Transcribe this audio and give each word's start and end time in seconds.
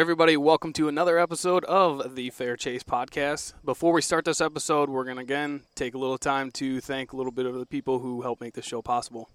Everybody, 0.00 0.34
welcome 0.38 0.72
to 0.72 0.88
another 0.88 1.18
episode 1.18 1.62
of 1.66 2.16
the 2.16 2.30
Fair 2.30 2.56
Chase 2.56 2.82
podcast. 2.82 3.52
Before 3.62 3.92
we 3.92 4.00
start 4.00 4.24
this 4.24 4.40
episode, 4.40 4.88
we're 4.88 5.04
going 5.04 5.18
to 5.18 5.22
again 5.22 5.64
take 5.74 5.92
a 5.92 5.98
little 5.98 6.16
time 6.16 6.50
to 6.52 6.80
thank 6.80 7.12
a 7.12 7.16
little 7.16 7.30
bit 7.30 7.44
of 7.44 7.52
the 7.52 7.66
people 7.66 7.98
who 7.98 8.22
help 8.22 8.40
make 8.40 8.54
this 8.54 8.64
show 8.64 8.80
possible. 8.80 9.28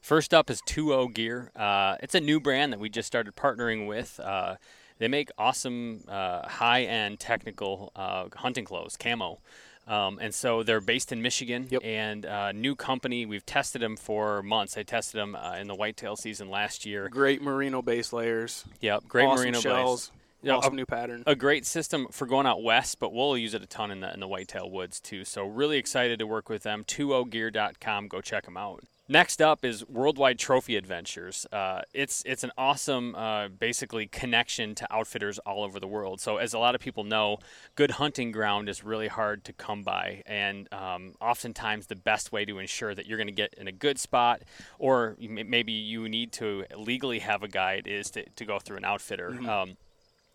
First 0.00 0.32
up 0.32 0.48
is 0.48 0.62
2O 0.62 1.12
Gear. 1.12 1.52
Uh, 1.54 1.96
it's 2.02 2.14
a 2.14 2.20
new 2.20 2.40
brand 2.40 2.72
that 2.72 2.80
we 2.80 2.88
just 2.88 3.06
started 3.06 3.36
partnering 3.36 3.86
with. 3.86 4.18
Uh, 4.18 4.56
they 4.96 5.06
make 5.06 5.28
awesome, 5.36 6.00
uh, 6.08 6.48
high 6.48 6.84
end 6.84 7.20
technical 7.20 7.92
uh, 7.94 8.28
hunting 8.36 8.64
clothes, 8.64 8.96
camo. 8.96 9.40
Um, 9.86 10.18
and 10.20 10.34
so 10.34 10.62
they're 10.64 10.80
based 10.80 11.12
in 11.12 11.22
Michigan 11.22 11.68
Yep. 11.70 11.82
and 11.84 12.26
uh, 12.26 12.50
new 12.52 12.74
company. 12.74 13.24
We've 13.24 13.46
tested 13.46 13.80
them 13.82 13.96
for 13.96 14.42
months. 14.42 14.76
I 14.76 14.82
tested 14.82 15.20
them 15.20 15.36
uh, 15.36 15.56
in 15.60 15.68
the 15.68 15.74
whitetail 15.76 16.16
season 16.16 16.50
last 16.50 16.84
year. 16.84 17.08
Great 17.08 17.40
merino 17.40 17.82
base 17.82 18.12
layers. 18.12 18.64
Yep, 18.80 19.04
great 19.08 19.26
awesome 19.26 19.42
merino 19.44 19.60
shells. 19.60 20.10
Yeah, 20.42 20.56
awesome 20.56 20.74
a- 20.74 20.76
new 20.76 20.86
pattern. 20.86 21.22
a 21.26 21.34
great 21.36 21.66
system 21.66 22.08
for 22.10 22.26
going 22.26 22.46
out 22.46 22.62
west, 22.62 22.98
but 22.98 23.12
we'll 23.12 23.36
use 23.38 23.54
it 23.54 23.62
a 23.62 23.66
ton 23.66 23.90
in 23.90 24.00
the 24.00 24.12
in 24.12 24.20
the 24.20 24.28
whitetail 24.28 24.68
woods 24.70 25.00
too. 25.00 25.24
So 25.24 25.46
really 25.46 25.78
excited 25.78 26.18
to 26.18 26.26
work 26.26 26.48
with 26.48 26.62
them. 26.62 26.84
20gear.com. 26.84 28.08
Go 28.08 28.20
check 28.20 28.44
them 28.44 28.56
out. 28.56 28.82
Next 29.08 29.40
up 29.40 29.64
is 29.64 29.86
Worldwide 29.88 30.36
Trophy 30.36 30.74
Adventures. 30.74 31.46
Uh, 31.52 31.82
it's 31.94 32.24
it's 32.26 32.42
an 32.42 32.50
awesome, 32.58 33.14
uh, 33.14 33.46
basically 33.46 34.08
connection 34.08 34.74
to 34.74 34.92
outfitters 34.92 35.38
all 35.40 35.62
over 35.62 35.78
the 35.78 35.86
world. 35.86 36.20
So 36.20 36.38
as 36.38 36.52
a 36.52 36.58
lot 36.58 36.74
of 36.74 36.80
people 36.80 37.04
know, 37.04 37.38
good 37.76 37.92
hunting 37.92 38.32
ground 38.32 38.68
is 38.68 38.82
really 38.82 39.06
hard 39.06 39.44
to 39.44 39.52
come 39.52 39.84
by, 39.84 40.24
and 40.26 40.68
um, 40.72 41.14
oftentimes 41.20 41.86
the 41.86 41.94
best 41.94 42.32
way 42.32 42.44
to 42.46 42.58
ensure 42.58 42.96
that 42.96 43.06
you're 43.06 43.18
going 43.18 43.28
to 43.28 43.32
get 43.32 43.54
in 43.54 43.68
a 43.68 43.72
good 43.72 44.00
spot, 44.00 44.42
or 44.76 45.16
maybe 45.20 45.72
you 45.72 46.08
need 46.08 46.32
to 46.32 46.64
legally 46.76 47.20
have 47.20 47.44
a 47.44 47.48
guide, 47.48 47.86
is 47.86 48.10
to, 48.10 48.28
to 48.30 48.44
go 48.44 48.58
through 48.58 48.78
an 48.78 48.84
outfitter. 48.84 49.38
Um, 49.48 49.76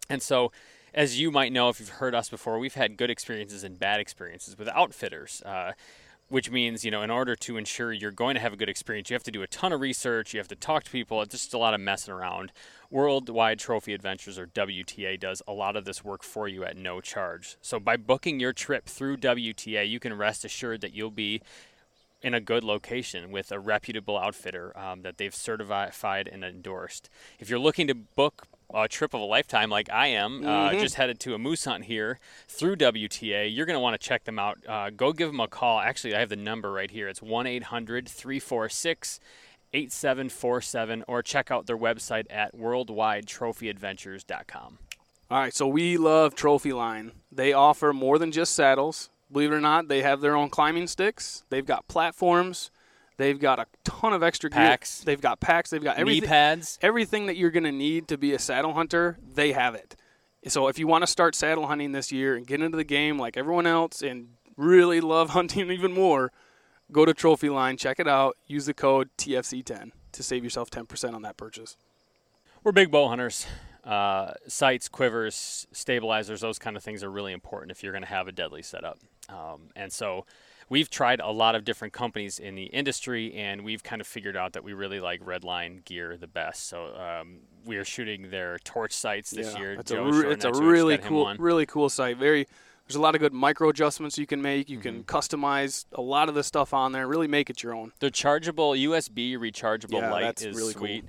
and 0.09 0.21
so, 0.21 0.53
as 0.93 1.20
you 1.20 1.29
might 1.29 1.51
know 1.51 1.67
if 1.67 1.81
you've 1.81 1.90
heard 1.90 2.15
us 2.15 2.29
before, 2.29 2.57
we've 2.57 2.76
had 2.76 2.95
good 2.95 3.09
experiences 3.09 3.65
and 3.65 3.77
bad 3.77 3.99
experiences 3.99 4.57
with 4.57 4.70
outfitters. 4.70 5.41
Uh, 5.46 5.74
which 6.32 6.49
means, 6.49 6.85
you 6.85 6.91
know, 6.91 7.01
in 7.01 7.12
order 7.12 7.35
to 7.35 7.57
ensure 7.57 7.91
you're 7.91 8.10
going 8.10 8.35
to 8.35 8.40
have 8.40 8.54
a 8.54 8.55
good 8.55 8.70
experience, 8.70 9.10
you 9.10 9.13
have 9.15 9.24
to 9.24 9.32
do 9.32 9.41
a 9.41 9.48
ton 9.48 9.74
of 9.74 9.82
research, 9.82 10.34
you 10.34 10.40
have 10.40 10.48
to 10.48 10.55
talk 10.55 10.85
to 10.85 10.91
people, 10.91 11.21
it's 11.21 11.34
just 11.34 11.54
a 11.54 11.57
lot 11.57 11.74
of 11.74 11.82
messing 11.82 12.13
around. 12.13 12.54
Worldwide 12.90 13.60
Trophy 13.60 13.93
Adventures, 13.93 14.40
or 14.40 14.48
WTA, 14.48 15.20
does 15.20 15.41
a 15.46 15.52
lot 15.52 15.76
of 15.76 15.84
this 15.84 16.05
work 16.05 16.24
for 16.24 16.48
you 16.48 16.63
at 16.63 16.77
no 16.77 17.02
charge. 17.02 17.57
So 17.62 17.82
by 17.82 17.98
booking 17.98 18.40
your 18.40 18.54
trip 18.54 18.85
through 18.85 19.18
WTA, 19.18 19.87
you 19.90 19.99
can 19.99 20.18
rest 20.18 20.46
assured 20.46 20.79
that 20.82 20.93
you'll 20.93 21.12
be 21.12 21.41
in 22.21 22.34
a 22.34 22.40
good 22.40 22.63
location 22.63 23.29
with 23.29 23.52
a 23.52 23.59
reputable 23.59 24.18
outfitter 24.18 24.77
um, 24.77 25.02
that 25.02 25.18
they've 25.18 25.35
certified 25.35 26.29
and 26.32 26.46
endorsed. 26.46 27.09
If 27.40 27.49
you're 27.49 27.59
looking 27.59 27.87
to 27.87 27.96
book 27.96 28.48
a 28.74 28.88
trip 28.88 29.14
of 29.14 29.22
a 29.22 29.26
lifetime 29.26 29.70
like 29.70 29.90
I 29.91 30.08
am, 30.08 30.46
uh, 30.46 30.72
just 30.74 30.96
headed 30.96 31.20
to 31.22 31.34
a 31.34 31.38
moose 31.38 31.64
hunt 31.66 31.86
here 31.86 32.20
through 32.48 32.76
WTA, 32.77 33.54
you're 33.54 33.66
going 33.66 33.76
to 33.76 33.82
want 33.82 34.00
to 34.00 34.08
check 34.08 34.24
them 34.24 34.40
out. 34.40 34.60
Uh, 34.68 34.90
go 34.90 35.12
give 35.14 35.30
them 35.30 35.40
a 35.40 35.48
call. 35.48 35.80
Actually, 35.80 36.16
I 36.16 36.20
have 36.20 36.30
the 36.30 36.36
number 36.36 36.72
right 36.72 36.92
here. 36.92 37.08
It's 37.08 37.22
1 37.22 37.48
800 37.48 38.08
346 38.08 39.20
8747 39.74 41.05
or 41.08 41.24
check 41.24 41.49
out 41.49 41.66
their 41.66 41.77
website 41.77 42.26
at 42.30 42.54
worldwidetrophyadventures.com. 42.55 44.77
All 45.30 45.40
right, 45.40 45.54
so 45.54 45.68
we 45.68 45.98
love 45.98 46.36
Trophy 46.36 46.74
Line. 46.74 47.14
They 47.32 47.54
offer 47.54 47.94
more 47.94 48.20
than 48.20 48.34
just 48.34 48.54
saddles. 48.54 49.10
Believe 49.32 49.54
it 49.54 49.55
or 49.55 49.62
not, 49.62 49.88
they 49.88 50.02
have 50.02 50.20
their 50.20 50.36
own 50.36 50.49
climbing 50.49 50.88
sticks. 50.88 51.46
They've 51.49 51.66
got 51.66 51.88
platforms. 51.88 52.70
They've 53.22 53.38
got 53.38 53.60
a 53.60 53.68
ton 53.84 54.14
of 54.14 54.24
extra 54.24 54.50
gear. 54.50 54.58
Packs. 54.58 55.02
They've 55.02 55.22
got 55.22 55.40
packs. 55.40 55.70
They've 55.70 55.84
got 55.84 56.04
Knee 56.04 56.22
pads. 56.22 56.80
everything 56.82 57.27
that 57.27 57.38
you're 57.38 57.52
going 57.52 57.66
to 57.66 57.72
need 57.72 58.08
to 58.08 58.18
be 58.18 58.34
a 58.34 58.40
saddle 58.40 58.74
hunter, 58.74 59.20
they 59.36 59.52
have 59.52 59.76
it. 59.76 59.96
So 60.48 60.68
if 60.70 60.80
you 60.80 60.88
want 60.88 61.04
to 61.04 61.08
start 61.08 61.36
saddle 61.36 61.68
hunting 61.68 61.92
this 61.92 62.12
year 62.12 62.36
and 62.36 62.48
get 62.48 62.64
into 62.64 62.77
the 62.77 62.84
game 62.84 63.20
like 63.20 63.38
everyone 63.38 63.68
else 63.68 64.02
and 64.02 64.30
really 64.58 65.02
love 65.02 65.30
hunting 65.38 65.69
even 65.69 65.94
more, 65.94 66.31
go 66.92 67.06
to 67.06 67.14
Trophy 67.14 67.50
Line, 67.50 67.78
check 67.78 68.00
it 68.00 68.08
out, 68.08 68.38
use 68.48 68.66
the 68.66 68.74
code 68.74 69.12
TFC10 69.20 69.92
to 70.14 70.24
save 70.24 70.44
yourself 70.44 70.72
10% 70.72 71.14
on 71.14 71.22
that 71.22 71.38
purchase. 71.38 71.78
We're 72.64 72.72
big 72.72 72.90
bow 72.90 73.08
hunters. 73.08 73.46
Uh, 73.84 74.34
sights, 74.48 74.90
quivers, 74.90 75.68
stabilizers, 75.72 76.42
those 76.42 76.58
kind 76.58 76.76
of 76.76 76.81
things 76.81 77.04
are 77.04 77.12
really 77.12 77.34
important 77.34 77.72
if 77.72 77.84
you're 77.84 77.94
going 77.94 78.02
to 78.02 78.10
have 78.10 78.28
a 78.28 78.31
deadly 78.31 78.64
setup. 78.64 78.98
Um, 79.30 79.70
and 79.76 79.94
so 79.94 80.26
we've 80.72 80.90
tried 80.90 81.20
a 81.20 81.30
lot 81.30 81.54
of 81.54 81.66
different 81.66 81.94
companies 81.94 82.40
in 82.40 82.56
the 82.56 82.64
industry, 82.64 83.34
and 83.36 83.64
we've 83.64 83.84
kind 83.84 84.00
of 84.00 84.08
figured 84.08 84.38
out 84.38 84.54
that 84.54 84.64
we 84.64 84.72
really 84.72 85.02
like 85.02 85.22
Redline 85.24 85.84
gear 85.84 86.16
the 86.18 86.28
best. 86.28 86.68
So 86.70 86.96
um, 86.96 87.40
we 87.66 87.76
are 87.76 87.84
shooting 87.84 88.32
their 88.32 88.58
torch 88.59 88.94
sights 88.94 89.31
this 89.31 89.56
year. 89.58 89.74
It's 89.74 89.92
a, 89.92 90.02
re- 90.02 90.31
it's 90.31 90.46
a 90.46 90.54
really 90.54 90.98
cool, 90.98 91.36
really 91.38 91.66
cool 91.66 91.90
site. 91.90 92.18
Very, 92.18 92.48
there's 92.88 92.96
a 92.96 93.02
lot 93.02 93.16
of 93.16 93.20
good 93.22 93.34
micro 93.34 93.68
adjustments 93.68 94.18
you 94.18 94.26
can 94.26 94.42
make. 94.42 94.70
You 94.70 94.80
can 94.80 95.04
Mm-hmm. 95.04 95.18
customize 95.18 95.86
a 95.92 96.02
lot 96.02 96.30
of 96.30 96.36
the 96.36 96.44
stuff 96.44 96.74
on 96.74 96.94
there. 96.94 97.06
Really 97.06 97.28
make 97.28 97.50
it 97.50 97.62
your 97.62 97.76
own. 97.76 97.92
The 98.00 98.10
chargeable 98.10 98.72
USB 98.72 99.38
rechargeable 99.38 100.00
Yeah, 100.00 100.10
light 100.12 100.42
is 100.42 100.56
really 100.56 100.74
cool. 100.74 101.02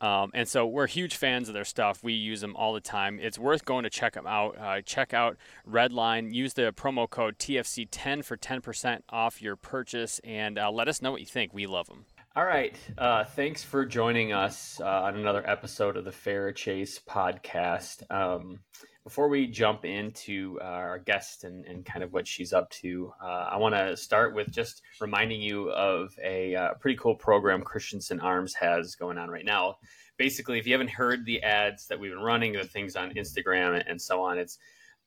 Um, 0.00 0.30
and 0.34 0.48
so 0.48 0.66
we're 0.66 0.86
huge 0.86 1.16
fans 1.16 1.48
of 1.48 1.54
their 1.54 1.64
stuff. 1.64 2.02
We 2.02 2.12
use 2.12 2.40
them 2.40 2.56
all 2.56 2.74
the 2.74 2.80
time. 2.80 3.18
It's 3.20 3.38
worth 3.38 3.64
going 3.64 3.84
to 3.84 3.90
check 3.90 4.14
them 4.14 4.26
out. 4.26 4.58
Uh, 4.58 4.80
check 4.82 5.14
out 5.14 5.36
Redline. 5.68 6.34
Use 6.34 6.54
the 6.54 6.72
promo 6.72 7.08
code 7.08 7.38
TFC10 7.38 8.24
for 8.24 8.36
10% 8.36 9.00
off 9.10 9.40
your 9.40 9.56
purchase, 9.56 10.20
and 10.24 10.58
uh, 10.58 10.70
let 10.70 10.88
us 10.88 11.00
know 11.00 11.12
what 11.12 11.20
you 11.20 11.26
think. 11.26 11.54
We 11.54 11.66
love 11.66 11.86
them. 11.86 12.04
All 12.36 12.44
right. 12.44 12.76
Uh, 12.98 13.24
thanks 13.24 13.62
for 13.62 13.86
joining 13.86 14.32
us 14.32 14.80
uh, 14.80 15.02
on 15.04 15.16
another 15.16 15.48
episode 15.48 15.96
of 15.96 16.04
the 16.04 16.10
Fair 16.12 16.50
Chase 16.52 16.98
podcast. 16.98 18.02
Um, 18.10 18.58
before 19.04 19.28
we 19.28 19.46
jump 19.46 19.84
into 19.84 20.58
uh, 20.62 20.64
our 20.64 20.98
guest 20.98 21.44
and, 21.44 21.66
and 21.66 21.84
kind 21.84 22.02
of 22.02 22.14
what 22.14 22.26
she's 22.26 22.54
up 22.54 22.70
to, 22.70 23.12
uh, 23.22 23.48
I 23.52 23.58
want 23.58 23.74
to 23.74 23.96
start 23.98 24.34
with 24.34 24.50
just 24.50 24.80
reminding 24.98 25.42
you 25.42 25.70
of 25.70 26.14
a 26.24 26.54
uh, 26.56 26.74
pretty 26.80 26.96
cool 26.96 27.14
program 27.14 27.62
Christensen 27.62 28.18
Arms 28.20 28.54
has 28.54 28.94
going 28.94 29.18
on 29.18 29.28
right 29.28 29.44
now. 29.44 29.76
Basically, 30.16 30.58
if 30.58 30.66
you 30.66 30.72
haven't 30.72 30.90
heard 30.90 31.26
the 31.26 31.42
ads 31.42 31.86
that 31.88 32.00
we've 32.00 32.12
been 32.12 32.22
running, 32.22 32.54
the 32.54 32.64
things 32.64 32.96
on 32.96 33.12
Instagram 33.12 33.82
and 33.86 34.00
so 34.00 34.22
on, 34.22 34.38
it's 34.38 34.58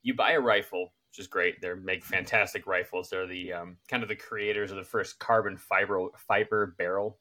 you 0.04 0.14
buy 0.14 0.34
a 0.34 0.40
rifle, 0.40 0.94
which 1.10 1.20
is 1.20 1.28
great. 1.28 1.60
They 1.60 1.74
make 1.74 2.04
fantastic 2.04 2.68
rifles. 2.68 3.10
They're 3.10 3.26
the 3.26 3.54
um, 3.54 3.78
kind 3.90 4.04
of 4.04 4.10
the 4.10 4.16
creators 4.16 4.70
of 4.70 4.78
the 4.78 4.84
first 4.84 5.18
carbon 5.18 5.58
fiber 5.58 6.10
fiber 6.28 6.76
barrel 6.78 7.18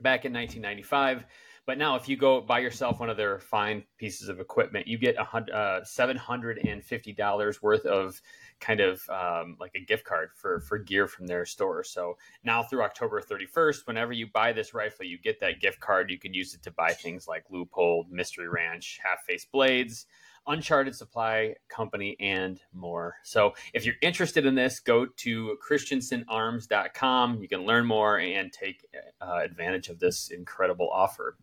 back 0.00 0.24
in 0.24 0.32
1995. 0.32 1.26
But 1.66 1.78
now, 1.78 1.96
if 1.96 2.08
you 2.08 2.16
go 2.16 2.40
buy 2.40 2.60
yourself 2.60 3.00
one 3.00 3.10
of 3.10 3.16
their 3.16 3.40
fine 3.40 3.82
pieces 3.98 4.28
of 4.28 4.38
equipment, 4.38 4.86
you 4.86 4.98
get 4.98 5.16
a 5.16 5.36
uh, 5.52 5.82
seven 5.82 6.16
hundred 6.16 6.58
and 6.64 6.82
fifty 6.82 7.12
dollars 7.12 7.60
worth 7.60 7.84
of 7.84 8.22
kind 8.60 8.78
of 8.78 9.02
um, 9.10 9.56
like 9.58 9.72
a 9.74 9.80
gift 9.80 10.04
card 10.04 10.30
for 10.36 10.60
for 10.60 10.78
gear 10.78 11.08
from 11.08 11.26
their 11.26 11.44
store. 11.44 11.82
So 11.82 12.16
now 12.44 12.62
through 12.62 12.82
October 12.82 13.20
thirty 13.20 13.46
first, 13.46 13.88
whenever 13.88 14.12
you 14.12 14.28
buy 14.32 14.52
this 14.52 14.74
rifle, 14.74 15.06
you 15.06 15.18
get 15.18 15.40
that 15.40 15.60
gift 15.60 15.80
card. 15.80 16.08
You 16.08 16.20
can 16.20 16.32
use 16.32 16.54
it 16.54 16.62
to 16.62 16.70
buy 16.70 16.92
things 16.92 17.26
like 17.26 17.48
Leupold, 17.48 18.10
Mystery 18.10 18.48
Ranch, 18.48 19.00
Half 19.02 19.24
Face 19.24 19.44
Blades. 19.44 20.06
Uncharted 20.48 20.94
Supply 20.94 21.54
Company, 21.68 22.16
and 22.20 22.60
more. 22.72 23.16
So, 23.24 23.54
if 23.74 23.84
you're 23.84 23.96
interested 24.00 24.46
in 24.46 24.54
this, 24.54 24.78
go 24.78 25.06
to 25.06 25.58
ChristensenArms.com. 25.68 27.42
You 27.42 27.48
can 27.48 27.66
learn 27.66 27.84
more 27.84 28.20
and 28.20 28.52
take 28.52 28.86
uh, 29.20 29.40
advantage 29.42 29.88
of 29.88 29.98
this 29.98 30.30
incredible 30.30 30.88
offer. 30.92 31.36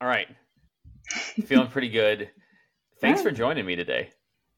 All 0.00 0.08
right. 0.08 0.28
Feeling 1.46 1.68
pretty 1.68 1.88
good. 1.88 2.30
Thanks 3.00 3.22
for 3.22 3.30
joining 3.30 3.66
me 3.66 3.76
today. 3.76 4.10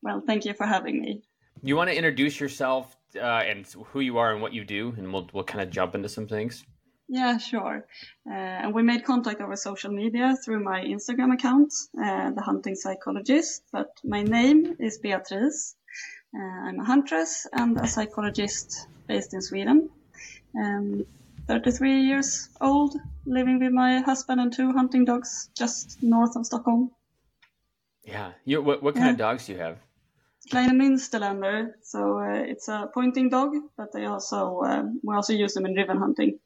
Well, 0.02 0.22
thank 0.26 0.44
you 0.44 0.54
for 0.54 0.66
having 0.66 1.00
me. 1.00 1.22
You 1.62 1.76
want 1.76 1.90
to 1.90 1.96
introduce 1.96 2.40
yourself 2.40 2.96
uh, 3.16 3.20
and 3.20 3.66
who 3.66 4.00
you 4.00 4.18
are 4.18 4.32
and 4.32 4.42
what 4.42 4.52
you 4.52 4.64
do, 4.64 4.94
and 4.96 5.12
we'll, 5.12 5.28
we'll 5.32 5.44
kind 5.44 5.62
of 5.62 5.70
jump 5.70 5.94
into 5.94 6.08
some 6.08 6.26
things. 6.26 6.64
Yeah, 7.08 7.38
sure. 7.38 7.86
Uh, 8.30 8.32
and 8.32 8.74
we 8.74 8.82
made 8.82 9.04
contact 9.04 9.40
over 9.40 9.56
social 9.56 9.90
media 9.90 10.36
through 10.44 10.62
my 10.62 10.82
Instagram 10.82 11.34
account, 11.34 11.72
uh, 11.98 12.30
The 12.30 12.42
Hunting 12.42 12.76
Psychologist. 12.76 13.62
But 13.72 13.90
my 14.04 14.22
name 14.22 14.76
is 14.78 14.98
Beatrice. 14.98 15.74
Uh, 16.34 16.68
I'm 16.68 16.78
a 16.78 16.84
huntress 16.84 17.46
and 17.52 17.78
a 17.78 17.88
psychologist 17.88 18.86
based 19.08 19.34
in 19.34 19.42
Sweden. 19.42 19.90
Um, 20.56 21.04
33 21.50 22.02
years 22.02 22.48
old, 22.60 22.94
living 23.26 23.58
with 23.58 23.72
my 23.72 23.98
husband 24.00 24.40
and 24.40 24.52
two 24.52 24.70
hunting 24.72 25.04
dogs 25.04 25.50
just 25.58 25.98
north 26.00 26.36
of 26.36 26.46
Stockholm. 26.46 26.92
Yeah. 28.04 28.32
You, 28.44 28.62
what, 28.62 28.82
what 28.84 28.94
kind 28.94 29.06
Yeah. 29.06 29.12
of 29.12 29.18
dogs 29.18 29.46
do 29.46 29.52
you 29.54 29.58
have? 29.58 29.78
Kleine 30.50 30.70
Münsterländer, 30.78 31.72
so 31.82 32.18
uh, 32.20 32.44
it's 32.52 32.68
a 32.68 32.88
pointing 32.94 33.28
dog, 33.30 33.50
but 33.76 33.92
they 33.92 34.06
also 34.06 34.60
um, 34.62 35.00
we 35.04 35.14
also 35.14 35.32
use 35.32 35.54
them 35.54 35.66
in 35.66 35.74
ribbon 35.74 35.98
hunting 35.98 36.38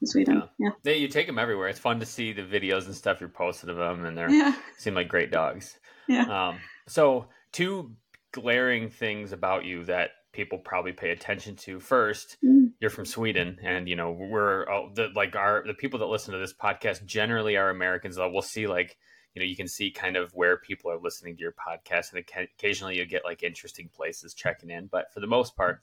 in 0.00 0.06
Sweden. 0.06 0.42
Yeah, 0.58 0.70
They, 0.82 0.96
you 0.98 1.08
take 1.08 1.26
them 1.26 1.38
everywhere. 1.38 1.68
It's 1.68 1.78
fun 1.78 2.00
to 2.00 2.06
see 2.06 2.32
the 2.32 2.42
videos 2.42 2.86
and 2.86 2.94
stuff 2.94 3.20
you're 3.20 3.28
posting 3.28 3.70
of 3.70 3.76
them, 3.76 4.04
and 4.04 4.16
they're 4.16 4.30
yeah, 4.30 4.54
seem 4.78 4.94
like 4.94 5.08
great 5.08 5.30
dogs. 5.30 5.78
yeah. 6.08 6.24
Um, 6.48 6.58
so, 6.88 7.26
two 7.52 7.92
glaring 8.32 8.88
things 8.88 9.32
about 9.32 9.64
you 9.64 9.84
that 9.84 10.10
people 10.34 10.58
probably 10.58 10.92
pay 10.92 11.10
attention 11.10 11.56
to. 11.56 11.80
First, 11.80 12.36
Mm. 12.44 12.72
you're 12.80 12.90
from 12.90 13.06
Sweden, 13.06 13.58
and 13.62 13.88
you 13.88 13.96
know 13.96 14.10
we're 14.10 14.68
uh, 14.68 14.88
the, 14.92 15.08
like 15.14 15.36
our 15.36 15.64
the 15.66 15.74
people 15.74 16.00
that 16.00 16.06
listen 16.06 16.32
to 16.34 16.40
this 16.40 16.52
podcast 16.52 17.04
generally 17.06 17.56
are 17.56 17.70
Americans. 17.70 18.18
We'll 18.18 18.42
see 18.42 18.66
like 18.66 18.98
you 19.34 19.40
know 19.40 19.46
you 19.46 19.56
can 19.56 19.68
see 19.68 19.90
kind 19.90 20.16
of 20.16 20.32
where 20.34 20.56
people 20.58 20.90
are 20.90 20.98
listening 20.98 21.36
to 21.36 21.40
your 21.40 21.52
podcast, 21.54 22.12
and 22.12 22.24
occasionally 22.58 22.96
you 22.98 23.06
get 23.06 23.24
like 23.24 23.42
interesting 23.42 23.88
places 23.88 24.34
checking 24.34 24.70
in. 24.70 24.86
But 24.88 25.12
for 25.14 25.20
the 25.20 25.26
most 25.26 25.56
part, 25.56 25.82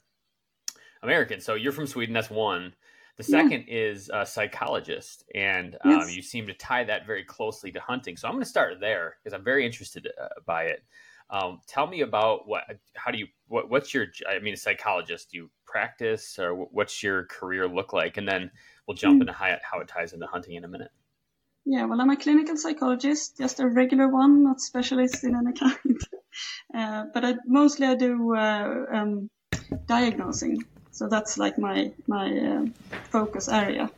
American. 1.02 1.40
So 1.40 1.54
you're 1.54 1.72
from 1.72 1.86
Sweden. 1.86 2.14
That's 2.14 2.30
one. 2.30 2.74
The 3.18 3.24
second 3.24 3.66
yeah. 3.68 3.74
is 3.90 4.10
a 4.12 4.24
psychologist, 4.24 5.24
and 5.34 5.76
um, 5.84 5.90
yes. 5.90 6.16
you 6.16 6.22
seem 6.22 6.46
to 6.46 6.54
tie 6.54 6.84
that 6.84 7.06
very 7.06 7.24
closely 7.24 7.70
to 7.72 7.80
hunting. 7.80 8.16
So 8.16 8.26
I'm 8.26 8.34
going 8.34 8.42
to 8.42 8.48
start 8.48 8.80
there 8.80 9.16
because 9.22 9.34
I'm 9.34 9.44
very 9.44 9.66
interested 9.66 10.08
uh, 10.20 10.28
by 10.46 10.64
it. 10.64 10.82
Um, 11.32 11.60
tell 11.66 11.86
me 11.86 12.02
about 12.02 12.46
what, 12.46 12.64
how 12.94 13.10
do 13.10 13.18
you, 13.18 13.26
what, 13.48 13.70
what's 13.70 13.94
your, 13.94 14.06
I 14.28 14.38
mean, 14.38 14.52
a 14.52 14.56
psychologist, 14.56 15.30
do 15.30 15.38
you 15.38 15.50
practice 15.66 16.38
or 16.38 16.54
what's 16.54 17.02
your 17.02 17.24
career 17.24 17.66
look 17.66 17.94
like? 17.94 18.18
And 18.18 18.28
then 18.28 18.50
we'll 18.86 18.96
jump 18.96 19.16
mm. 19.16 19.20
into 19.22 19.32
how, 19.32 19.56
how 19.62 19.80
it 19.80 19.88
ties 19.88 20.12
into 20.12 20.26
hunting 20.26 20.54
in 20.54 20.64
a 20.64 20.68
minute. 20.68 20.90
Yeah, 21.64 21.86
well, 21.86 22.00
I'm 22.00 22.10
a 22.10 22.16
clinical 22.16 22.56
psychologist, 22.56 23.38
just 23.38 23.60
a 23.60 23.68
regular 23.68 24.08
one, 24.08 24.44
not 24.44 24.60
specialist 24.60 25.24
in 25.24 25.34
any 25.34 25.52
kind. 25.58 26.00
uh, 26.74 27.04
but 27.14 27.24
I, 27.24 27.34
mostly 27.46 27.86
I 27.86 27.94
do 27.94 28.34
uh, 28.36 28.84
um, 28.92 29.30
diagnosing. 29.86 30.64
So 30.90 31.08
that's 31.08 31.38
like 31.38 31.58
my 31.58 31.92
my 32.06 32.26
uh, 32.38 32.66
focus 33.10 33.48
area. 33.48 33.90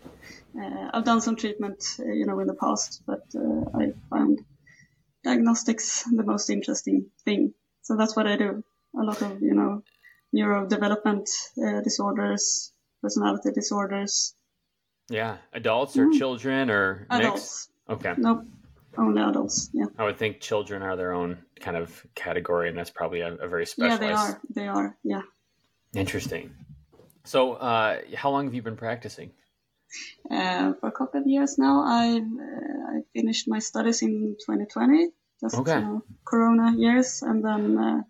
Uh, 0.57 0.91
I've 0.93 1.05
done 1.05 1.21
some 1.21 1.35
treatment, 1.35 1.83
uh, 1.99 2.05
you 2.05 2.27
know, 2.27 2.39
in 2.39 2.47
the 2.47 2.55
past, 2.55 3.03
but 3.07 3.25
uh, 3.35 3.65
I 3.77 3.93
found 4.11 4.45
diagnostics 5.25 6.05
the 6.05 6.23
most 6.23 6.51
interesting 6.51 7.07
thing. 7.25 7.55
So 7.83 7.97
that's 7.97 8.15
what 8.15 8.27
I 8.27 8.37
do. 8.37 8.63
A 8.99 9.03
lot 9.03 9.21
of, 9.23 9.43
you 9.43 9.55
know, 9.55 9.83
neurodevelopment 10.35 11.29
uh, 11.59 11.81
disorders, 11.81 12.73
personality 13.03 13.51
disorders. 13.53 14.35
Yeah, 15.09 15.37
adults 15.53 15.97
or 15.97 16.07
mm. 16.07 16.19
children 16.19 16.71
or 16.71 17.07
adults. 17.11 17.69
Mix? 17.89 18.01
Okay. 18.01 18.15
Nope, 18.17 18.45
only 18.97 19.21
adults. 19.21 19.71
Yeah. 19.73 19.87
I 19.99 20.05
would 20.05 20.17
think 20.17 20.41
children 20.41 20.83
are 20.83 20.97
their 20.97 21.13
own 21.13 21.39
kind 21.61 21.77
of 21.77 22.07
category, 22.15 22.69
and 22.69 22.79
that's 22.79 22.91
probably 22.91 23.21
a, 23.21 23.35
a 23.35 23.49
very 23.49 23.67
specialized. 23.67 24.03
Yeah, 24.03 24.09
they 24.09 24.15
are. 24.15 24.41
They 24.55 24.69
are. 24.69 24.97
Yeah. 25.03 25.23
Interesting. 25.95 26.55
So, 27.25 27.55
uh, 27.55 28.01
how 28.15 28.31
long 28.31 28.45
have 28.47 28.55
you 28.55 28.63
been 28.63 28.77
practicing? 28.77 29.31
Uh, 30.31 30.73
for 30.81 30.89
a 30.89 30.93
couple 30.93 31.21
of 31.21 31.27
years 31.27 31.59
now. 31.59 31.83
I 31.85 32.17
uh, 32.17 32.97
I 32.97 33.03
finished 33.13 33.47
my 33.47 33.59
studies 33.59 34.03
in 34.03 34.37
2020, 34.41 35.09
just 35.41 35.55
okay. 35.57 35.75
you 35.75 35.81
know, 35.81 36.03
Corona 36.25 36.75
years, 36.77 37.23
and 37.23 37.45
then 37.45 37.79
uh, 37.79 38.01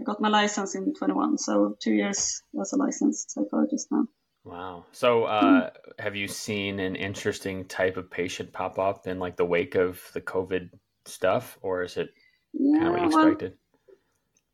I 0.00 0.04
got 0.04 0.20
my 0.20 0.28
license 0.28 0.76
in 0.76 0.94
21. 0.94 1.38
So 1.38 1.76
two 1.80 1.92
years 1.92 2.42
as 2.60 2.72
a 2.72 2.76
licensed 2.76 3.32
psychologist 3.32 3.88
now. 3.90 4.06
Wow. 4.44 4.84
So, 4.92 5.24
uh, 5.24 5.70
have 5.98 6.14
you 6.14 6.28
seen 6.28 6.78
an 6.78 6.96
interesting 6.96 7.64
type 7.64 7.96
of 7.96 8.10
patient 8.10 8.52
pop 8.52 8.78
up 8.78 9.06
in 9.06 9.18
like 9.18 9.36
the 9.36 9.44
wake 9.44 9.74
of 9.74 10.00
the 10.12 10.20
COVID 10.20 10.70
stuff, 11.06 11.58
or 11.62 11.82
is 11.82 11.96
it 11.96 12.10
yeah, 12.52 12.78
kind 12.78 12.88
of 12.88 12.92
what 12.92 13.00
you 13.00 13.06
expected? 13.06 13.54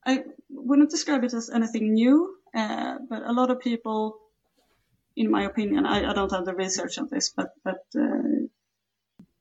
Well, 0.07 0.17
I 0.17 0.25
wouldn't 0.49 0.91
describe 0.91 1.25
it 1.25 1.35
as 1.35 1.51
anything 1.51 1.93
new, 1.93 2.37
uh, 2.55 2.95
but 3.09 3.25
a 3.27 3.33
lot 3.33 3.51
of 3.51 3.61
people 3.61 4.17
in 5.17 5.31
my 5.31 5.45
opinion, 5.45 5.87
I, 5.87 6.11
I 6.11 6.13
don't 6.13 6.33
have 6.33 6.45
the 6.45 6.55
research 6.55 6.99
on 6.99 7.09
this, 7.11 7.31
but 7.31 7.53
but 7.65 7.85
uh, 7.97 8.47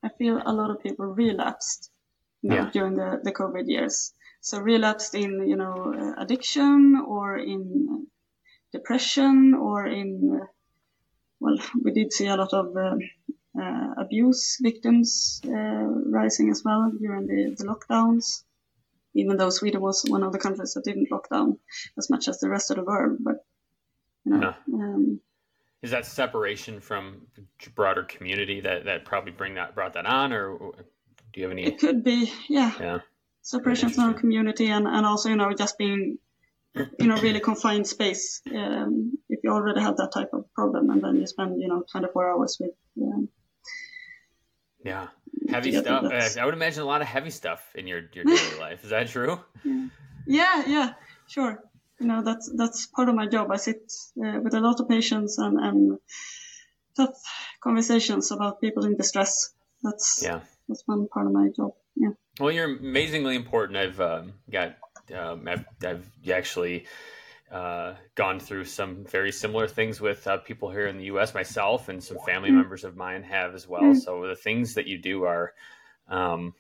I 0.04 0.10
feel 0.18 0.42
a 0.46 0.54
lot 0.54 0.72
of 0.72 0.82
people 0.82 1.06
relapsed 1.06 1.92
you 2.42 2.50
know, 2.50 2.56
yeah. 2.56 2.70
during 2.72 2.96
the, 2.96 3.20
the 3.24 3.32
COVID 3.32 3.68
years. 3.68 4.14
So 4.42 4.60
relapsed 4.60 5.16
in 5.16 5.48
you 5.48 5.56
know 5.56 5.94
uh, 5.98 6.22
addiction 6.22 7.04
or 7.06 7.38
in 7.38 8.08
depression 8.72 9.54
or 9.54 9.86
in 9.86 10.40
uh, 10.42 10.46
well, 11.40 11.58
we 11.84 11.92
did 11.92 12.14
see 12.14 12.28
a 12.28 12.36
lot 12.36 12.54
of 12.54 12.76
uh, 12.76 12.96
uh, 13.60 13.94
abuse 13.98 14.58
victims 14.62 15.42
uh, 15.46 15.50
rising 15.50 16.50
as 16.50 16.64
well 16.64 16.92
during 17.00 17.28
the, 17.28 17.56
the 17.58 17.66
lockdowns. 17.66 18.44
Even 19.16 19.38
though 19.38 19.50
Sweden 19.50 19.82
was 19.82 20.06
one 20.08 20.24
of 20.24 20.32
the 20.32 20.38
countries 20.38 20.76
that 20.76 20.84
didn't 20.84 21.12
lock 21.12 21.30
down 21.30 21.58
as 21.98 22.10
much 22.12 22.28
as 22.28 22.40
the 22.40 22.50
rest 22.50 22.70
of 22.70 22.78
the 22.78 22.84
world, 22.84 23.18
but 23.20 23.44
you 24.24 24.38
know, 24.38 24.54
um, 24.74 25.20
is 25.82 25.92
that 25.92 26.06
separation 26.06 26.82
from 26.82 27.22
broader 27.76 28.04
community 28.04 28.62
that 28.62 28.86
that 28.86 29.06
probably 29.06 29.32
bring 29.32 29.56
that 29.56 29.76
brought 29.76 29.94
that 29.94 30.06
on, 30.06 30.34
or 30.34 30.58
do 31.34 31.40
you 31.40 31.44
have 31.44 31.52
any? 31.52 31.66
It 31.66 31.80
could 31.80 32.04
be, 32.04 32.32
yeah. 32.50 32.72
Yeah. 32.80 33.00
Separation 33.42 33.90
from 33.90 34.14
community 34.16 34.68
and 34.68 34.88
and 34.88 35.06
also 35.06 35.30
you 35.30 35.36
know 35.36 35.54
just 35.54 35.78
being 35.78 36.18
you 36.76 37.08
know 37.08 37.16
really 37.22 37.40
confined 37.40 37.88
space. 37.88 38.42
Um, 38.54 39.18
if 39.30 39.40
you 39.44 39.52
already 39.52 39.82
have 39.82 39.98
that 39.98 40.12
type 40.14 40.30
of 40.34 40.54
problem, 40.54 40.90
and 40.90 41.02
then 41.02 41.16
you 41.16 41.28
spend 41.28 41.62
you 41.62 41.68
know 41.68 41.84
24 41.92 42.32
hours 42.32 42.58
with. 42.60 42.72
Um, 43.02 43.30
yeah, 44.84 45.08
heavy 45.50 45.72
stuff. 45.72 46.06
I 46.38 46.46
would 46.46 46.54
imagine 46.54 46.84
a 46.84 46.86
lot 46.86 47.02
of 47.02 47.08
heavy 47.08 47.30
stuff 47.30 47.62
in 47.74 47.88
your 47.88 48.02
your 48.14 48.26
daily 48.26 48.60
life. 48.60 48.84
Is 48.84 48.90
that 48.90 49.08
true? 49.08 49.40
Yeah, 49.64 49.88
yeah, 50.28 50.64
yeah 50.68 50.94
sure 51.28 51.64
you 52.00 52.08
know 52.08 52.22
that's 52.24 52.52
that's 52.56 52.86
part 52.88 53.10
of 53.10 53.16
my 53.16 53.28
job. 53.28 53.52
I 53.52 53.58
sit 53.58 53.92
uh, 54.24 54.40
with 54.42 54.54
a 54.54 54.60
lot 54.60 54.80
of 54.80 54.88
patients 54.88 55.38
and, 55.38 55.60
and 55.60 56.00
tough 56.96 57.16
conversations 57.62 58.32
about 58.32 58.62
people 58.62 58.86
in 58.86 58.96
distress. 58.96 59.54
That's 59.84 60.22
yeah. 60.24 60.42
That's 60.68 60.84
one 60.86 61.08
part 61.08 61.26
of 61.26 61.34
my 61.34 61.50
job. 61.56 61.74
Yeah. 61.96 62.12
Well, 62.40 62.52
you're 62.52 62.78
amazingly 62.78 63.36
important. 63.36 63.78
I've 63.78 64.00
um, 64.00 64.34
got 64.50 64.78
um, 65.16 65.48
I've, 65.48 65.66
I've 65.84 66.06
actually 66.32 66.86
uh, 67.52 67.96
gone 68.16 68.40
through 68.40 68.66
some 68.66 69.06
very 69.06 69.32
similar 69.32 69.68
things 69.68 70.00
with 70.00 70.26
uh, 70.28 70.38
people 70.38 70.70
here 70.70 70.88
in 70.88 70.98
the 70.98 71.06
U.S. 71.06 71.34
myself, 71.34 71.90
and 71.90 72.04
some 72.04 72.18
family 72.26 72.52
mm. 72.52 72.56
members 72.56 72.84
of 72.84 72.96
mine 72.96 73.24
have 73.24 73.56
as 73.56 73.68
well. 73.68 73.82
Mm. 73.82 74.00
So 74.00 74.28
the 74.28 74.36
things 74.36 74.76
that 74.76 74.86
you 74.86 75.00
do 75.00 75.24
are 75.24 75.54
um, 76.08 76.54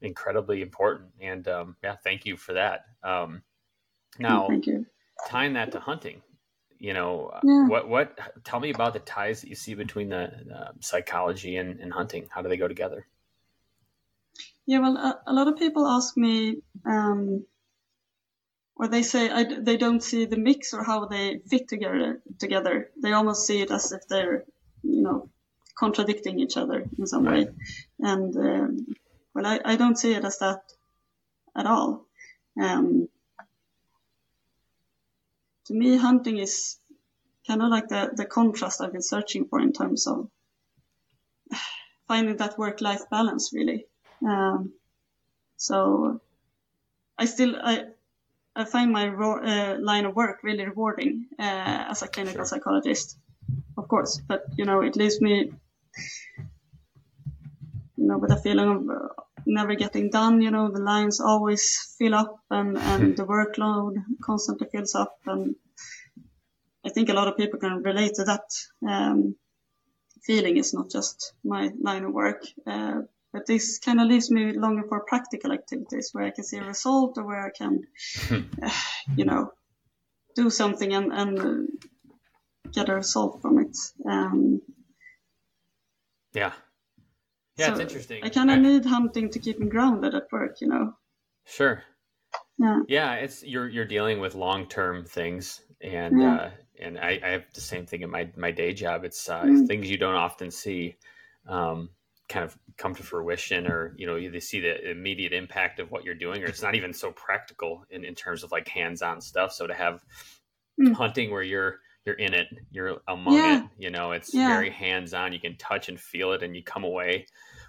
incredibly 0.00 0.62
important, 0.62 1.10
and 1.20 1.46
um, 1.46 1.76
yeah, 1.84 1.96
thank 2.02 2.24
you 2.24 2.36
for 2.36 2.54
that. 2.54 2.86
Um, 3.02 3.42
now, 4.18 4.48
tying 5.28 5.54
that 5.54 5.72
to 5.72 5.80
hunting, 5.80 6.22
you 6.78 6.94
know, 6.94 7.30
yeah. 7.44 7.68
what 7.68 7.88
what? 7.88 8.18
Tell 8.44 8.58
me 8.58 8.70
about 8.70 8.94
the 8.94 9.00
ties 9.00 9.42
that 9.42 9.48
you 9.48 9.54
see 9.54 9.74
between 9.74 10.08
the 10.08 10.32
uh, 10.54 10.72
psychology 10.80 11.56
and, 11.56 11.78
and, 11.78 11.92
hunting. 11.92 12.26
How 12.30 12.40
do 12.40 12.48
they 12.48 12.56
go 12.56 12.68
together? 12.68 13.06
Yeah, 14.64 14.78
well, 14.78 14.96
a, 14.96 15.20
a 15.26 15.32
lot 15.32 15.48
of 15.48 15.56
people 15.56 15.86
ask 15.86 16.16
me, 16.16 16.62
um, 16.86 17.44
or 18.76 18.88
they 18.88 19.02
say 19.02 19.28
I, 19.28 19.44
they 19.60 19.76
don't 19.76 20.02
see 20.02 20.24
the 20.24 20.38
mix 20.38 20.72
or 20.72 20.82
how 20.82 21.04
they 21.04 21.40
fit 21.50 21.68
together. 21.68 22.22
Together, 22.38 22.90
they 23.02 23.12
almost 23.12 23.46
see 23.46 23.60
it 23.60 23.70
as 23.70 23.92
if 23.92 24.08
they're, 24.08 24.44
you 24.82 25.02
know, 25.02 25.28
contradicting 25.78 26.40
each 26.40 26.56
other 26.56 26.86
in 26.98 27.06
some 27.06 27.24
right. 27.24 27.48
way. 27.48 27.54
And 27.98 28.36
um, 28.36 28.86
well, 29.34 29.46
I, 29.46 29.60
I 29.64 29.76
don't 29.76 29.98
see 29.98 30.14
it 30.14 30.24
as 30.24 30.38
that 30.38 30.62
at 31.54 31.66
all. 31.66 32.06
Um, 32.58 33.08
to 35.70 35.76
me, 35.76 35.96
hunting 35.96 36.38
is 36.38 36.78
kind 37.46 37.62
of 37.62 37.68
like 37.68 37.86
the, 37.88 38.10
the 38.16 38.24
contrast 38.24 38.80
I've 38.80 38.90
been 38.92 39.02
searching 39.02 39.44
for 39.46 39.60
in 39.60 39.72
terms 39.72 40.08
of 40.08 40.28
finding 42.08 42.36
that 42.38 42.58
work-life 42.58 43.08
balance, 43.08 43.52
really. 43.54 43.86
Um, 44.26 44.72
so 45.56 46.20
I 47.16 47.26
still, 47.26 47.54
I, 47.62 47.84
I 48.56 48.64
find 48.64 48.90
my 48.90 49.06
ro- 49.06 49.44
uh, 49.44 49.76
line 49.80 50.06
of 50.06 50.16
work 50.16 50.40
really 50.42 50.64
rewarding 50.64 51.26
uh, 51.38 51.86
as 51.92 52.02
a 52.02 52.08
clinical 52.08 52.40
sure. 52.40 52.46
psychologist, 52.46 53.16
of 53.78 53.86
course. 53.86 54.20
But 54.26 54.46
you 54.56 54.64
know, 54.64 54.80
it 54.80 54.96
leaves 54.96 55.20
me, 55.20 55.52
you 57.96 58.06
know, 58.08 58.18
with 58.18 58.32
a 58.32 58.36
feeling 58.36 58.68
of 58.68 58.90
uh, 58.90 59.08
never 59.50 59.74
getting 59.74 60.10
done. 60.10 60.40
You 60.40 60.50
know, 60.50 60.70
the 60.70 60.80
lines 60.80 61.20
always 61.20 61.94
fill 61.98 62.14
up 62.14 62.40
and, 62.50 62.78
and 62.78 63.16
the 63.16 63.24
workload 63.24 64.02
constantly 64.22 64.68
fills 64.70 64.94
up. 64.94 65.18
And 65.26 65.56
I 66.84 66.88
think 66.88 67.08
a 67.08 67.14
lot 67.14 67.28
of 67.28 67.36
people 67.36 67.58
can 67.60 67.82
relate 67.82 68.14
to 68.14 68.24
that 68.24 68.44
um, 68.88 69.36
feeling. 70.22 70.56
It's 70.56 70.74
not 70.74 70.90
just 70.90 71.34
my 71.44 71.70
line 71.80 72.04
of 72.04 72.12
work. 72.12 72.44
Uh, 72.66 73.02
but 73.32 73.46
this 73.46 73.78
kind 73.78 74.00
of 74.00 74.08
leaves 74.08 74.30
me 74.30 74.52
longing 74.52 74.88
for 74.88 75.00
practical 75.00 75.52
activities 75.52 76.10
where 76.12 76.24
I 76.24 76.30
can 76.30 76.44
see 76.44 76.58
a 76.58 76.64
result 76.64 77.16
or 77.18 77.24
where 77.24 77.44
I 77.44 77.50
can, 77.50 77.86
uh, 78.30 78.70
you 79.16 79.24
know, 79.24 79.52
do 80.34 80.50
something 80.50 80.92
and, 80.92 81.12
and 81.12 81.68
get 82.72 82.88
a 82.88 82.94
result 82.94 83.42
from 83.42 83.58
it. 83.58 83.76
Um, 84.04 84.62
yeah. 86.32 86.52
Yeah, 87.60 87.66
so 87.66 87.72
it's 87.72 87.80
interesting. 87.80 88.24
I 88.24 88.28
kind 88.28 88.50
of 88.50 88.58
need 88.58 88.84
hunting 88.84 89.30
to 89.30 89.38
keep 89.38 89.58
me 89.58 89.66
grounded 89.66 90.14
at 90.14 90.32
work, 90.32 90.60
you 90.60 90.68
know. 90.68 90.94
Sure. 91.44 91.82
Yeah. 92.58 92.80
Yeah, 92.88 93.14
it's 93.14 93.42
you're 93.42 93.68
you're 93.68 93.84
dealing 93.84 94.20
with 94.20 94.34
long 94.34 94.66
term 94.66 95.04
things, 95.04 95.60
and 95.80 96.20
yeah. 96.20 96.34
uh, 96.34 96.50
and 96.80 96.98
I, 96.98 97.20
I, 97.22 97.28
have 97.30 97.44
the 97.54 97.60
same 97.60 97.86
thing 97.86 98.02
in 98.02 98.10
my 98.10 98.30
my 98.36 98.50
day 98.50 98.72
job. 98.72 99.04
It's 99.04 99.28
uh, 99.28 99.42
mm. 99.42 99.66
things 99.66 99.90
you 99.90 99.98
don't 99.98 100.14
often 100.14 100.50
see. 100.50 100.96
Um, 101.46 101.90
kind 102.28 102.44
of 102.44 102.56
come 102.76 102.94
to 102.94 103.02
fruition 103.02 103.66
or 103.66 103.92
you 103.96 104.06
know 104.06 104.14
you 104.14 104.38
see 104.38 104.60
the 104.60 104.88
immediate 104.88 105.32
impact 105.32 105.80
of 105.80 105.90
what 105.90 106.04
you're 106.04 106.14
doing 106.14 106.44
or 106.44 106.46
it's 106.46 106.62
not 106.62 106.76
even 106.76 106.92
so 106.92 107.10
practical 107.10 107.84
in, 107.90 108.04
in 108.04 108.14
terms 108.14 108.44
of 108.44 108.52
like 108.52 108.68
hands-on 108.68 109.20
stuff 109.20 109.52
so 109.52 109.66
to 109.66 109.74
have 109.74 110.04
mm. 110.80 110.94
hunting 110.94 111.32
where 111.32 111.42
you're 111.42 111.80
you're 112.06 112.14
in 112.14 112.34
it, 112.34 112.48
you're 112.70 112.98
among 113.08 113.34
yeah. 113.34 113.58
it. 113.58 113.64
You 113.78 113.90
know, 113.90 114.12
it's 114.12 114.32
yeah. 114.32 114.48
very 114.48 114.70
hands 114.70 115.12
on. 115.14 115.32
You 115.32 115.40
can 115.40 115.56
touch 115.56 115.88
and 115.88 116.00
feel 116.00 116.32
it, 116.32 116.42
and 116.42 116.56
you 116.56 116.62
come 116.62 116.84
away 116.84 117.26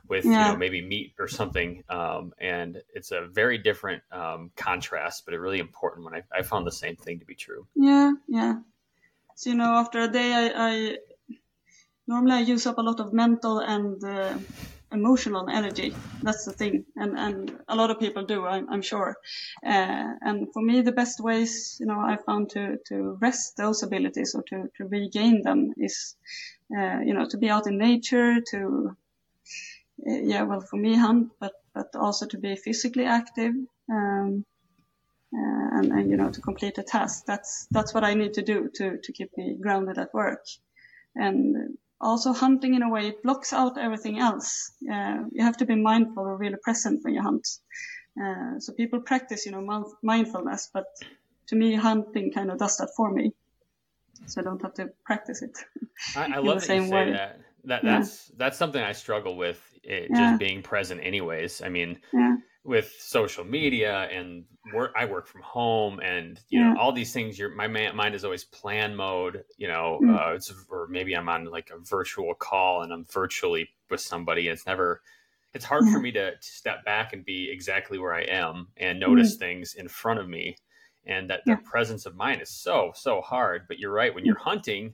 with 0.08 0.26
yeah. 0.26 0.48
you 0.48 0.54
know 0.54 0.58
maybe 0.58 0.82
meat 0.82 1.14
or 1.20 1.28
something 1.28 1.84
um, 1.90 2.34
and 2.40 2.82
it's 2.94 3.12
a 3.12 3.28
very 3.28 3.58
different 3.58 4.04
um, 4.12 4.52
contrast 4.56 5.26
but 5.26 5.34
a 5.34 5.40
really 5.40 5.60
important 5.60 6.04
one. 6.06 6.16
I, 6.16 6.24
I, 6.40 6.42
found 6.42 6.66
the 6.68 6.72
same 6.72 6.96
thing 6.96 7.20
to 7.20 7.26
be 7.26 7.36
true. 7.36 7.68
Yeah 7.76 8.14
yeah. 8.28 8.60
So 9.36 9.50
you 9.50 9.56
know 9.56 9.74
after 9.76 10.00
a 10.02 10.08
day 10.08 10.34
i, 10.34 10.70
I 10.70 10.98
normally 12.08 12.34
i 12.34 12.40
use 12.42 12.66
up 12.68 12.78
a 12.78 12.82
lot 12.82 13.00
of 13.00 13.14
mental 13.14 13.60
and 13.60 14.04
uh, 14.04 14.38
emotional 14.92 15.50
energy. 15.50 15.96
That's 16.22 16.46
the 16.46 16.52
thing 16.52 16.86
and 16.96 17.18
and 17.18 17.60
a 17.68 17.76
lot 17.76 17.92
of 17.92 18.00
people 18.00 18.26
do 18.26 18.46
i'm, 18.46 18.70
I'm 18.70 18.82
sure. 18.82 19.16
Uh, 19.66 20.14
and 20.22 20.52
for 20.54 20.62
me 20.62 20.82
the 20.82 20.92
best 20.92 21.20
ways 21.20 21.78
you 21.80 21.86
know 21.86 22.00
i 22.00 22.18
found 22.18 22.50
to 22.52 22.78
to 22.88 23.18
rest 23.22 23.58
those 23.58 23.84
abilities 23.84 24.36
or 24.36 24.44
to 24.50 24.70
to 24.78 24.86
regain 24.86 25.42
them 25.44 25.74
is 25.78 26.16
uh, 26.78 27.00
you 27.06 27.14
know 27.14 27.26
to 27.30 27.38
be 27.38 27.50
out 27.50 27.68
in 27.68 27.78
nature 27.78 28.42
to 28.52 28.96
yeah, 30.06 30.44
well, 30.44 30.62
for 30.62 30.78
me, 30.78 30.96
hunt, 30.96 31.32
but 31.40 31.54
but 31.74 31.96
also 31.96 32.26
to 32.28 32.38
be 32.38 32.56
physically 32.56 33.06
active 33.06 33.54
um, 33.90 34.46
uh, 35.34 35.78
and, 35.78 35.92
and 35.92 36.10
you 36.10 36.18
know 36.18 36.30
to 36.30 36.42
complete 36.42 36.78
a 36.78 36.84
task. 36.84 37.26
That's 37.26 37.68
that's 37.72 37.94
what 37.94 38.04
I 38.04 38.14
need 38.14 38.34
to 38.34 38.42
do 38.42 38.70
to 38.76 38.98
to 38.98 39.12
keep 39.14 39.36
me 39.38 39.58
grounded 39.62 39.98
at 39.98 40.14
work, 40.14 40.46
and 41.16 41.78
also 42.00 42.34
hunting 42.34 42.74
in 42.74 42.84
a 42.84 42.90
way 42.90 43.08
it 43.08 43.24
blocks 43.24 43.54
out 43.54 43.78
everything 43.78 44.20
else. 44.20 44.72
Uh, 44.92 45.24
you 45.32 45.44
have 45.44 45.58
to 45.58 45.66
be 45.66 45.76
mindful 45.76 46.24
or 46.24 46.36
really 46.38 46.58
present 46.64 47.04
when 47.04 47.14
you 47.14 47.22
hunt. 47.22 47.48
Uh, 48.22 48.60
so 48.60 48.74
people 48.74 49.00
practice, 49.00 49.46
you 49.46 49.52
know, 49.52 49.86
mindfulness, 50.04 50.70
but 50.74 50.86
to 51.48 51.56
me, 51.56 51.76
hunting 51.76 52.32
kind 52.32 52.52
of 52.52 52.58
does 52.58 52.78
that 52.78 52.90
for 52.98 53.12
me. 53.12 53.32
So 54.26 54.42
I 54.42 54.44
don't 54.44 54.62
have 54.62 54.74
to 54.76 54.90
practice 55.06 55.42
it. 55.42 55.58
I, 56.16 56.26
I 56.36 56.38
love 56.40 56.66
that 56.66 56.76
you 56.76 56.82
say 56.84 56.92
way. 56.92 57.12
that. 57.12 57.40
That 57.66 57.84
that's 57.84 58.30
yeah. 58.30 58.36
that's 58.38 58.58
something 58.58 58.82
I 58.82 58.92
struggle 58.92 59.38
with 59.38 59.72
it 59.84 60.08
yeah. 60.10 60.32
just 60.32 60.40
being 60.40 60.62
present 60.62 61.02
anyways 61.04 61.62
i 61.62 61.70
mean 61.70 61.98
yeah. 62.14 62.36
with 62.64 62.94
social 63.00 63.44
media 63.44 64.08
and 64.12 64.44
work 64.74 64.94
i 64.96 65.06
work 65.06 65.28
from 65.28 65.42
home 65.42 66.00
and 66.02 66.40
you 66.50 66.60
know 66.60 66.76
all 66.80 66.92
these 66.92 67.14
things 67.14 67.38
your 67.38 67.54
my 67.56 67.68
mind 67.68 68.14
is 68.14 68.24
always 68.24 68.44
plan 68.44 68.96
mode 68.96 69.44
you 69.58 69.68
know 69.68 70.00
mm. 70.04 70.16
uh, 70.16 70.34
it's 70.34 70.54
or 70.70 70.88
maybe 70.90 71.16
i'm 71.16 71.30
on 71.30 71.46
like 71.46 71.72
a 71.76 71.80
virtual 71.80 72.34
call 72.36 72.84
and 72.84 72.94
i'm 72.94 73.06
virtually 73.12 73.68
with 73.90 74.00
somebody 74.00 74.48
it's 74.48 74.66
never 74.66 75.02
it's 75.54 75.66
hard 75.66 75.84
for 75.90 76.00
me 76.00 76.14
to, 76.14 76.32
to, 76.32 76.38
step 76.42 76.86
back 76.86 77.12
and 77.12 77.26
be 77.26 77.50
exactly 77.52 77.98
where 77.98 78.14
i 78.14 78.22
am 78.22 78.68
and 78.78 79.00
notice 79.00 79.36
things 79.36 79.74
in 79.74 79.88
front 79.88 80.20
of 80.20 80.30
me 80.30 80.56
and 81.06 81.30
that 81.30 81.42
the 81.46 81.58
presence 81.64 82.06
of 82.06 82.16
mind 82.16 82.42
is 82.42 82.50
so 82.50 82.92
so 82.94 83.20
hard 83.22 83.64
but 83.68 83.80
you're 83.80 83.92
right 83.92 84.14
when 84.14 84.24
you're 84.24 84.38
hunting 84.38 84.94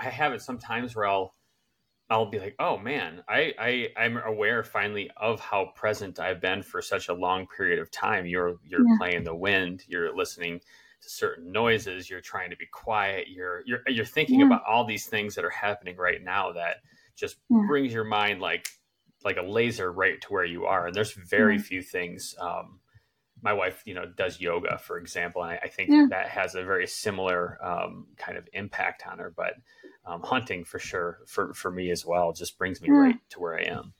i 0.00 0.10
have 0.10 0.32
it 0.32 0.42
sometimes 0.42 0.96
where 0.96 1.06
i'll 1.06 1.32
I'll 2.08 2.30
be 2.30 2.38
like, 2.38 2.54
oh 2.58 2.78
man, 2.78 3.22
I, 3.28 3.52
I 3.58 3.88
I'm 3.96 4.16
aware 4.18 4.62
finally 4.62 5.10
of 5.16 5.40
how 5.40 5.72
present 5.74 6.20
I've 6.20 6.40
been 6.40 6.62
for 6.62 6.80
such 6.80 7.08
a 7.08 7.14
long 7.14 7.46
period 7.48 7.80
of 7.80 7.90
time. 7.90 8.26
You're 8.26 8.56
you're 8.64 8.86
yeah. 8.86 8.96
playing 8.98 9.24
the 9.24 9.34
wind, 9.34 9.82
you're 9.88 10.14
listening 10.16 10.60
to 11.02 11.10
certain 11.10 11.50
noises, 11.50 12.08
you're 12.08 12.20
trying 12.20 12.50
to 12.50 12.56
be 12.56 12.66
quiet, 12.66 13.28
you're 13.28 13.62
you're 13.66 13.80
you're 13.88 14.04
thinking 14.04 14.40
yeah. 14.40 14.46
about 14.46 14.62
all 14.68 14.84
these 14.84 15.06
things 15.06 15.34
that 15.34 15.44
are 15.44 15.50
happening 15.50 15.96
right 15.96 16.22
now 16.22 16.52
that 16.52 16.76
just 17.16 17.36
yeah. 17.50 17.62
brings 17.66 17.92
your 17.92 18.04
mind 18.04 18.40
like 18.40 18.68
like 19.24 19.36
a 19.38 19.42
laser 19.42 19.90
right 19.90 20.20
to 20.20 20.28
where 20.28 20.44
you 20.44 20.66
are. 20.66 20.86
And 20.86 20.94
there's 20.94 21.12
very 21.12 21.58
few 21.58 21.82
things. 21.82 22.36
Um, 22.40 22.78
my 23.42 23.52
wife, 23.52 23.82
you 23.84 23.94
know, 23.94 24.06
does 24.06 24.40
yoga, 24.40 24.78
for 24.78 24.98
example, 24.98 25.42
and 25.42 25.52
I, 25.52 25.60
I 25.64 25.68
think 25.68 26.10
that 26.10 26.28
has 26.28 26.54
a 26.54 26.64
very 26.64 26.86
similar 26.86 27.58
um, 27.64 28.06
kind 28.16 28.38
of 28.38 28.48
impact 28.52 29.06
on 29.06 29.18
her. 29.18 29.32
But 29.36 29.54
um, 30.06 30.22
hunting 30.22 30.64
for 30.64 30.78
sure 30.78 31.18
for, 31.26 31.52
for 31.54 31.70
me 31.70 31.90
as 31.90 32.06
well 32.06 32.32
just 32.32 32.58
brings 32.58 32.80
me 32.80 32.88
right 32.90 33.16
to 33.30 33.40
where 33.40 33.58
I 33.58 33.64
am. 33.64 33.92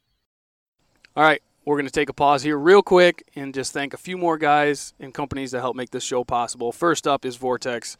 All 1.16 1.24
right, 1.24 1.42
we're 1.64 1.76
going 1.76 1.86
to 1.86 1.92
take 1.92 2.08
a 2.08 2.14
pause 2.14 2.42
here 2.42 2.58
real 2.58 2.82
quick 2.82 3.24
and 3.34 3.52
just 3.52 3.72
thank 3.72 3.92
a 3.92 3.98
few 3.98 4.16
more 4.16 4.38
guys 4.38 4.94
and 5.00 5.12
companies 5.12 5.50
that 5.50 5.60
help 5.60 5.74
make 5.76 5.90
this 5.90 6.04
show 6.04 6.24
possible. 6.24 6.72
First 6.72 7.06
up 7.06 7.24
is 7.24 7.36
Vortex. 7.36 7.96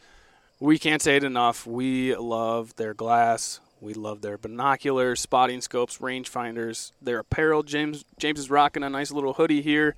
We 0.61 0.79
can't 0.79 1.03
say 1.03 1.17
it 1.17 1.25
enough. 1.25 1.67
We 1.67 2.15
love 2.15 2.77
their 2.77 2.95
glass. 2.95 3.61
We 3.81 3.93
love 3.93 4.23
their 4.23 4.39
binoculars, 4.39 5.21
spotting 5.21 5.61
scopes, 5.61 5.99
rangefinders, 5.99 6.93
their 7.03 7.19
apparel. 7.19 7.63
James 7.63 8.05
James 8.19 8.39
is 8.39 8.51
rocking 8.51 8.83
a 8.83 8.89
nice 8.89 9.11
little 9.11 9.35
hoodie 9.35 9.61
here. 9.61 9.95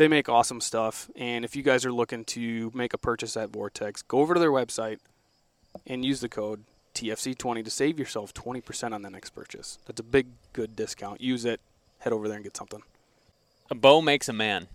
They 0.00 0.08
make 0.08 0.30
awesome 0.30 0.62
stuff. 0.62 1.10
And 1.14 1.44
if 1.44 1.54
you 1.54 1.62
guys 1.62 1.84
are 1.84 1.92
looking 1.92 2.24
to 2.24 2.72
make 2.72 2.94
a 2.94 2.96
purchase 2.96 3.36
at 3.36 3.50
Vortex, 3.50 4.00
go 4.00 4.20
over 4.20 4.32
to 4.32 4.40
their 4.40 4.50
website 4.50 4.96
and 5.86 6.06
use 6.06 6.20
the 6.20 6.28
code 6.30 6.64
TFC20 6.94 7.62
to 7.62 7.70
save 7.70 7.98
yourself 7.98 8.32
20% 8.32 8.94
on 8.94 9.02
the 9.02 9.10
next 9.10 9.34
purchase. 9.34 9.78
That's 9.84 10.00
a 10.00 10.02
big, 10.02 10.28
good 10.54 10.74
discount. 10.74 11.20
Use 11.20 11.44
it. 11.44 11.60
Head 11.98 12.14
over 12.14 12.28
there 12.28 12.36
and 12.36 12.44
get 12.44 12.56
something. 12.56 12.80
A 13.70 13.74
bow 13.74 14.00
makes 14.00 14.26
a 14.30 14.32
man. 14.32 14.68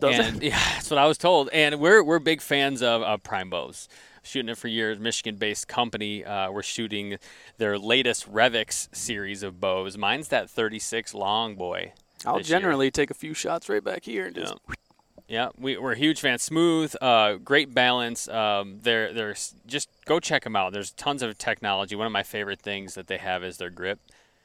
Does 0.00 0.18
and, 0.18 0.38
it? 0.38 0.42
Yeah, 0.48 0.58
that's 0.72 0.90
what 0.90 0.98
I 0.98 1.06
was 1.06 1.16
told. 1.16 1.50
And 1.50 1.78
we're 1.78 2.02
we're 2.02 2.18
big 2.18 2.40
fans 2.40 2.82
of, 2.82 3.00
of 3.02 3.22
prime 3.22 3.48
bows. 3.48 3.88
Shooting 4.24 4.48
it 4.48 4.58
for 4.58 4.66
years, 4.66 4.98
Michigan-based 4.98 5.68
company. 5.68 6.24
Uh, 6.24 6.50
we're 6.50 6.64
shooting 6.64 7.16
their 7.58 7.78
latest 7.78 8.28
Revix 8.28 8.92
series 8.92 9.44
of 9.44 9.60
bows. 9.60 9.96
Mine's 9.96 10.26
that 10.30 10.50
36 10.50 11.14
long 11.14 11.54
boy. 11.54 11.92
I'll 12.26 12.40
generally 12.40 12.86
year. 12.86 12.90
take 12.90 13.10
a 13.10 13.14
few 13.14 13.34
shots 13.34 13.68
right 13.68 13.82
back 13.82 14.04
here 14.04 14.26
and 14.26 14.34
just. 14.34 14.54
Yeah. 14.68 14.74
Yeah, 15.28 15.50
we, 15.56 15.76
are 15.76 15.94
huge 15.94 16.20
fans. 16.20 16.42
Smooth, 16.42 16.92
uh, 17.00 17.34
great 17.34 17.72
balance. 17.72 18.26
Um, 18.26 18.80
they're 18.82 19.12
they're 19.12 19.36
just 19.64 19.88
go 20.04 20.18
check 20.18 20.42
them 20.42 20.56
out. 20.56 20.72
There's 20.72 20.90
tons 20.90 21.22
of 21.22 21.38
technology. 21.38 21.94
One 21.94 22.08
of 22.08 22.12
my 22.12 22.24
favorite 22.24 22.60
things 22.60 22.94
that 22.94 23.06
they 23.06 23.18
have 23.18 23.44
is 23.44 23.58
their 23.58 23.70
grip. 23.70 24.00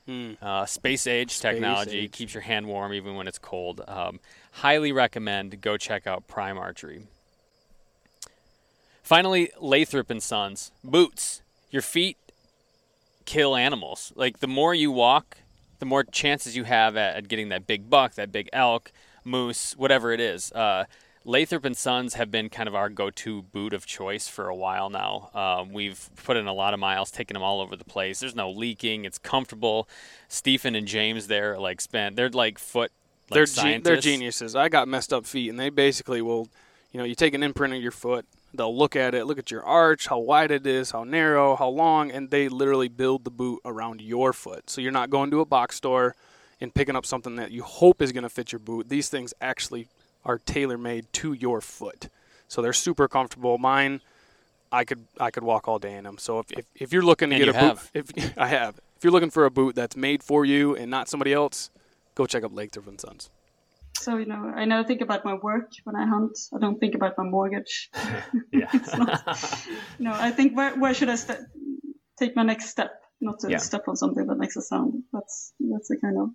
Hmm. 0.06 0.34
Uh, 0.40 0.68
space 0.68 1.08
age 1.08 1.32
space 1.32 1.42
technology 1.52 2.02
age. 2.02 2.12
keeps 2.12 2.36
your 2.36 2.44
hand 2.44 2.68
warm 2.68 2.94
even 2.94 3.16
when 3.16 3.28
it's 3.28 3.40
cold. 3.40 3.82
Um, 3.88 4.20
highly 4.52 4.92
recommend 4.92 5.60
go 5.60 5.76
check 5.76 6.06
out 6.06 6.28
Prime 6.28 6.60
Archery. 6.60 7.08
Finally, 9.02 9.50
Lathrop 9.60 10.12
and 10.12 10.22
Sons 10.22 10.72
boots. 10.84 11.42
Your 11.72 11.82
feet 11.82 12.18
kill 13.26 13.56
animals. 13.56 14.14
Like 14.16 14.40
the 14.40 14.48
more 14.48 14.76
you 14.76 14.92
walk, 14.92 15.38
the 15.80 15.86
more 15.86 16.04
chances 16.04 16.56
you 16.56 16.64
have 16.64 16.96
at, 16.96 17.16
at 17.16 17.28
getting 17.28 17.50
that 17.50 17.68
big 17.68 17.90
buck, 17.90 18.16
that 18.16 18.32
big 18.32 18.50
elk 18.54 18.92
moose, 19.24 19.74
whatever 19.78 20.12
it 20.12 20.20
is. 20.20 20.52
Uh, 20.52 20.86
Lathrop 21.28 21.66
and 21.66 21.76
Sons 21.76 22.14
have 22.14 22.30
been 22.30 22.50
kind 22.50 22.70
of 22.70 22.76
our 22.76 22.88
go-to 22.88 23.42
boot 23.42 23.74
of 23.74 23.88
choice 23.88 24.28
for 24.28 24.48
a 24.48 24.56
while 24.56 24.92
now. 24.92 25.32
Um, 25.34 25.74
we've 25.74 26.10
put 26.24 26.38
in 26.38 26.46
a 26.46 26.54
lot 26.54 26.76
of 26.76 26.80
miles, 26.80 27.10
taken 27.10 27.34
them 27.34 27.42
all 27.42 27.62
over 27.62 27.76
the 27.76 27.84
place. 27.84 28.20
There's 28.20 28.36
no 28.36 28.52
leaking. 28.52 29.06
It's 29.06 29.18
comfortable. 29.18 29.90
Stephen 30.28 30.76
and 30.76 30.88
James, 30.88 31.26
they're 31.26 31.58
like 31.58 31.82
spent. 31.82 32.16
They're 32.16 32.30
like 32.30 32.60
foot. 32.60 32.92
Like 33.32 33.38
they're 33.38 33.46
ge- 33.80 33.84
they're 33.84 33.98
geniuses. 33.98 34.56
I 34.56 34.70
got 34.70 34.88
messed 34.88 35.12
up 35.12 35.26
feet, 35.26 35.50
and 35.50 35.60
they 35.60 35.72
basically 35.72 36.22
will, 36.22 36.48
you 36.92 37.00
know, 37.00 37.04
you 37.04 37.16
take 37.16 37.34
an 37.34 37.42
imprint 37.42 37.74
of 37.74 37.82
your 37.82 37.92
foot. 37.92 38.28
They'll 38.56 38.76
look 38.76 38.96
at 38.96 39.14
it, 39.14 39.26
look 39.26 39.40
at 39.40 39.52
your 39.52 39.64
arch, 39.64 40.08
how 40.08 40.20
wide 40.20 40.52
it 40.52 40.66
is, 40.66 40.92
how 40.92 41.04
narrow, 41.04 41.56
how 41.56 41.70
long, 41.70 42.12
and 42.12 42.30
they 42.30 42.48
literally 42.50 42.88
build 42.88 43.24
the 43.24 43.32
boot 43.32 43.62
around 43.66 44.02
your 44.02 44.34
foot. 44.34 44.70
So 44.70 44.82
you're 44.82 44.92
not 44.92 45.10
going 45.10 45.32
to 45.32 45.42
a 45.42 45.46
box 45.46 45.76
store 45.76 46.16
and 46.62 46.74
picking 46.74 46.96
up 46.96 47.06
something 47.06 47.36
that 47.36 47.52
you 47.52 47.64
hope 47.64 48.02
is 48.02 48.12
going 48.12 48.24
to 48.24 48.30
fit 48.30 48.52
your 48.52 48.60
boot. 48.60 48.90
These 48.90 49.10
things 49.10 49.34
actually 49.42 49.88
are 50.24 50.38
tailor 50.40 50.78
made 50.78 51.12
to 51.14 51.34
your 51.34 51.62
foot, 51.62 52.10
so 52.48 52.62
they're 52.62 52.74
super 52.74 53.08
comfortable. 53.08 53.58
Mine, 53.58 54.02
I 54.72 54.84
could 54.84 55.06
I 55.20 55.32
could 55.32 55.44
walk 55.44 55.68
all 55.68 55.80
day 55.80 55.94
in 55.94 56.04
them. 56.04 56.18
So 56.18 56.40
if 56.40 56.52
if, 56.52 56.66
if 56.76 56.94
you're 56.94 57.04
looking 57.04 57.30
to 57.30 57.36
and 57.36 57.46
get 57.46 57.56
a 57.56 57.58
have. 57.58 57.92
boot, 57.94 58.06
if 58.16 58.34
I 58.38 58.48
have, 58.48 58.80
if 58.98 59.04
you're 59.04 59.14
looking 59.14 59.30
for 59.30 59.46
a 59.46 59.52
boot 59.52 59.76
that's 59.76 59.96
made 59.96 60.24
for 60.24 60.46
you 60.46 60.76
and 60.76 60.90
not 60.90 61.10
somebody 61.10 61.34
else, 61.34 61.70
go 62.16 62.26
check 62.26 62.44
out 62.44 62.54
Lathrop 62.54 62.88
and 62.88 63.00
Sons. 63.00 63.30
So 63.98 64.18
you 64.18 64.26
know, 64.26 64.52
I 64.56 64.66
never 64.66 64.88
think 64.88 65.02
about 65.02 65.26
my 65.26 65.34
work 65.34 65.72
when 65.84 65.96
I 65.96 66.06
hunt. 66.06 66.38
I 66.54 66.60
don't 66.60 66.80
think 66.80 66.96
about 66.96 67.18
my 67.18 67.24
mortgage. 67.24 67.90
yeah. 68.52 68.70
not, 68.98 69.68
you 69.98 70.06
know, 70.06 70.14
I 70.14 70.32
think 70.32 70.56
where 70.56 70.78
where 70.78 70.94
should 70.94 71.10
I 71.10 71.18
take 72.18 72.36
my 72.36 72.44
next 72.44 72.70
step? 72.70 73.02
Not 73.22 73.40
to 73.40 73.50
yeah. 73.50 73.58
step 73.58 73.88
on 73.88 73.96
something 73.96 74.28
that 74.28 74.38
makes 74.38 74.56
a 74.58 74.62
sound. 74.62 75.04
That's 75.14 75.54
that's 75.60 75.88
the 75.88 75.98
kind 75.98 76.18
of 76.20 76.30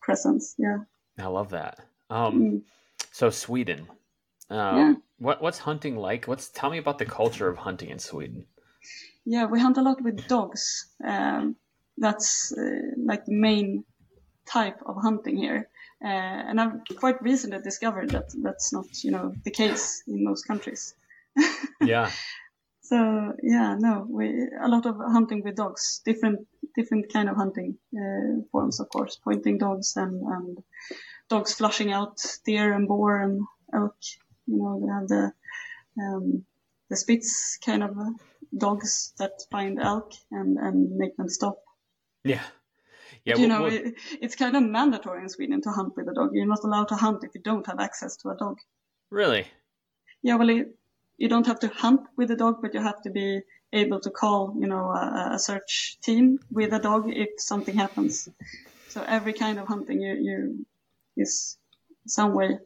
presence. 0.00 0.54
Yeah. 0.58 0.78
I 1.18 1.26
love 1.26 1.50
that. 1.50 1.80
Um, 2.08 2.40
mm. 2.40 2.62
So 3.10 3.30
Sweden, 3.30 3.88
um, 4.48 4.76
yeah. 4.76 4.94
what 5.18 5.42
what's 5.42 5.58
hunting 5.58 5.96
like? 5.96 6.26
What's 6.26 6.48
tell 6.48 6.70
me 6.70 6.78
about 6.78 6.98
the 6.98 7.04
culture 7.04 7.48
of 7.48 7.58
hunting 7.58 7.90
in 7.90 7.98
Sweden? 7.98 8.46
Yeah, 9.24 9.46
we 9.46 9.60
hunt 9.60 9.78
a 9.78 9.82
lot 9.82 10.02
with 10.02 10.26
dogs. 10.28 10.90
Um, 11.04 11.56
that's 11.96 12.52
uh, 12.56 12.94
like 12.96 13.24
the 13.26 13.34
main 13.34 13.84
type 14.46 14.78
of 14.86 14.96
hunting 15.00 15.36
here. 15.36 15.68
Uh, 16.02 16.08
and 16.48 16.60
I've 16.60 16.80
quite 16.98 17.22
recently 17.22 17.60
discovered 17.60 18.12
that 18.12 18.30
that's 18.42 18.72
not, 18.72 18.86
you 19.04 19.12
know, 19.12 19.34
the 19.44 19.50
case 19.50 20.02
in 20.08 20.24
most 20.24 20.46
countries. 20.46 20.94
yeah. 21.80 22.10
So 22.82 23.34
yeah, 23.42 23.76
no, 23.78 24.06
we 24.08 24.48
a 24.60 24.68
lot 24.68 24.86
of 24.86 24.96
hunting 24.96 25.42
with 25.44 25.56
dogs, 25.56 26.02
different 26.04 26.46
different 26.74 27.12
kind 27.12 27.28
of 27.28 27.36
hunting 27.36 27.78
uh, 27.96 28.42
forms, 28.50 28.80
of 28.80 28.88
course, 28.88 29.16
pointing 29.22 29.58
dogs 29.58 29.96
and, 29.96 30.20
and 30.22 30.58
dogs 31.30 31.54
flushing 31.54 31.92
out 31.92 32.18
deer 32.44 32.72
and 32.72 32.88
boar 32.88 33.20
and 33.20 33.42
elk. 33.72 33.96
You 34.46 34.58
know, 34.58 34.76
we 34.82 34.88
have 34.90 35.08
the 35.08 35.32
um, 35.98 36.44
the 36.90 36.96
Spitz 36.96 37.58
kind 37.64 37.82
of 37.82 37.96
dogs 38.56 39.14
that 39.18 39.40
find 39.50 39.80
elk 39.80 40.12
and, 40.30 40.58
and 40.58 40.96
make 40.96 41.16
them 41.16 41.28
stop. 41.28 41.58
Yeah. 42.24 42.42
Yeah, 43.24 43.36
you 43.36 43.46
know, 43.46 43.66
it, 43.66 43.94
it's 44.20 44.34
kind 44.34 44.56
of 44.56 44.62
mandatory 44.64 45.22
in 45.22 45.28
Sweden 45.28 45.62
to 45.62 45.70
hunt 45.70 45.96
with 45.96 46.08
a 46.08 46.14
dog. 46.14 46.30
You're 46.32 46.46
not 46.46 46.64
allowed 46.64 46.88
to 46.88 46.96
hunt 46.96 47.22
if 47.22 47.34
you 47.34 47.40
don't 47.40 47.66
have 47.66 47.78
access 47.78 48.16
to 48.18 48.30
a 48.30 48.36
dog. 48.36 48.58
really? 49.10 49.46
Yeah, 50.22 50.36
well, 50.36 50.50
it, 50.50 50.74
you 51.18 51.28
don't 51.28 51.46
have 51.46 51.60
to 51.60 51.68
hunt 51.68 52.00
with 52.16 52.30
a 52.30 52.36
dog, 52.36 52.62
but 52.62 52.74
you 52.74 52.80
have 52.80 53.02
to 53.02 53.10
be 53.10 53.42
able 53.72 54.00
to 54.00 54.10
call, 54.10 54.54
you 54.58 54.66
know, 54.66 54.90
a, 54.90 55.30
a 55.34 55.38
search 55.38 55.98
team 56.02 56.38
with 56.50 56.72
a 56.72 56.78
dog 56.78 57.04
if 57.08 57.28
something 57.38 57.76
happens. 57.76 58.28
So 58.88 59.02
every 59.02 59.32
kind 59.32 59.58
of 59.58 59.66
hunting, 59.66 60.00
you, 60.00 60.14
you 60.14 60.66
is 61.16 61.56
some 62.06 62.34
way 62.34 62.58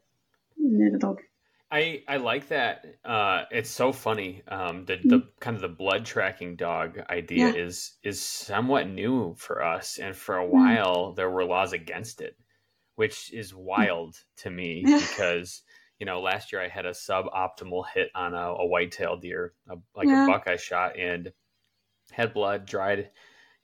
you 0.57 0.79
need 0.79 0.95
a 0.95 0.99
dog. 0.99 1.21
I, 1.71 2.05
I 2.07 2.19
like 2.19 2.49
that. 2.49 2.85
Uh, 3.05 3.45
it's 3.51 3.71
so 3.71 3.93
funny. 3.93 4.43
Um, 4.47 4.85
the, 4.85 5.05
the 5.09 5.29
kind 5.41 5.57
of 5.57 5.63
the 5.63 5.69
blood 5.69 6.05
tracking 6.07 6.55
dog 6.57 6.99
idea 7.11 7.49
Yeah. 7.49 7.53
is 7.53 7.99
is 8.05 8.23
somewhat 8.23 8.89
new 8.89 9.35
for 9.35 9.65
us, 9.65 9.99
and 9.99 10.15
for 10.17 10.37
a 10.37 10.47
while 10.47 11.13
there 11.13 11.31
were 11.31 11.45
laws 11.45 11.73
against 11.73 12.21
it, 12.21 12.37
which 12.97 13.33
is 13.33 13.55
wild 13.55 14.17
to 14.39 14.51
me 14.51 14.93
because 14.97 15.63
you 15.99 16.07
know 16.07 16.21
last 16.21 16.53
year 16.53 16.63
I 16.63 16.69
had 16.69 16.87
a 16.87 16.93
suboptimal 16.93 17.89
hit 17.95 18.11
on 18.15 18.35
a, 18.35 18.53
a 18.55 18.67
whitetail 18.67 19.17
deer, 19.17 19.55
a, 19.69 19.77
like 19.97 20.13
Yeah. 20.13 20.15
a 20.15 20.19
buck 20.19 20.45
I 20.47 20.57
shot, 20.57 20.97
and 20.97 21.33
had 22.13 22.35
blood 22.35 22.67
dried. 22.67 23.11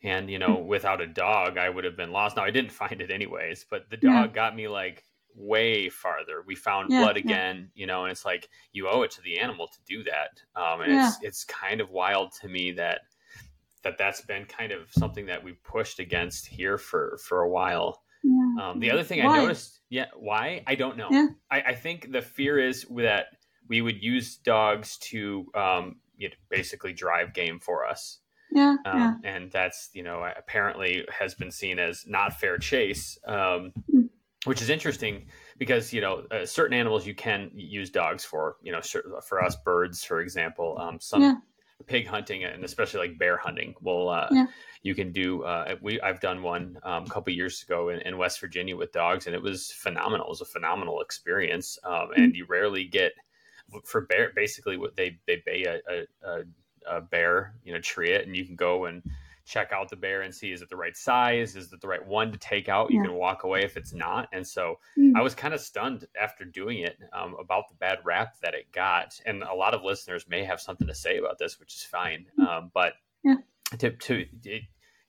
And 0.03 0.31
you 0.31 0.39
know, 0.39 0.59
without 0.61 1.01
a 1.01 1.07
dog, 1.07 1.59
I 1.59 1.69
would 1.71 1.85
have 1.85 1.97
been 1.97 2.13
lost. 2.13 2.37
Now 2.37 2.45
I 2.45 2.51
didn't 2.53 2.73
find 2.73 3.01
it 3.03 3.11
anyways, 3.11 3.67
but 3.71 3.91
the 3.91 3.97
dog 3.99 4.33
Yeah. 4.33 4.35
got 4.35 4.57
me 4.57 4.69
like 4.69 5.05
way 5.35 5.89
farther. 5.89 6.43
We 6.47 6.55
found 6.55 6.91
Yeah, 6.91 7.01
blood 7.01 7.17
yeah. 7.17 7.23
again, 7.23 7.71
you 7.75 7.87
know, 7.87 8.05
and 8.05 8.11
it's 8.13 8.25
like 8.25 8.49
you 8.73 8.89
owe 8.89 9.03
it 9.03 9.11
to 9.13 9.23
the 9.23 9.39
animal 9.39 9.69
to 9.69 9.79
do 9.87 10.05
that. 10.05 10.41
Um, 10.61 10.81
and 10.83 10.93
Yeah. 10.93 11.09
it's 11.09 11.19
it's 11.23 11.45
kind 11.45 11.81
of 11.81 11.91
wild 11.91 12.33
to 12.41 12.49
me 12.49 12.73
that 12.73 13.01
that 13.83 13.99
that's 13.99 14.21
been 14.21 14.45
kind 14.45 14.71
of 14.73 14.91
something 14.93 15.27
that 15.27 15.43
we've 15.43 15.63
pushed 15.65 15.99
against 15.99 16.47
here 16.47 16.79
for 16.79 17.19
for 17.25 17.43
a 17.43 17.49
while. 17.49 18.03
Yeah. 18.23 18.55
Um, 18.71 18.79
the 18.81 18.91
other 18.93 19.03
thing 19.03 19.21
I 19.21 19.35
noticed, 19.37 19.81
yeah, 19.89 20.07
why 20.17 20.63
I 20.67 20.77
don't 20.77 20.97
know. 20.97 21.09
Yeah. 21.11 21.27
I, 21.51 21.61
I 21.63 21.75
think 21.75 22.13
the 22.13 22.23
fear 22.23 22.59
is 22.59 22.87
that 22.97 23.27
we 23.69 23.81
would 23.81 24.01
use 24.03 24.37
dogs 24.37 24.97
to 24.99 25.47
um, 25.55 25.97
you 26.17 26.29
know, 26.29 26.35
basically 26.49 26.93
drive 26.93 27.35
game 27.35 27.59
for 27.59 27.85
us. 27.85 28.19
Yeah, 28.55 28.77
Um, 28.85 28.99
yeah, 29.01 29.15
and 29.25 29.51
that's 29.51 29.89
you 29.95 30.03
know 30.03 30.23
apparently 30.37 31.05
has 31.11 31.35
been 31.35 31.51
seen 31.51 31.79
as 31.79 32.05
not 32.07 32.39
fair 32.39 32.59
chase 32.59 33.19
um, 33.27 33.73
Mm. 33.93 34.09
Which 34.45 34.61
is 34.61 34.71
interesting 34.71 35.27
because 35.59 35.93
you 35.93 36.01
know 36.01 36.27
uh, 36.31 36.45
certain 36.45 36.75
animals 36.77 37.07
you 37.07 37.15
can 37.15 37.51
use 37.55 37.91
dogs 37.91 38.25
for 38.25 38.57
you 38.63 38.73
know 38.73 38.81
for 39.25 39.43
us 39.43 39.57
birds 39.65 40.05
for 40.05 40.21
example 40.21 40.77
um, 40.79 40.99
some 41.01 41.23
Yeah. 41.23 41.37
pig 41.87 42.07
hunting 42.07 42.45
and 42.45 42.65
especially 42.65 43.09
like 43.09 43.19
bear 43.19 43.37
hunting 43.37 43.75
will 43.81 44.09
uh, 44.09 44.31
Yeah. 44.31 44.47
you 44.83 44.95
can 44.95 45.13
do 45.13 45.43
uh, 45.45 45.77
we 45.81 46.01
I've 46.01 46.21
done 46.21 46.43
one 46.43 46.79
um, 46.83 47.05
a 47.05 47.09
couple 47.09 47.33
years 47.33 47.63
ago 47.63 47.89
in, 47.89 48.01
in 48.01 48.19
West 48.19 48.41
Virginia 48.41 48.77
with 48.77 48.93
dogs 48.93 49.27
and 49.27 49.35
it 49.35 49.43
was 49.43 49.71
phenomenal 49.73 50.27
it 50.27 50.31
was 50.31 50.41
a 50.41 50.45
phenomenal 50.47 51.01
experience 51.01 51.79
um, 51.85 52.11
Mm. 52.17 52.25
and 52.25 52.35
you 52.37 52.47
rarely 52.47 52.85
get 52.85 53.13
for 53.85 54.03
bear 54.03 54.33
basically 54.35 54.77
what 54.77 54.97
they 54.97 55.19
they 55.27 55.43
bay 55.47 55.65
a, 55.65 55.81
a, 55.91 56.07
a, 56.29 56.43
a 56.87 57.01
bear 57.01 57.55
you 57.65 57.73
know 57.73 57.81
tree 57.81 58.11
it 58.11 58.27
and 58.27 58.37
you 58.37 58.45
can 58.45 58.57
go 58.57 58.85
and 58.85 59.03
check 59.45 59.73
out 59.73 59.89
the 59.91 59.97
bear 59.97 60.23
and 60.23 60.35
see 60.35 60.53
is 60.53 60.63
it 60.63 60.69
the 60.69 60.77
right 60.77 60.97
size 60.97 61.57
is 61.57 61.73
it 61.73 61.81
the 61.81 61.89
right 61.89 62.07
one 62.07 62.31
to 62.33 62.39
take 62.39 62.69
out 62.69 62.91
you 62.91 62.99
Yeah. 62.99 63.07
can 63.07 63.15
walk 63.15 63.45
away 63.45 63.63
if 63.65 63.77
it's 63.77 63.93
not 63.93 64.29
and 64.33 64.47
so 64.47 64.79
Mm. 64.97 65.13
i 65.17 65.23
was 65.23 65.35
kind 65.35 65.53
of 65.55 65.61
stunned 65.61 66.07
after 66.21 66.45
doing 66.45 66.79
it 66.79 66.97
um, 67.13 67.35
about 67.41 67.69
the 67.69 67.75
bad 67.75 67.99
rap 68.05 68.35
that 68.43 68.55
it 68.55 68.71
got 68.73 69.21
and 69.27 69.43
a 69.43 69.55
lot 69.55 69.75
of 69.75 69.83
listeners 69.83 70.27
may 70.29 70.45
have 70.45 70.61
something 70.61 70.87
to 70.87 70.95
say 70.95 71.19
about 71.19 71.39
this 71.39 71.59
which 71.59 71.75
is 71.75 71.83
fine 71.83 72.27
um, 72.47 72.71
but 72.73 72.93
Yeah. 73.25 73.37
to, 73.79 73.91
to 73.91 74.27
it 74.45 74.63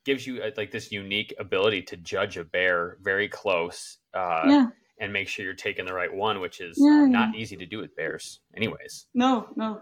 gives 0.05 0.25
you 0.27 0.41
uh, 0.41 0.51
like 0.57 0.71
this 0.71 0.91
unique 0.91 1.33
ability 1.39 1.81
to 1.83 1.97
judge 1.97 2.35
a 2.37 2.43
bear 2.43 2.97
very 3.01 3.29
close 3.29 3.97
uh, 4.13 4.43
yeah. 4.47 4.67
and 4.99 5.13
make 5.13 5.27
sure 5.27 5.45
you're 5.45 5.53
taking 5.53 5.85
the 5.85 5.93
right 5.93 6.13
one 6.13 6.39
which 6.41 6.59
is 6.59 6.77
Yeah, 6.79 7.05
not 7.05 7.35
easy 7.35 7.55
to 7.57 7.65
do 7.65 7.77
with 7.79 7.95
bears 7.95 8.39
anyways 8.55 9.05
No, 9.13 9.47
no. 9.55 9.81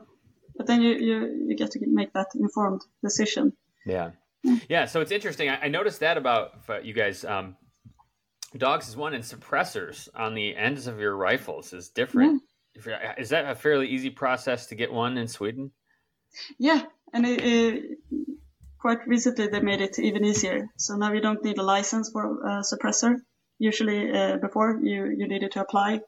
But 0.57 0.67
then 0.67 0.81
you, 0.81 0.91
you, 0.93 1.45
you 1.47 1.55
get 1.55 1.71
to 1.71 1.79
make 1.87 2.11
that 2.13 2.27
informed 2.35 2.81
decision. 3.01 3.53
Yeah. 3.85 4.11
Yeah. 4.69 4.85
So 4.85 5.01
it's 5.01 5.11
interesting. 5.11 5.49
I, 5.49 5.65
I 5.65 5.67
noticed 5.67 5.99
that 5.99 6.17
about 6.17 6.51
uh, 6.69 6.79
you 6.79 6.93
guys. 6.93 7.23
Um, 7.25 7.55
dogs 8.57 8.87
is 8.89 8.97
one, 8.97 9.13
and 9.13 9.23
suppressors 9.23 10.09
on 10.15 10.33
the 10.33 10.55
ends 10.55 10.87
of 10.87 10.99
your 10.99 11.15
rifles 11.15 11.73
is 11.73 11.89
different. 11.89 12.41
If 12.73 12.85
you're- 12.85 12.97
Is 13.17 13.29
that 13.29 13.49
a 13.49 13.55
fairly 13.55 13.87
easy 13.87 14.09
process 14.09 14.67
to 14.67 14.75
get 14.75 14.91
one 14.91 15.17
in 15.17 15.27
Sweden? 15.27 15.71
Yeah, 16.57 16.81
and 17.13 17.25
it, 17.25 17.41
it, 17.43 17.97
quite 18.79 19.05
recently 19.07 19.47
they 19.47 19.59
made 19.59 19.81
it 19.81 19.99
even 19.99 20.23
easier. 20.25 20.69
So 20.77 20.95
now 20.95 21.11
you 21.13 21.21
don't 21.21 21.43
need 21.43 21.57
a 21.57 21.63
license 21.63 22.09
for 22.11 22.23
a 22.47 22.61
suppressor. 22.63 23.17
Usually, 23.59 24.09
uh, 24.11 24.37
before 24.37 24.79
you 24.81 25.05
you 25.17 25.27
needed 25.27 25.51
to 25.51 25.61
apply 25.61 25.99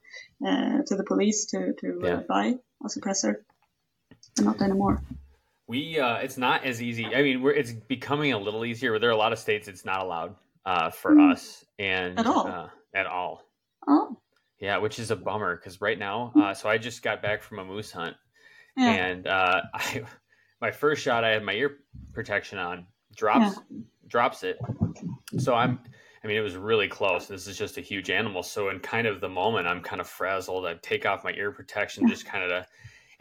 uh, 0.47 0.77
to 0.87 0.95
the 0.95 1.03
police 1.03 1.45
to 1.51 1.73
to 1.81 1.99
Yeah. 2.03 2.13
uh, 2.15 2.21
buy 2.27 2.55
a 2.83 2.87
suppressor, 2.87 3.35
but 4.35 4.45
not 4.45 4.61
anymore. 4.61 5.01
We. 5.67 5.99
Uh, 5.99 6.17
it's 6.17 6.38
not 6.38 6.65
as 6.65 6.82
easy. 6.82 7.06
I 7.15 7.21
mean, 7.21 7.41
we're, 7.41 7.54
it's 7.54 7.71
becoming 7.71 8.34
a 8.34 8.38
little 8.38 8.65
easier. 8.65 8.99
There 8.99 9.10
are 9.10 9.13
a 9.13 9.17
lot 9.17 9.32
of 9.34 9.39
states 9.39 9.67
it's 9.67 9.86
not 9.86 10.02
allowed 10.02 10.36
uh, 10.65 10.89
for 10.89 11.12
Mm. 11.13 11.32
us, 11.32 11.65
and 11.80 12.19
At 12.19 12.26
all? 12.26 12.47
Uh, 12.47 12.67
at 12.93 13.06
all. 13.06 13.43
Oh, 13.88 14.17
Yeah, 14.60 14.78
which 14.78 14.99
is 14.99 15.12
a 15.12 15.15
bummer 15.15 15.56
because 15.56 15.82
right 15.82 15.97
now, 15.99 16.32
uh, 16.36 16.54
so 16.54 16.69
I 16.69 16.78
just 16.78 17.02
got 17.02 17.21
back 17.21 17.41
from 17.43 17.60
a 17.60 17.65
moose 17.65 17.91
hunt, 17.91 18.15
yeah, 18.78 18.91
and 18.91 19.28
uh, 19.28 19.62
I, 19.73 20.04
my 20.62 20.71
first 20.71 21.02
shot, 21.02 21.23
I 21.23 21.30
had 21.30 21.43
my 21.43 21.54
ear 21.54 21.80
protection 22.13 22.58
on, 22.60 22.86
drops 23.15 23.60
drops 24.08 24.43
it. 24.43 24.60
So 25.39 25.56
I'm, 25.56 25.80
I 26.23 26.28
mean, 26.28 26.38
it 26.38 26.41
was 26.41 26.56
really 26.56 26.88
close. 26.88 27.28
This 27.28 27.47
is 27.47 27.58
just 27.58 27.78
a 27.78 27.82
huge 27.82 28.10
animal. 28.10 28.43
So 28.43 28.69
in 28.69 28.80
kind 28.80 29.08
of 29.08 29.19
the 29.21 29.30
moment, 29.30 29.65
I'm 29.67 29.82
kind 29.82 29.99
of 29.99 30.08
frazzled. 30.08 30.65
I 30.65 30.76
take 30.82 31.06
off 31.06 31.23
my 31.23 31.32
ear 31.34 31.52
protection, 31.52 32.08
just 32.08 32.26
kind 32.26 32.43
of 32.43 32.49
to, 32.52 32.67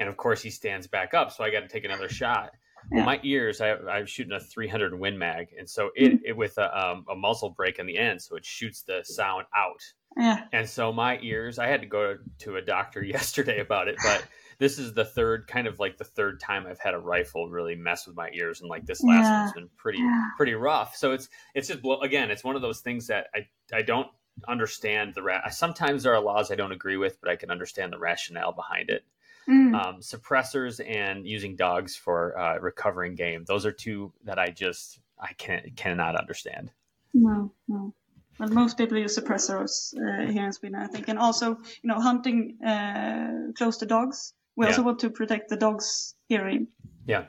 and 0.03 0.09
of 0.11 0.17
course 0.17 0.43
he 0.43 0.51
stands 0.51 0.87
back 0.87 1.15
up. 1.15 1.31
So 1.33 1.45
I 1.45 1.51
got 1.51 1.61
to 1.61 1.69
take 1.69 1.85
another 1.85 2.09
shot. 2.09 2.51
Well, 2.91 3.01
Yeah. 3.01 3.05
my 3.07 3.21
ears, 3.23 3.61
I, 3.61 3.75
I'm 3.75 4.07
shooting 4.07 4.33
a 4.33 4.41
300 4.41 4.99
Win 4.99 5.17
Mag, 5.17 5.55
and 5.57 5.71
so 5.71 5.91
it, 5.95 6.21
it 6.25 6.37
with 6.37 6.59
a, 6.59 6.77
um, 6.79 7.05
a 7.09 7.15
muzzle 7.15 7.51
brake 7.51 7.79
on 7.79 7.87
the 7.87 7.97
end, 7.97 8.21
so 8.21 8.35
it 8.35 8.45
shoots 8.45 8.83
the 8.83 9.03
sound 9.05 9.47
out. 9.57 9.81
yeah, 10.19 10.47
And 10.53 10.69
so 10.69 10.93
my 10.93 11.19
ears, 11.23 11.61
I 11.61 11.69
had 11.69 11.81
to 11.83 11.87
go 11.87 12.17
to 12.41 12.57
a 12.57 12.61
doctor 12.61 13.01
yesterday 13.17 13.61
about 13.61 13.87
it, 13.87 13.97
but 14.03 14.25
this 14.59 14.81
is 14.81 14.95
the 14.95 15.05
third 15.05 15.47
kind 15.47 15.69
of 15.69 15.79
like 15.79 15.97
the 15.97 16.05
third 16.05 16.41
time 16.41 16.67
I've 16.67 16.81
had 16.81 16.95
a 16.95 16.99
rifle 16.99 17.49
really 17.49 17.77
mess 17.77 18.07
with 18.09 18.17
my 18.17 18.31
ears, 18.35 18.61
and 18.61 18.69
like 18.69 18.85
this 18.85 19.03
last 19.05 19.27
Yeah. 19.27 19.41
one's 19.43 19.53
been 19.53 19.71
pretty 19.77 19.99
Yeah. 19.99 20.25
pretty 20.37 20.55
rough. 20.55 20.97
So 20.97 21.13
it's 21.13 21.29
it's 21.55 21.69
just 21.69 21.81
again, 22.03 22.31
it's 22.33 22.43
one 22.45 22.57
of 22.57 22.63
those 22.63 22.81
things 22.81 23.07
that 23.07 23.29
I 23.35 23.47
I 23.73 23.83
don't 23.83 24.09
understand 24.49 25.15
the 25.15 25.23
ra- 25.23 25.49
sometimes 25.51 26.03
there 26.03 26.15
are 26.15 26.21
laws 26.21 26.51
I 26.51 26.55
don't 26.57 26.73
agree 26.73 26.97
with, 26.97 27.21
but 27.21 27.31
I 27.31 27.37
can 27.37 27.51
understand 27.51 27.93
the 27.93 27.99
rationale 27.99 28.53
behind 28.53 28.91
it. 28.91 29.05
Mm. 29.49 29.75
Um, 29.75 30.01
suppressors 30.01 30.81
and 30.87 31.27
using 31.27 31.57
dogs 31.57 31.97
for 31.97 32.39
uh, 32.39 32.59
recovering 32.59 33.15
game; 33.15 33.45
those 33.45 33.67
are 33.67 33.73
two 33.73 34.13
that 34.25 34.39
I 34.39 34.51
just 34.51 35.01
I 35.19 35.33
can 35.35 35.73
cannot 35.77 36.17
understand. 36.17 36.71
no, 37.13 37.53
no. 37.69 37.95
Well, 38.39 38.49
most 38.49 38.79
people 38.79 38.97
use 38.99 39.19
suppressors 39.19 39.95
uh, 39.95 40.31
here 40.31 40.47
in 40.47 40.53
Sweden, 40.53 40.81
I 40.81 40.87
think, 40.87 41.09
and 41.09 41.19
also, 41.19 41.51
you 41.83 41.89
know, 41.89 42.01
hunting 42.01 42.59
uh, 42.65 43.53
close 43.57 43.77
to 43.79 43.87
dogs. 43.87 44.33
We 44.57 44.67
also 44.67 44.83
want 44.83 45.01
to 45.01 45.11
protect 45.11 45.49
the 45.49 45.57
dog's 45.57 46.15
hearing. 46.29 46.69
Yeah. 47.07 47.25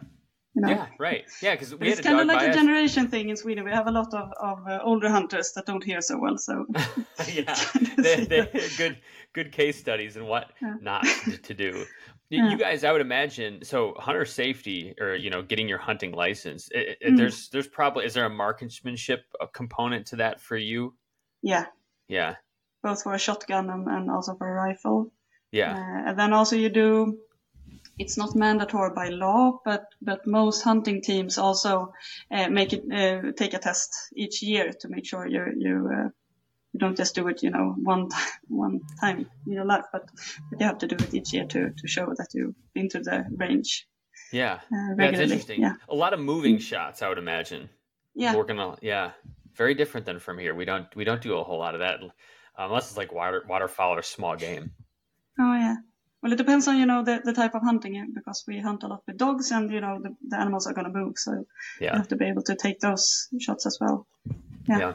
You 0.55 0.61
know? 0.61 0.69
Yeah, 0.69 0.87
right. 0.99 1.25
Yeah, 1.41 1.55
because 1.55 1.73
we 1.75 1.87
it's 1.87 1.97
had 1.97 2.05
a 2.05 2.09
kind 2.09 2.21
of 2.21 2.27
like 2.27 2.37
by 2.39 2.45
a 2.45 2.53
generation 2.53 3.07
thing 3.07 3.29
in 3.29 3.35
Sweden. 3.37 3.65
We 3.65 3.71
have 3.71 3.87
a 3.87 3.91
lot 3.91 4.13
of, 4.13 4.29
of 4.39 4.67
uh, 4.67 4.79
older 4.83 5.09
hunters 5.09 5.51
that 5.53 5.65
don't 5.65 5.83
hear 5.83 5.99
so 6.01 6.19
well. 6.19 6.37
So 6.37 6.65
yeah, 7.33 7.55
they, 7.97 8.25
they, 8.25 8.49
good 8.77 8.97
good 9.33 9.51
case 9.51 9.79
studies 9.79 10.15
and 10.15 10.27
what 10.27 10.51
Yeah. 10.61 10.75
not 10.81 11.05
to 11.43 11.53
do. 11.53 11.65
You- 11.65 11.87
Yeah. 12.29 12.49
You 12.51 12.57
guys, 12.57 12.83
I 12.83 12.91
would 12.91 13.01
imagine. 13.01 13.63
So, 13.63 13.93
hunter 13.99 14.25
safety, 14.25 14.95
or 14.99 15.13
you 15.15 15.29
know, 15.29 15.43
getting 15.43 15.67
your 15.69 15.77
hunting 15.79 16.11
license. 16.13 16.69
It, 16.71 16.97
it- 17.01 17.13
Mm. 17.13 17.17
There's 17.17 17.49
there's 17.49 17.67
probably 17.67 18.05
is 18.05 18.13
there 18.13 18.25
a 18.25 18.29
marksmanship 18.29 19.21
uh, 19.41 19.45
component 19.47 20.07
to 20.07 20.15
that 20.17 20.39
for 20.41 20.57
you? 20.57 20.93
yeah, 21.43 21.65
Yeah, 22.07 22.35
both 22.81 23.03
for 23.03 23.13
a 23.13 23.19
shotgun 23.19 23.69
and, 23.69 23.87
and 23.87 24.09
also 24.09 24.35
for 24.35 24.47
a 24.47 24.53
rifle. 24.69 25.11
yeah, 25.51 25.73
Uh, 25.77 26.09
and 26.09 26.17
then 26.19 26.33
also 26.33 26.55
you 26.55 26.69
do. 26.69 27.17
It's 27.99 28.17
not 28.17 28.35
mandatory 28.35 28.91
by 28.95 29.09
law, 29.09 29.59
but 29.63 29.85
but 30.01 30.25
most 30.25 30.63
hunting 30.63 31.01
teams 31.01 31.37
also 31.37 31.93
uh, 32.31 32.49
make 32.49 32.73
it 32.73 32.83
uh, 32.91 33.31
take 33.33 33.53
a 33.53 33.59
test 33.59 33.95
each 34.15 34.41
year 34.41 34.71
to 34.81 34.87
make 34.89 35.05
sure 35.05 35.27
you 35.27 35.45
you 35.57 35.89
uh, 35.93 36.09
you 36.73 36.79
don't 36.79 36.97
just 36.97 37.15
do 37.15 37.27
it 37.27 37.43
you 37.43 37.51
know 37.51 37.75
one 37.77 38.09
ti- 38.09 38.31
one 38.47 38.81
time 38.99 39.29
in 39.45 39.53
your 39.53 39.65
life, 39.65 39.85
but, 39.91 40.09
but 40.49 40.59
you 40.59 40.65
have 40.65 40.79
to 40.79 40.87
do 40.87 40.95
it 40.95 41.13
each 41.13 41.33
year 41.33 41.45
to 41.45 41.69
to 41.69 41.87
show 41.87 42.07
that 42.17 42.29
you've 42.33 42.55
been 42.73 42.89
to 42.89 42.99
the 42.99 43.25
range 43.37 43.87
yeah. 44.33 44.59
uh, 44.73 44.95
That's 44.97 45.19
interesting. 45.19 45.61
Yeah, 45.61 45.75
A 45.87 45.95
lot 45.95 46.13
of 46.13 46.19
moving 46.19 46.57
shots, 46.57 47.01
I 47.03 47.09
would 47.09 47.19
imagine. 47.19 47.69
yeah, 48.15 48.35
Working 48.35 48.59
on, 48.59 48.77
yeah, 48.81 49.11
very 49.55 49.75
different 49.75 50.05
than 50.07 50.19
from 50.19 50.39
here. 50.39 50.55
We 50.55 50.65
don't 50.65 50.93
we 50.95 51.03
don't 51.03 51.21
do 51.21 51.37
a 51.37 51.43
whole 51.43 51.59
lot 51.59 51.75
of 51.75 51.81
that, 51.81 51.99
unless 52.57 52.89
it's 52.89 52.97
like 52.97 53.13
water 53.13 53.43
waterfowl 53.47 53.93
or 53.93 54.01
small 54.01 54.35
game. 54.35 54.71
Oh 55.39 55.53
yeah. 55.53 55.75
Well, 56.23 56.31
it 56.31 56.37
depends 56.37 56.69
on 56.69 56.77
you 56.77 56.85
know 56.85 57.03
the, 57.03 57.21
the 57.23 57.33
type 57.33 57.53
of 57.53 57.61
hunting 57.61 58.13
because 58.15 58.45
we 58.47 58.59
hunt 58.59 58.83
a 58.83 58.87
lot 58.87 59.03
with 59.05 59.17
dogs, 59.17 59.51
and 59.51 59.69
you 59.69 59.81
know 59.81 59.99
the, 60.01 60.15
the 60.29 60.39
animals 60.39 60.65
are 60.67 60.73
going 60.73 60.91
to 60.91 60.99
move, 60.99 61.17
so 61.17 61.45
you 61.81 61.89
have 61.89 62.07
to 62.07 62.15
be 62.15 62.25
able 62.25 62.43
to 62.43 62.55
take 62.55 62.79
those 62.79 63.27
shots 63.39 63.65
as 63.65 63.77
well. 63.81 64.07
Yeah. 64.69 64.79
Yeah. 64.79 64.93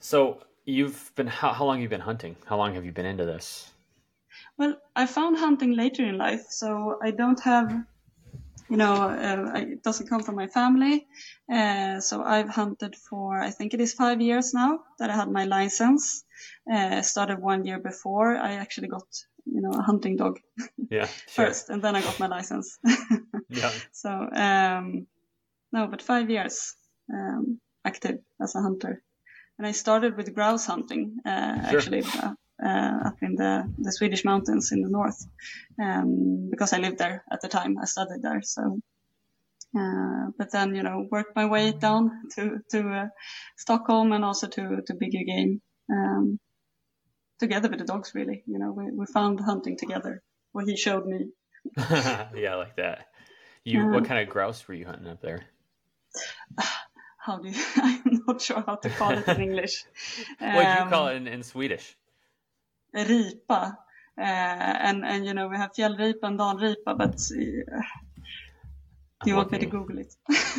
So 0.00 0.42
you've 0.64 1.12
been 1.14 1.28
how, 1.28 1.52
how 1.52 1.64
long 1.64 1.76
have 1.76 1.82
you 1.82 1.88
been 1.88 2.00
hunting? 2.00 2.34
How 2.44 2.56
long 2.56 2.74
have 2.74 2.84
you 2.84 2.90
been 2.90 3.06
into 3.06 3.24
this? 3.24 3.70
Well, 4.58 4.76
I 4.96 5.06
found 5.06 5.38
hunting 5.38 5.76
later 5.76 6.04
in 6.04 6.18
life, 6.18 6.46
so 6.48 6.98
I 7.02 7.12
don't 7.12 7.40
have, 7.40 7.70
you 8.68 8.76
know, 8.76 8.94
uh, 8.94 9.52
it 9.54 9.82
doesn't 9.82 10.08
come 10.08 10.22
from 10.22 10.34
my 10.34 10.46
family. 10.46 11.06
Uh, 11.52 12.00
so 12.00 12.22
I've 12.22 12.48
hunted 12.48 12.96
for, 12.96 13.40
I 13.40 13.50
think 13.50 13.74
it 13.74 13.80
is 13.80 13.92
five 13.94 14.20
years 14.20 14.52
now 14.52 14.80
that 14.98 15.10
I 15.10 15.14
had 15.14 15.30
my 15.30 15.44
license. 15.44 16.24
Uh, 16.70 17.00
started 17.02 17.38
one 17.40 17.64
year 17.64 17.78
before. 17.78 18.36
I 18.36 18.54
actually 18.54 18.88
got, 18.88 19.06
you 19.44 19.60
know, 19.60 19.72
a 19.78 19.82
hunting 19.82 20.16
dog 20.16 20.38
Yeah. 20.90 21.06
Sure. 21.28 21.46
first, 21.46 21.70
and 21.70 21.82
then 21.82 21.96
I 21.96 22.02
got 22.02 22.18
my 22.20 22.26
license. 22.26 22.78
Yeah. 23.48 23.70
so 23.92 24.10
um, 24.10 25.06
no, 25.72 25.86
but 25.86 26.02
five 26.02 26.30
years 26.30 26.74
um, 27.12 27.60
active 27.84 28.18
as 28.40 28.54
a 28.54 28.62
hunter, 28.62 29.02
and 29.58 29.66
I 29.66 29.72
started 29.72 30.16
with 30.16 30.34
grouse 30.34 30.66
hunting 30.66 31.16
uh, 31.26 31.54
Sure. 31.70 31.78
actually 31.78 32.02
uh, 32.22 32.34
uh, 32.64 33.08
up 33.08 33.16
in 33.22 33.34
the 33.36 33.64
the 33.78 33.92
Swedish 33.92 34.24
mountains 34.24 34.72
in 34.72 34.82
the 34.82 34.90
north, 34.90 35.26
um, 35.78 36.48
because 36.50 36.72
I 36.72 36.78
lived 36.80 36.98
there 36.98 37.24
at 37.32 37.40
the 37.40 37.48
time. 37.48 37.76
I 37.82 37.86
studied 37.86 38.22
there, 38.22 38.42
so. 38.42 38.80
Uh, 39.74 40.26
but 40.38 40.50
then 40.52 40.74
you 40.74 40.82
know 40.82 41.06
worked 41.10 41.34
my 41.34 41.46
way 41.46 41.72
down 41.72 42.10
to 42.34 42.58
to 42.70 42.78
uh, 42.90 43.06
Stockholm 43.56 44.12
and 44.12 44.24
also 44.24 44.46
to 44.46 44.82
to 44.86 44.94
bigger 44.94 45.24
game 45.24 45.62
um, 45.90 46.38
together 47.42 47.68
with 47.70 47.80
the 47.82 47.84
dogs. 47.92 48.08
Really, 48.14 48.38
you 48.52 48.58
know, 48.60 48.70
we 48.78 48.84
we 48.98 49.06
found 49.18 49.40
hunting 49.50 49.76
together. 49.84 50.14
What 50.54 50.66
he 50.70 50.76
showed 50.76 51.06
me 51.12 51.18
yeah, 52.44 52.54
like 52.64 52.76
that. 52.76 52.98
You 53.64 53.88
what 53.94 54.04
kind 54.08 54.20
of 54.22 54.28
grouse 54.34 54.66
were 54.66 54.74
you 54.80 54.86
hunting 54.86 55.08
up 55.14 55.20
there? 55.28 55.40
how 57.26 57.38
do 57.38 57.48
you, 57.48 57.54
I'm 57.76 58.22
not 58.26 58.40
sure 58.42 58.62
how 58.66 58.76
to 58.84 58.90
call 58.90 59.12
it 59.18 59.28
in 59.28 59.40
English. 59.48 59.84
What 60.54 60.66
do 60.68 60.74
you 60.76 60.84
Um, 60.84 60.88
call 60.90 61.08
it 61.08 61.16
in, 61.16 61.26
in 61.28 61.42
Swedish? 61.42 61.96
Ripa. 62.94 63.78
Uh, 64.18 64.20
and, 64.88 65.04
and, 65.04 65.24
you 65.26 65.32
know, 65.34 65.48
we 65.48 65.56
have 65.56 65.72
fjällripa 65.72 66.24
and 66.28 66.38
dalripa, 66.38 66.92
but 66.98 67.14
uh, 67.14 67.82
do 69.22 69.30
you 69.30 69.32
I'm 69.32 69.36
want 69.36 69.52
me 69.52 69.58
to 69.58 69.66
Google 69.66 69.98
it? 69.98 70.14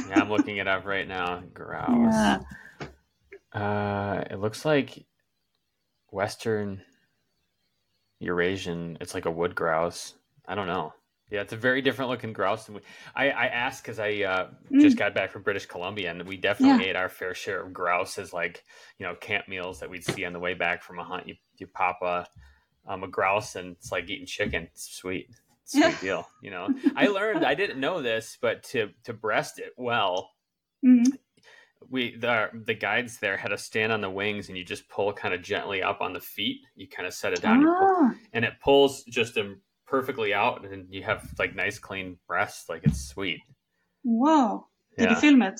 yeah, 0.09 0.19
I'm 0.21 0.29
looking 0.29 0.57
it 0.57 0.67
up 0.67 0.85
right 0.85 1.07
now. 1.07 1.43
Grouse. 1.53 2.15
yeah. 2.15 2.39
Uh, 3.53 4.23
it 4.31 4.39
looks 4.39 4.65
like 4.65 5.05
Western 6.13 6.83
Eurasian. 8.19 8.97
It's 9.01 9.13
like 9.13 9.25
a 9.25 9.31
wood 9.31 9.55
grouse. 9.55 10.13
I 10.47 10.55
don't 10.55 10.67
know. 10.67 10.93
Yeah, 11.31 11.41
it's 11.41 11.53
a 11.53 11.57
very 11.57 11.81
different 11.81 12.11
looking 12.11 12.31
grouse. 12.33 12.65
Than 12.65 12.75
we, 12.75 12.81
I, 13.15 13.31
I 13.31 13.45
asked 13.47 13.81
because 13.83 13.97
I 13.97 14.21
uh, 14.21 14.51
just 14.79 14.97
got 14.97 15.15
back 15.15 15.31
from 15.31 15.41
British 15.41 15.65
Columbia, 15.65 16.11
and 16.11 16.27
we 16.27 16.37
definitely 16.37 16.83
Yeah. 16.83 16.91
ate 16.91 16.95
our 16.95 17.09
fair 17.09 17.33
share 17.33 17.61
of 17.65 17.73
grouse 17.73 18.19
as 18.19 18.33
like 18.33 18.63
you 18.99 19.05
know 19.07 19.15
camp 19.15 19.47
meals 19.47 19.79
that 19.79 19.89
we'd 19.89 20.03
see 20.03 20.25
on 20.25 20.33
the 20.33 20.39
way 20.39 20.53
back 20.53 20.83
from 20.83 20.99
a 20.99 21.03
hunt. 21.03 21.27
You 21.27 21.35
you 21.57 21.65
pop 21.65 21.99
a 22.03 22.27
um, 22.87 23.03
a 23.03 23.07
grouse, 23.07 23.55
and 23.55 23.75
it's 23.77 23.91
like 23.91 24.09
eating 24.09 24.27
chicken. 24.27 24.63
It's 24.63 24.93
sweet, 24.95 25.29
sweet 25.65 25.81
Yeah. 25.81 25.97
deal. 26.01 26.27
You 26.43 26.51
know, 26.51 26.69
I 26.95 27.07
learned 27.07 27.43
I 27.43 27.55
didn't 27.55 27.79
know 27.79 28.01
this, 28.03 28.37
but 28.39 28.61
to 28.65 28.91
to 29.05 29.13
breast 29.13 29.57
it 29.57 29.73
well, 29.75 30.29
Mhm. 30.85 31.17
We 31.89 32.15
the 32.17 32.49
the 32.65 32.73
guides 32.73 33.19
there 33.19 33.37
had 33.37 33.51
us 33.53 33.63
stand 33.63 33.91
on 33.91 34.01
the 34.01 34.09
wings 34.09 34.49
and 34.49 34.57
you 34.57 34.63
just 34.63 34.87
pull 34.89 35.11
kind 35.13 35.33
of 35.33 35.41
gently 35.41 35.81
up 35.83 36.01
on 36.01 36.13
the 36.13 36.19
feet 36.19 36.61
you 36.75 36.87
kind 36.87 37.07
of 37.07 37.13
set 37.13 37.33
it 37.33 37.41
down 37.41 37.61
you 37.61 37.67
pull, 37.67 37.87
Ah, 37.89 38.15
and 38.33 38.45
it 38.45 38.53
pulls 38.63 39.03
just 39.05 39.37
um, 39.37 39.61
perfectly 39.85 40.33
out 40.33 40.65
and 40.65 40.87
you 40.93 41.03
have 41.03 41.23
like 41.39 41.55
nice 41.55 41.79
clean 41.79 42.17
breasts 42.27 42.69
like 42.69 42.83
it's 42.83 43.07
sweet 43.09 43.39
wow. 44.03 44.67
Did 44.97 45.05
yeah 45.05 45.15
you 45.15 45.21
film 45.21 45.41
it? 45.41 45.59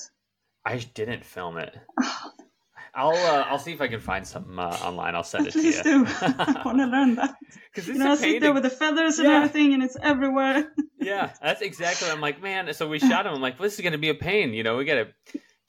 i 0.64 0.76
didn't 0.78 1.24
film 1.24 1.58
it 1.58 1.76
i'll 2.94 3.10
uh, 3.10 3.44
i'll 3.48 3.58
see 3.58 3.72
if 3.72 3.80
i 3.80 3.88
can 3.88 4.00
find 4.00 4.26
something 4.26 4.58
uh, 4.58 4.62
online 4.82 5.14
i'll 5.14 5.22
send 5.24 5.46
it 5.46 5.52
to 5.52 5.58
you. 5.58 5.64
Please 5.72 5.82
do. 5.82 6.06
I 6.20 6.62
want 6.64 6.78
to 6.78 6.86
learn 6.86 7.14
that. 7.16 7.34
because 7.74 7.88
You 7.88 7.94
know, 7.94 8.10
I 8.10 8.12
a 8.12 8.16
sit 8.16 8.40
there 8.40 8.52
with 8.54 8.62
the 8.62 8.70
feathers 8.70 9.18
and 9.18 9.28
Yeah. 9.28 9.36
everything, 9.36 9.74
and 9.74 9.82
it's 9.82 9.96
everywhere. 10.00 10.72
yeah 11.00 11.32
that's 11.42 11.60
exactly 11.60 12.08
i'm 12.08 12.20
like 12.20 12.40
man 12.42 12.72
so 12.72 12.88
we 12.88 12.98
shot 12.98 13.26
him 13.26 13.34
i'm 13.34 13.40
like 13.42 13.58
this 13.58 13.74
is 13.74 13.80
gonna 13.80 13.98
be 13.98 14.08
a 14.08 14.14
pain 14.14 14.54
you 14.54 14.62
know 14.62 14.76
we 14.76 14.84
gotta 14.84 15.08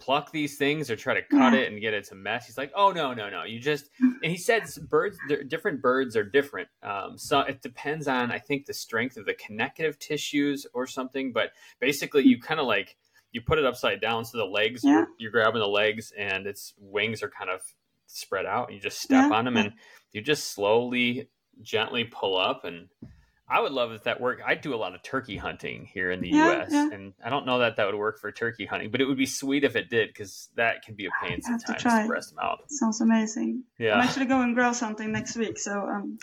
pluck 0.06 0.32
these 0.32 0.58
things 0.58 0.92
or 0.92 0.96
try 0.96 1.14
to 1.16 1.22
cut 1.24 1.54
Yeah. 1.54 1.60
it 1.62 1.72
and 1.72 1.82
get 1.82 1.94
it 1.94 2.06
to 2.10 2.16
mess. 2.16 2.46
He's 2.46 2.58
like 2.58 2.72
oh 2.76 2.92
no 2.92 3.14
no 3.14 3.30
no. 3.30 3.44
You 3.44 3.60
just 3.60 3.90
and 4.00 4.32
he 4.32 4.38
said 4.38 4.62
s- 4.64 4.78
birds 4.78 5.18
different 5.48 5.82
birds 5.82 6.16
are 6.16 6.24
different. 6.24 6.68
Um, 6.84 7.18
so 7.18 7.40
it 7.40 7.62
depends 7.62 8.08
on 8.08 8.32
i 8.32 8.38
think 8.40 8.66
the 8.66 8.74
strength 8.74 9.18
of 9.18 9.26
the 9.26 9.34
connective 9.34 9.98
tissues 10.00 10.68
or 10.74 10.86
something 10.88 11.32
but 11.34 11.50
basically 11.80 12.24
you 12.24 12.40
kind 12.40 12.60
of 12.60 12.68
like 12.68 12.98
you 13.32 13.42
put 13.42 13.58
it 13.58 13.66
upside 13.66 14.00
down 14.02 14.24
so 14.26 14.38
the 14.38 14.46
legs 14.46 14.82
Yeah. 14.84 14.92
you're, 14.92 15.08
you're 15.20 15.32
grabbing 15.32 15.60
the 15.62 15.68
legs 15.68 16.14
and 16.18 16.46
its 16.48 16.74
wings 16.80 17.24
are 17.24 17.30
kind 17.30 17.50
of 17.50 17.62
spread 18.08 18.46
out. 18.46 18.72
You 18.72 18.80
just 18.80 19.00
step 19.02 19.30
Yeah, 19.32 19.38
on 19.38 19.46
them 19.46 19.58
and 19.58 19.74
you 20.14 20.22
just 20.22 20.54
slowly 20.54 21.28
gently 21.62 22.04
pull 22.06 22.38
up 22.38 22.64
and 22.64 22.88
I 23.48 23.62
would 23.62 23.72
love 23.72 23.92
if 23.92 24.04
that 24.06 24.20
worked. 24.20 24.42
I 24.46 24.56
do 24.56 24.74
a 24.74 24.76
lot 24.78 24.96
of 24.96 25.04
turkey 25.04 25.38
hunting 25.38 25.86
here 25.94 26.10
in 26.10 26.20
the 26.20 26.30
Yeah, 26.30 26.46
U.S. 26.58 26.70
yeah. 26.72 26.90
and 26.92 27.14
I 27.24 27.30
don't 27.30 27.46
know 27.46 27.60
that 27.60 27.76
that 27.76 27.86
would 27.86 27.94
work 27.96 28.20
for 28.20 28.32
turkey 28.32 28.66
hunting, 28.66 28.90
but 28.90 29.02
it 29.02 29.06
would 29.06 29.18
be 29.18 29.28
sweet 29.28 29.64
if 29.64 29.76
it 29.76 29.88
did 29.90 30.08
because 30.10 30.50
that 30.56 30.82
can 30.84 30.96
be 30.96 31.06
a 31.06 31.10
pain 31.22 31.34
I 31.34 31.36
to 31.36 31.42
sometimes 31.44 31.82
try. 31.82 32.02
to 32.02 32.08
breast 32.08 32.30
them 32.32 32.40
out. 32.42 32.60
Sounds 32.70 33.02
amazing. 33.02 33.64
Yeah, 33.78 33.96
I'm 33.96 34.02
actually 34.02 34.26
going 34.26 34.54
grouse 34.56 34.80
hunting 34.80 35.12
next 35.12 35.36
week, 35.36 35.60
so 35.60 35.72
um, 35.74 36.18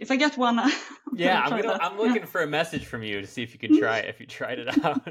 if 0.00 0.10
I 0.10 0.16
get 0.16 0.36
one, 0.36 0.58
I'm 0.58 0.72
yeah. 1.14 1.42
I'm 1.42 1.62
gonna. 1.62 1.78
I'm 1.80 1.96
looking 1.96 2.26
for 2.26 2.42
a 2.42 2.46
message 2.48 2.86
from 2.86 3.04
you 3.04 3.20
to 3.20 3.26
see 3.26 3.44
if 3.44 3.52
you 3.52 3.60
can 3.60 3.78
try 3.78 3.98
it. 3.98 4.08
If 4.08 4.18
you 4.18 4.26
tried 4.26 4.58
it 4.58 4.68
out. 4.84 5.06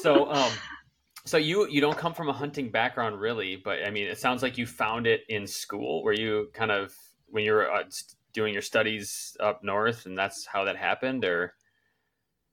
so, 0.00 0.32
um, 0.32 0.50
so 1.24 1.36
you 1.36 1.68
you 1.68 1.80
don't 1.80 1.96
come 1.96 2.12
from 2.12 2.28
a 2.28 2.32
hunting 2.32 2.70
background 2.72 3.20
really, 3.20 3.54
but 3.54 3.84
I 3.86 3.90
mean, 3.90 4.08
it 4.08 4.18
sounds 4.18 4.42
like 4.42 4.58
you 4.58 4.66
found 4.66 5.06
it 5.06 5.20
in 5.28 5.46
school. 5.46 6.02
Where 6.02 6.14
you 6.14 6.48
kind 6.52 6.72
of 6.72 6.92
when 7.28 7.44
you 7.44 7.52
were 7.52 7.70
uh, 7.70 7.84
st- 7.88 8.16
doing 8.32 8.52
your 8.52 8.62
studies 8.62 9.36
up 9.40 9.62
north, 9.62 10.06
and 10.06 10.16
that's 10.16 10.46
how 10.46 10.64
that 10.64 10.76
happened, 10.76 11.24
or 11.24 11.54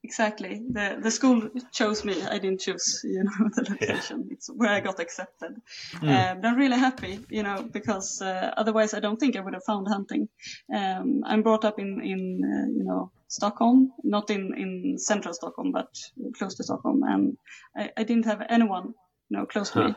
Exactly. 0.01 0.61
The 0.71 0.97
the 1.01 1.11
school 1.11 1.49
chose 1.73 2.05
me. 2.05 2.21
I 2.23 2.39
didn't 2.39 2.61
choose, 2.61 3.01
you 3.03 3.23
know, 3.23 3.49
the 3.55 3.69
location. 3.69 4.29
It's 4.31 4.47
where 4.47 4.69
I 4.69 4.79
got 4.79 4.99
accepted. 4.99 5.61
But 6.01 6.45
I'm 6.45 6.55
really 6.55 6.77
happy, 6.79 7.19
you 7.29 7.43
know, 7.43 7.63
because 7.63 8.21
uh, 8.21 8.53
otherwise 8.55 8.93
I 8.93 9.01
don't 9.01 9.19
think 9.19 9.35
I 9.35 9.41
would 9.41 9.53
have 9.53 9.65
found 9.65 9.87
hunting. 9.89 10.29
Um, 10.73 11.23
I'm 11.25 11.43
brought 11.43 11.65
up 11.65 11.79
in 11.79 12.01
in 12.01 12.21
uh, 12.45 12.67
you 12.77 12.85
know 12.85 13.11
Stockholm, 13.27 13.91
not 14.03 14.29
in 14.29 14.53
in 14.57 14.97
central 14.97 15.33
Stockholm, 15.33 15.73
but 15.73 15.89
close 16.37 16.55
to 16.55 16.63
Stockholm, 16.63 17.03
and 17.03 17.37
I, 17.75 17.91
I 17.97 18.03
didn't 18.03 18.25
have 18.25 18.41
anyone, 18.49 18.93
you 19.29 19.37
know, 19.37 19.45
close 19.45 19.71
to 19.71 19.87
me 19.87 19.95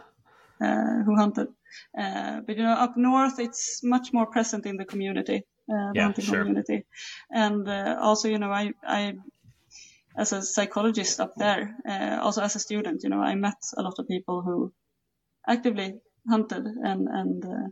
uh, 0.61 1.03
who 1.05 1.17
hunted. 1.17 1.49
Uh, 1.97 2.41
but 2.41 2.57
you 2.57 2.63
know, 2.63 2.73
up 2.73 2.97
north, 2.97 3.39
it's 3.39 3.83
much 3.83 4.13
more 4.13 4.27
present 4.27 4.67
in 4.67 4.77
the 4.77 4.85
community, 4.85 5.45
uh, 5.71 5.93
Yeah, 5.95 6.13
sure. 6.13 6.39
community, 6.39 6.85
and 7.31 7.69
uh, 7.69 7.97
also, 8.01 8.29
you 8.29 8.39
know, 8.39 8.51
I 8.51 8.73
I 8.87 9.15
as 10.17 10.33
a 10.33 10.43
psychologist 10.43 11.21
up 11.21 11.35
there, 11.37 11.75
uh, 11.89 12.19
also 12.23 12.43
as 12.43 12.57
a 12.57 12.59
student, 12.59 13.03
you 13.03 13.09
know, 13.09 13.21
I 13.21 13.35
met 13.35 13.57
a 13.77 13.83
lot 13.83 13.99
of 13.99 14.07
people 14.09 14.43
who 14.43 14.73
actively 15.49 15.95
hunted 16.29 16.67
and, 16.67 17.09
and, 17.09 17.45
uh, 17.45 17.69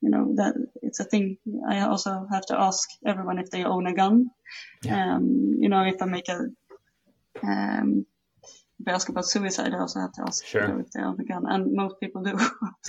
you 0.00 0.10
know, 0.10 0.34
that 0.36 0.54
it's 0.82 1.00
a 1.00 1.04
thing. 1.04 1.38
I 1.68 1.80
also 1.80 2.26
have 2.32 2.46
to 2.46 2.60
ask 2.60 2.88
everyone 3.06 3.38
if 3.38 3.50
they 3.50 3.64
own 3.64 3.86
a 3.86 3.94
gun. 3.94 4.30
Yeah. 4.82 5.14
Um, 5.14 5.56
you 5.58 5.68
know, 5.68 5.84
if 5.84 6.02
I 6.02 6.06
make 6.06 6.28
a, 6.28 6.48
um, 7.42 8.06
if 8.84 8.88
I 8.92 8.94
ask 8.94 9.08
about 9.08 9.24
suicide, 9.24 9.72
I 9.72 9.78
also 9.78 10.00
have 10.00 10.12
to 10.12 10.22
ask 10.26 10.44
Sure. 10.44 10.62
you 10.62 10.68
know, 10.68 10.80
if 10.80 10.90
they 10.90 11.00
own 11.00 11.18
a 11.18 11.24
gun, 11.24 11.44
and 11.48 11.72
most 11.72 11.94
people 12.00 12.22
do. 12.22 12.36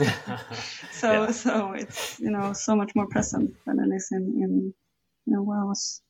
so, 0.92 1.12
Yeah. 1.12 1.32
so 1.32 1.72
it's 1.72 2.20
you 2.20 2.32
know 2.32 2.52
so 2.54 2.76
much 2.76 2.92
more 2.96 3.08
present 3.08 3.54
than 3.66 3.80
it 3.80 3.96
is 3.96 4.10
in, 4.12 4.24
in 4.44 4.74
you 5.26 5.34
know 5.34 5.44
where 5.44 5.60
I 5.60 5.64
was 5.64 6.02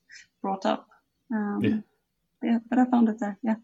brought 0.41 0.65
up. 0.65 0.87
Um, 1.31 1.59
Yeah. 1.63 1.79
yeah, 2.41 2.59
but 2.69 2.79
I 2.79 2.85
found 2.85 3.09
it 3.09 3.19
there. 3.19 3.37
Yeah. 3.43 3.55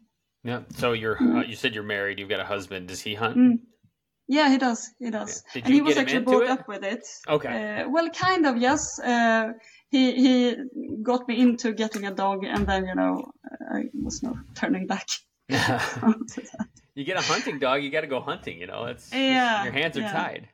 Yeah. 0.44 0.62
So 0.76 0.94
you're 0.94 1.18
uh, 1.22 1.44
you 1.44 1.56
said 1.56 1.74
you're 1.74 1.84
married. 1.98 2.20
You've 2.20 2.30
got 2.30 2.40
a 2.40 2.46
husband. 2.46 2.88
Does 2.88 3.02
he 3.02 3.16
hunt? 3.16 3.38
Mm. 3.38 3.60
Yeah, 4.28 4.50
he 4.50 4.58
does. 4.58 4.90
He 5.00 5.10
does. 5.10 5.44
Yeah. 5.48 5.54
Did 5.56 5.66
and 5.66 5.74
he 5.74 5.82
was 5.82 5.98
actually 5.98 6.24
brought 6.24 6.44
it? 6.44 6.50
up 6.50 6.68
with 6.68 6.84
it. 6.84 7.04
Okay. 7.28 7.82
Uh, 7.82 7.90
well, 7.90 8.10
kind 8.12 8.46
of, 8.46 8.58
yes. 8.58 8.98
Uh, 9.00 9.52
he 9.90 10.14
he 10.24 10.56
got 11.04 11.28
me 11.28 11.42
into 11.42 11.74
getting 11.74 12.06
a 12.06 12.12
dog, 12.12 12.46
and 12.46 12.66
then 12.66 12.86
you 12.86 12.96
know 12.96 13.32
I 13.76 13.90
was 13.94 14.24
no 14.24 14.38
turning 14.56 14.88
back. 14.88 15.08
you 16.96 17.04
get 17.04 17.18
a 17.18 17.22
hunting 17.22 17.60
dog. 17.60 17.84
You 17.84 17.90
got 17.92 18.02
to 18.02 18.08
go 18.08 18.20
hunting. 18.22 18.60
You 18.60 18.68
know, 18.68 18.86
it's 18.86 19.12
Yeah, 19.14 19.64
your 19.64 19.72
hands 19.74 19.98
are 19.98 20.02
yeah. 20.02 20.12
tied. 20.12 20.50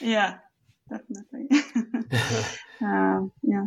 yeah, 0.00 0.38
definitely. 0.90 1.48
um, 2.82 3.32
yeah. 3.42 3.66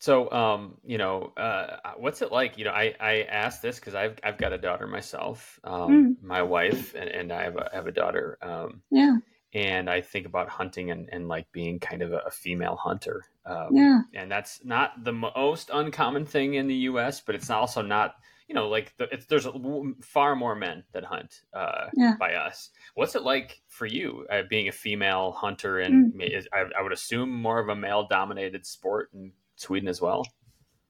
So, 0.00 0.30
um, 0.30 0.76
you 0.84 0.96
know, 0.96 1.32
uh, 1.36 1.78
what's 1.96 2.22
it 2.22 2.30
like? 2.30 2.56
You 2.56 2.64
know, 2.64 2.70
I, 2.70 2.94
I 3.00 3.22
asked 3.22 3.62
this 3.62 3.80
because 3.80 3.94
I've 3.94 4.18
I've 4.22 4.38
got 4.38 4.52
a 4.52 4.58
daughter 4.58 4.86
myself. 4.86 5.58
Um, 5.64 5.88
Mm. 5.90 6.16
My 6.22 6.42
wife 6.42 6.94
and, 6.94 7.08
and 7.08 7.32
I 7.32 7.42
have 7.42 7.56
a 7.56 7.70
have 7.72 7.86
a 7.86 7.92
daughter. 7.92 8.38
Um, 8.42 8.82
Yeah. 8.90 9.16
and 9.54 9.88
I 9.88 10.02
think 10.02 10.26
about 10.26 10.48
hunting 10.50 10.90
and, 10.90 11.08
and 11.10 11.26
like 11.26 11.50
being 11.52 11.80
kind 11.80 12.02
of 12.02 12.12
a, 12.12 12.18
a 12.26 12.30
female 12.30 12.76
hunter. 12.76 13.24
Um, 13.46 13.70
Yeah. 13.74 14.00
and 14.14 14.30
that's 14.30 14.64
not 14.64 15.02
the 15.04 15.12
most 15.12 15.70
uncommon 15.72 16.26
thing 16.26 16.54
in 16.54 16.68
the 16.68 16.74
U.S., 16.92 17.20
but 17.20 17.34
it's 17.34 17.50
also 17.50 17.82
not 17.82 18.16
you 18.48 18.54
know, 18.54 18.68
like 18.68 18.94
the, 18.96 19.04
it's, 19.12 19.26
there's 19.26 19.46
a, 19.46 19.52
far 20.00 20.34
more 20.34 20.54
men 20.54 20.82
that 20.92 21.04
hunt 21.04 21.42
uh, 21.52 21.88
Yeah. 21.94 22.14
by 22.18 22.34
us. 22.34 22.70
What's 22.94 23.14
it 23.14 23.22
like 23.22 23.60
for 23.68 23.86
you 23.86 24.26
uh, 24.30 24.42
being 24.48 24.68
a 24.68 24.72
female 24.72 25.32
hunter? 25.32 25.80
And 25.80 26.14
Mm. 26.14 26.36
is, 26.38 26.48
I, 26.52 26.64
I 26.78 26.82
would 26.82 26.92
assume 26.92 27.30
more 27.30 27.60
of 27.60 27.68
a 27.68 27.76
male 27.76 28.06
dominated 28.08 28.64
sport 28.66 29.10
in 29.12 29.32
Sweden 29.56 29.88
as 29.88 30.00
well. 30.00 30.26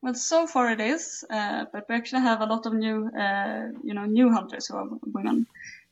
Well, 0.01 0.15
so 0.15 0.47
far 0.47 0.71
it 0.71 0.81
is, 0.81 1.25
uh, 1.29 1.65
but 1.73 1.87
we 1.89 1.97
actually 1.97 2.23
have 2.23 2.41
a 2.41 2.47
lot 2.47 2.67
of 2.67 2.73
new, 2.73 3.09
uh, 3.09 3.67
you 3.83 3.95
know, 3.95 4.05
new 4.05 4.31
hunters 4.31 4.69
who 4.69 4.77
are 4.77 4.89
women. 5.03 5.47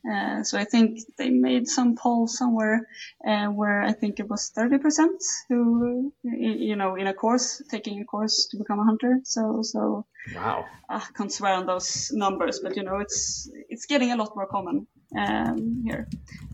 Uh, 0.09 0.43
so 0.43 0.57
I 0.57 0.63
think 0.63 0.99
they 1.17 1.29
made 1.29 1.67
some 1.67 1.95
poll 1.95 2.27
somewhere 2.27 2.87
uh, 3.27 3.47
where 3.47 3.81
I 3.81 3.91
think 3.91 4.19
it 4.19 4.29
was 4.29 4.51
30% 4.57 5.07
who, 5.49 6.13
you 6.23 6.75
know, 6.75 6.95
in 6.95 7.07
a 7.07 7.13
course, 7.13 7.61
taking 7.69 8.01
a 8.01 8.05
course 8.05 8.47
to 8.51 8.57
become 8.57 8.79
a 8.79 8.85
hunter. 8.85 9.19
So, 9.23 9.59
so 9.63 10.05
Wow. 10.35 10.65
I 10.89 11.01
can't 11.15 11.31
swear 11.31 11.53
on 11.53 11.65
those 11.65 12.11
numbers, 12.13 12.59
but 12.59 12.75
you 12.75 12.83
know, 12.83 12.97
it's 12.99 13.49
it's 13.69 13.85
getting 13.85 14.11
a 14.11 14.15
lot 14.15 14.35
more 14.35 14.47
common 14.47 14.87
um, 15.17 15.83
here. 15.85 16.07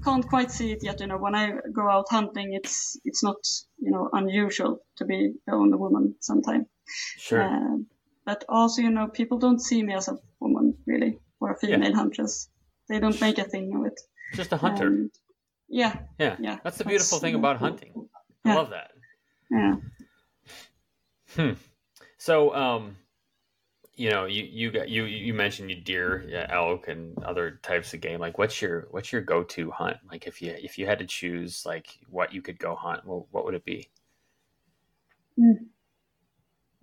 Can't 0.03 0.27
quite 0.27 0.51
see 0.51 0.71
it 0.71 0.83
yet. 0.83 0.99
You 0.99 1.07
know, 1.07 1.17
when 1.17 1.35
I 1.35 1.53
go 1.71 1.89
out 1.89 2.05
hunting, 2.09 2.53
it's 2.53 2.99
it's 3.03 3.23
not 3.23 3.37
you 3.79 3.91
know 3.91 4.09
unusual 4.13 4.79
to 4.97 5.05
be 5.05 5.33
the 5.45 5.53
only 5.53 5.77
woman 5.77 6.15
sometimes. 6.19 6.67
Sure. 7.17 7.41
Uh, 7.41 7.77
but 8.25 8.45
also, 8.47 8.81
you 8.81 8.91
know, 8.91 9.07
people 9.07 9.37
don't 9.37 9.59
see 9.59 9.83
me 9.83 9.93
as 9.93 10.07
a 10.07 10.17
woman 10.39 10.77
really, 10.85 11.19
or 11.39 11.51
a 11.51 11.57
female 11.57 11.93
huntress. 11.93 12.49
They 12.89 12.99
don't 12.99 13.19
make 13.21 13.37
a 13.37 13.43
thing 13.45 13.75
of 13.75 13.85
it. 13.85 13.99
Just 14.33 14.51
a 14.51 14.57
hunter. 14.57 14.87
Um, 14.87 15.11
yeah, 15.69 15.99
yeah. 16.19 16.35
yeah, 16.39 16.57
That's 16.63 16.77
the 16.77 16.83
beautiful 16.85 17.17
that's- 17.17 17.21
thing 17.21 17.35
about 17.35 17.57
hunting. 17.57 18.07
I 18.45 18.49
Yeah. 18.49 18.55
love 18.55 18.69
that. 18.71 18.91
yeah. 19.51 19.75
Hmm. 21.35 21.53
So, 22.17 22.53
um, 22.53 22.97
you 23.95 24.09
know, 24.09 24.25
you 24.25 24.43
you 24.43 24.71
got 24.71 24.89
you 24.89 25.03
you 25.05 25.33
mentioned 25.33 25.69
you 25.69 25.75
deer, 25.81 26.25
yeah, 26.27 26.47
elk, 26.49 26.87
and 26.87 27.17
other 27.23 27.59
types 27.63 27.93
of 27.93 28.01
game. 28.01 28.19
Like, 28.19 28.37
what's 28.37 28.61
your 28.61 28.87
what's 28.91 29.11
your 29.11 29.21
go 29.21 29.43
to 29.43 29.71
hunt? 29.71 29.97
Like, 30.11 30.25
if 30.27 30.41
you 30.41 30.51
if 30.51 30.77
you 30.77 30.85
had 30.85 30.99
to 30.99 31.05
choose, 31.05 31.65
like, 31.65 31.87
what 32.09 32.33
you 32.33 32.41
could 32.41 32.59
go 32.59 32.75
hunt, 32.75 33.05
what, 33.05 33.25
what 33.31 33.45
would 33.45 33.53
it 33.55 33.65
be? 33.65 33.89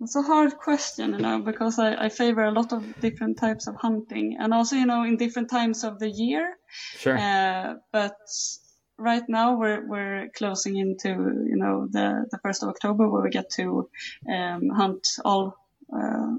It's 0.01 0.15
a 0.15 0.23
hard 0.23 0.57
question, 0.57 1.11
you 1.11 1.19
know, 1.19 1.39
because 1.39 1.77
I, 1.77 2.05
I 2.05 2.09
favor 2.09 2.43
a 2.43 2.51
lot 2.51 2.73
of 2.73 2.99
different 3.01 3.37
types 3.37 3.67
of 3.67 3.75
hunting 3.75 4.37
and 4.39 4.51
also, 4.51 4.75
you 4.75 4.87
know, 4.87 5.03
in 5.03 5.17
different 5.17 5.49
times 5.49 5.83
of 5.83 5.99
the 5.99 6.09
year. 6.09 6.57
Sure. 6.97 7.17
Uh, 7.17 7.75
but 7.91 8.17
right 8.97 9.23
now 9.27 9.57
we're, 9.57 9.85
we're 9.85 10.29
closing 10.35 10.77
into, 10.77 11.09
you 11.09 11.55
know, 11.55 11.87
the, 11.89 12.25
the 12.31 12.39
first 12.39 12.63
of 12.63 12.69
October 12.69 13.07
where 13.07 13.21
we 13.21 13.29
get 13.29 13.51
to, 13.51 13.89
um, 14.27 14.69
hunt 14.69 15.07
all, 15.23 15.55
uh, 15.95 16.31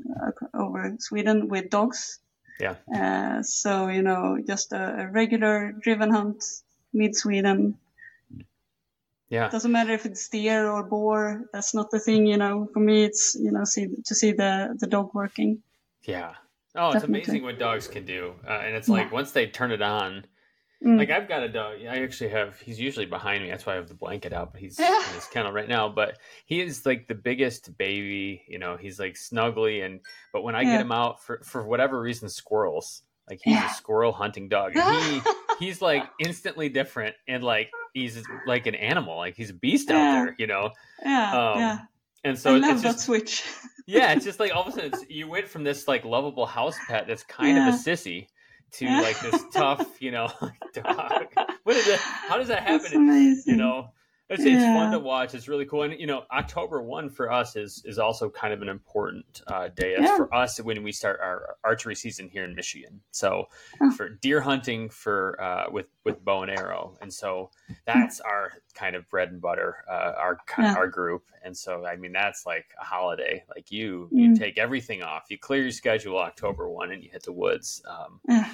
over 0.54 0.96
Sweden 0.98 1.48
with 1.48 1.70
dogs. 1.70 2.18
Yeah. 2.58 2.74
Uh, 2.92 3.42
so, 3.42 3.88
you 3.88 4.02
know, 4.02 4.38
just 4.44 4.72
a, 4.72 5.02
a 5.02 5.06
regular 5.06 5.72
driven 5.72 6.10
hunt 6.10 6.42
mid 6.92 7.14
Sweden. 7.14 7.78
Yeah. 9.32 9.48
Doesn't 9.48 9.72
matter 9.72 9.92
if 9.94 10.04
it's 10.06 10.28
deer 10.28 10.68
or 10.70 10.82
boar. 10.84 11.48
That's 11.52 11.72
not 11.74 11.90
the 11.90 11.98
thing, 11.98 12.26
you 12.26 12.36
know. 12.36 12.68
For 12.72 12.80
me, 12.80 13.04
it's 13.08 13.34
you 13.44 13.50
know, 13.50 13.64
see 13.64 13.86
to 14.08 14.14
see 14.14 14.32
the 14.32 14.76
the 14.78 14.86
dog 14.86 15.10
working. 15.14 15.62
Yeah. 16.04 16.34
Oh, 16.74 16.88
it's 16.88 17.02
Definitely. 17.02 17.22
amazing 17.22 17.42
what 17.42 17.58
dogs 17.58 17.86
can 17.88 18.04
do, 18.06 18.34
uh, 18.48 18.60
and 18.64 18.74
it's 18.76 18.88
Yeah. 18.88 18.94
like 19.00 19.12
once 19.12 19.32
they 19.32 19.46
turn 19.46 19.72
it 19.72 19.82
on. 19.82 20.24
Mm. 20.84 20.98
Like 20.98 21.10
I've 21.10 21.28
got 21.28 21.42
a 21.44 21.48
dog. 21.48 21.76
I 21.88 22.02
actually 22.02 22.30
have. 22.30 22.58
He's 22.58 22.80
usually 22.80 23.06
behind 23.06 23.42
me. 23.44 23.50
That's 23.50 23.64
why 23.64 23.74
I 23.74 23.76
have 23.76 23.88
the 23.88 23.94
blanket 24.04 24.32
out. 24.32 24.52
But 24.52 24.60
he's 24.62 24.78
Yeah. 24.80 24.98
in 25.08 25.14
his 25.14 25.26
kennel 25.26 25.52
right 25.52 25.68
now. 25.68 25.88
But 25.88 26.18
he 26.44 26.60
is 26.60 26.84
like 26.84 27.06
the 27.06 27.14
biggest 27.14 27.76
baby. 27.78 28.42
You 28.48 28.58
know, 28.58 28.76
he's 28.76 28.98
like 28.98 29.14
snuggly 29.14 29.84
and. 29.86 30.00
But 30.32 30.42
when 30.42 30.56
I 30.56 30.62
Yeah. 30.62 30.72
get 30.72 30.80
him 30.80 30.92
out 30.92 31.22
for 31.22 31.40
for 31.44 31.64
whatever 31.66 32.00
reason, 32.00 32.28
squirrels. 32.28 33.02
Like 33.30 33.38
he's 33.44 33.54
Yeah. 33.54 33.70
a 33.70 33.74
squirrel 33.74 34.12
hunting 34.12 34.48
dog. 34.48 34.72
And 34.76 35.04
he 35.04 35.20
he's 35.58 35.80
like 35.82 36.04
instantly 36.18 36.68
different 36.68 37.14
and 37.28 37.42
like 37.42 37.70
he's 37.94 38.22
like 38.46 38.66
an 38.66 38.74
animal. 38.74 39.16
Like 39.16 39.34
he's 39.36 39.50
a 39.50 39.54
beast 39.54 39.90
out 39.90 39.96
Yeah. 39.96 40.24
there. 40.24 40.36
You 40.38 40.46
know. 40.46 40.70
yeah, 41.04 41.32
Um, 41.52 41.58
yeah. 41.58 41.78
And 42.24 42.38
so 42.38 42.52
I 42.54 42.58
it's 42.58 42.66
love 42.66 42.82
that 42.82 42.92
just 42.92 43.04
switch. 43.06 43.44
yeah, 43.86 44.12
it's 44.12 44.24
just 44.24 44.38
like 44.40 44.54
all 44.54 44.62
of 44.62 44.68
a 44.68 44.72
sudden 44.72 44.92
it's, 44.92 45.04
you 45.10 45.28
went 45.28 45.48
from 45.48 45.64
this 45.64 45.88
like 45.88 46.04
lovable 46.04 46.46
house 46.46 46.76
pet 46.88 47.06
that's 47.06 47.24
kind 47.24 47.56
Yeah. 47.56 47.68
of 47.68 47.74
a 47.74 47.78
sissy 47.78 48.28
to 48.72 48.86
like 48.86 49.20
this 49.20 49.42
tough, 49.52 50.00
you 50.00 50.10
know, 50.12 50.28
dog. 50.72 51.26
What 51.64 51.76
is 51.76 51.84
that? 51.86 51.98
How 51.98 52.36
does 52.38 52.48
that 52.48 52.64
That's 52.66 52.84
happen? 52.86 53.02
amazing. 53.08 53.54
You 53.54 53.56
know, 53.58 53.88
it's, 54.32 54.44
it's 54.44 54.62
fun 54.64 54.90
to 54.92 54.98
watch. 54.98 55.34
It's 55.34 55.48
really 55.48 55.66
cool. 55.66 55.82
And 55.82 55.98
you 56.00 56.06
know, 56.06 56.24
October 56.32 56.82
one 56.82 57.08
for 57.10 57.30
us 57.30 57.56
is 57.56 57.82
is 57.84 57.98
also 57.98 58.28
kind 58.30 58.52
of 58.52 58.62
an 58.62 58.68
important 58.68 59.42
uh, 59.46 59.68
day. 59.68 59.96
Yeah. 59.98 60.16
for 60.16 60.34
us 60.34 60.60
when 60.60 60.82
we 60.82 60.92
start 60.92 61.20
our 61.22 61.56
archery 61.64 61.94
season 61.94 62.28
here 62.28 62.44
in 62.44 62.54
Michigan. 62.54 63.00
So 63.10 63.46
Oh. 63.80 63.90
for 63.92 64.08
deer 64.08 64.40
hunting 64.40 64.88
for 64.88 65.40
uh, 65.40 65.64
with 65.70 65.86
with 66.04 66.24
bow 66.24 66.42
and 66.42 66.50
arrow, 66.50 66.96
and 67.00 67.12
so 67.12 67.50
that's 67.86 68.20
our 68.20 68.52
kind 68.74 68.96
of 68.96 69.08
bread 69.08 69.30
and 69.30 69.40
butter, 69.40 69.84
uh, 69.90 70.12
our 70.18 70.38
Yeah. 70.58 70.74
our 70.74 70.88
group. 70.88 71.24
And 71.44 71.56
so 71.56 71.84
I 71.86 71.96
mean, 71.96 72.12
that's 72.12 72.46
like 72.46 72.66
a 72.80 72.84
holiday. 72.84 73.44
Like 73.54 73.70
you 73.70 74.08
you 74.12 74.30
Mm. 74.30 74.38
take 74.38 74.58
everything 74.58 75.02
off, 75.02 75.24
you 75.30 75.38
clear 75.38 75.62
your 75.62 75.70
schedule 75.72 76.18
October 76.18 76.68
one, 76.68 76.90
and 76.92 77.02
you 77.02 77.10
hit 77.10 77.22
the 77.24 77.32
woods. 77.32 77.82
Um, 77.86 78.20
Yeah. 78.28 78.48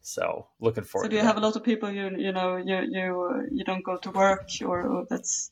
So 0.00 0.46
looking 0.60 0.84
forward. 0.84 1.06
So 1.06 1.10
do 1.10 1.16
you 1.16 1.22
have 1.22 1.36
a 1.36 1.40
lot 1.40 1.56
of 1.56 1.62
people 1.64 1.90
you 1.90 2.10
you 2.16 2.32
know 2.32 2.56
you 2.56 2.78
you 2.90 3.48
you 3.52 3.64
don't 3.64 3.84
go 3.84 3.96
to 3.98 4.10
work 4.10 4.48
or, 4.64 4.86
or 4.86 5.06
that's 5.08 5.50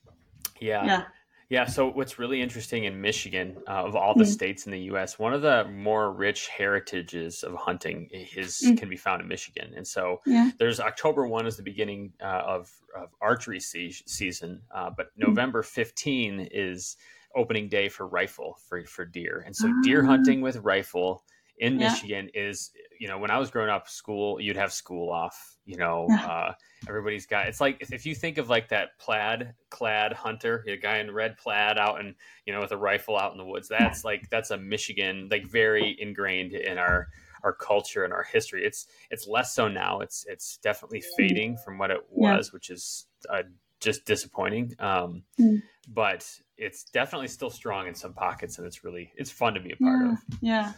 Yeah. 0.60 0.84
yeah 0.86 1.04
Yeah, 1.48 1.66
so 1.66 1.90
what's 1.90 2.18
really 2.18 2.40
interesting 2.40 2.84
in 2.84 3.02
Michigan, 3.02 3.58
uh, 3.68 3.84
of 3.88 3.94
all 3.94 4.14
the 4.16 4.24
Mm. 4.24 4.34
states 4.38 4.64
in 4.66 4.72
the 4.72 4.84
U.S., 4.92 5.18
one 5.18 5.34
of 5.34 5.42
the 5.42 5.64
more 5.68 6.10
rich 6.10 6.48
heritages 6.48 7.42
of 7.44 7.52
hunting 7.56 8.08
is 8.10 8.62
Mm. 8.64 8.78
can 8.78 8.88
be 8.88 8.96
found 8.96 9.20
in 9.20 9.28
Michigan, 9.28 9.74
and 9.76 9.86
so 9.86 10.20
yeah 10.26 10.50
there's 10.58 10.80
October 10.80 11.26
one 11.26 11.46
is 11.46 11.56
the 11.58 11.62
beginning 11.72 12.12
uh, 12.22 12.42
of, 12.56 12.70
of 12.96 13.08
archery 13.20 13.60
se- 13.60 14.02
season, 14.06 14.62
uh, 14.74 14.88
but 14.96 15.06
Mm. 15.08 15.28
November 15.28 15.62
15 15.62 16.48
is 16.50 16.96
opening 17.34 17.68
day 17.68 17.88
for 17.90 18.06
rifle 18.06 18.56
for 18.66 18.84
for 18.86 19.04
deer, 19.04 19.42
and 19.44 19.54
so 19.54 19.68
deer 19.82 20.02
Ah. 20.04 20.06
hunting 20.06 20.40
with 20.40 20.56
rifle 20.74 21.22
in 21.62 21.78
Yeah. 21.80 21.90
Michigan 21.92 22.28
is 22.34 22.70
you 23.00 23.08
know 23.08 23.18
when 23.18 23.30
I 23.30 23.38
was 23.38 23.50
growing 23.50 23.70
up, 23.70 23.88
school 23.88 24.40
you'd 24.40 24.56
have 24.56 24.72
school 24.72 25.10
off, 25.10 25.56
you 25.64 25.76
know. 25.76 26.06
Yeah. 26.10 26.26
Uh, 26.26 26.52
everybody's 26.88 27.26
got 27.26 27.46
it's 27.46 27.60
like 27.60 27.76
if, 27.80 27.92
if 27.92 28.04
you 28.04 28.14
think 28.14 28.38
of 28.38 28.48
like 28.50 28.68
that 28.68 28.98
plaid 28.98 29.54
clad 29.70 30.12
hunter 30.12 30.64
a 30.66 30.76
guy 30.76 30.98
in 30.98 31.08
red 31.12 31.36
plaid 31.38 31.78
out 31.78 32.00
and 32.00 32.16
you 32.44 32.52
know 32.52 32.60
with 32.60 32.72
a 32.72 32.76
rifle 32.76 33.16
out 33.16 33.30
in 33.30 33.38
the 33.38 33.44
woods 33.44 33.68
that's 33.68 34.04
like 34.04 34.28
that's 34.30 34.50
a 34.50 34.58
michigan 34.58 35.28
like 35.30 35.46
very 35.46 35.96
ingrained 36.00 36.54
in 36.54 36.78
our 36.78 37.06
our 37.44 37.52
culture 37.52 38.02
and 38.02 38.12
our 38.12 38.24
history 38.24 38.64
it's 38.64 38.88
it's 39.12 39.28
less 39.28 39.54
so 39.54 39.68
now 39.68 40.00
it's 40.00 40.26
it's 40.28 40.56
definitely 40.56 41.00
fading 41.16 41.56
from 41.64 41.78
what 41.78 41.92
it 41.92 42.00
Yeah. 42.16 42.34
was 42.36 42.52
which 42.52 42.68
is 42.68 43.06
uh, 43.30 43.44
just 43.78 44.04
disappointing 44.04 44.74
um 44.80 45.22
Mm. 45.38 45.62
but 45.88 46.28
it's 46.58 46.82
definitely 46.82 47.28
still 47.28 47.50
strong 47.50 47.86
in 47.86 47.94
some 47.94 48.12
pockets 48.12 48.58
and 48.58 48.66
it's 48.66 48.82
really 48.82 49.12
it's 49.16 49.30
fun 49.30 49.54
to 49.54 49.60
be 49.60 49.70
a 49.70 49.76
part 49.76 50.02
yeah 50.04 50.12
of 50.12 50.18
yeah 50.40 50.72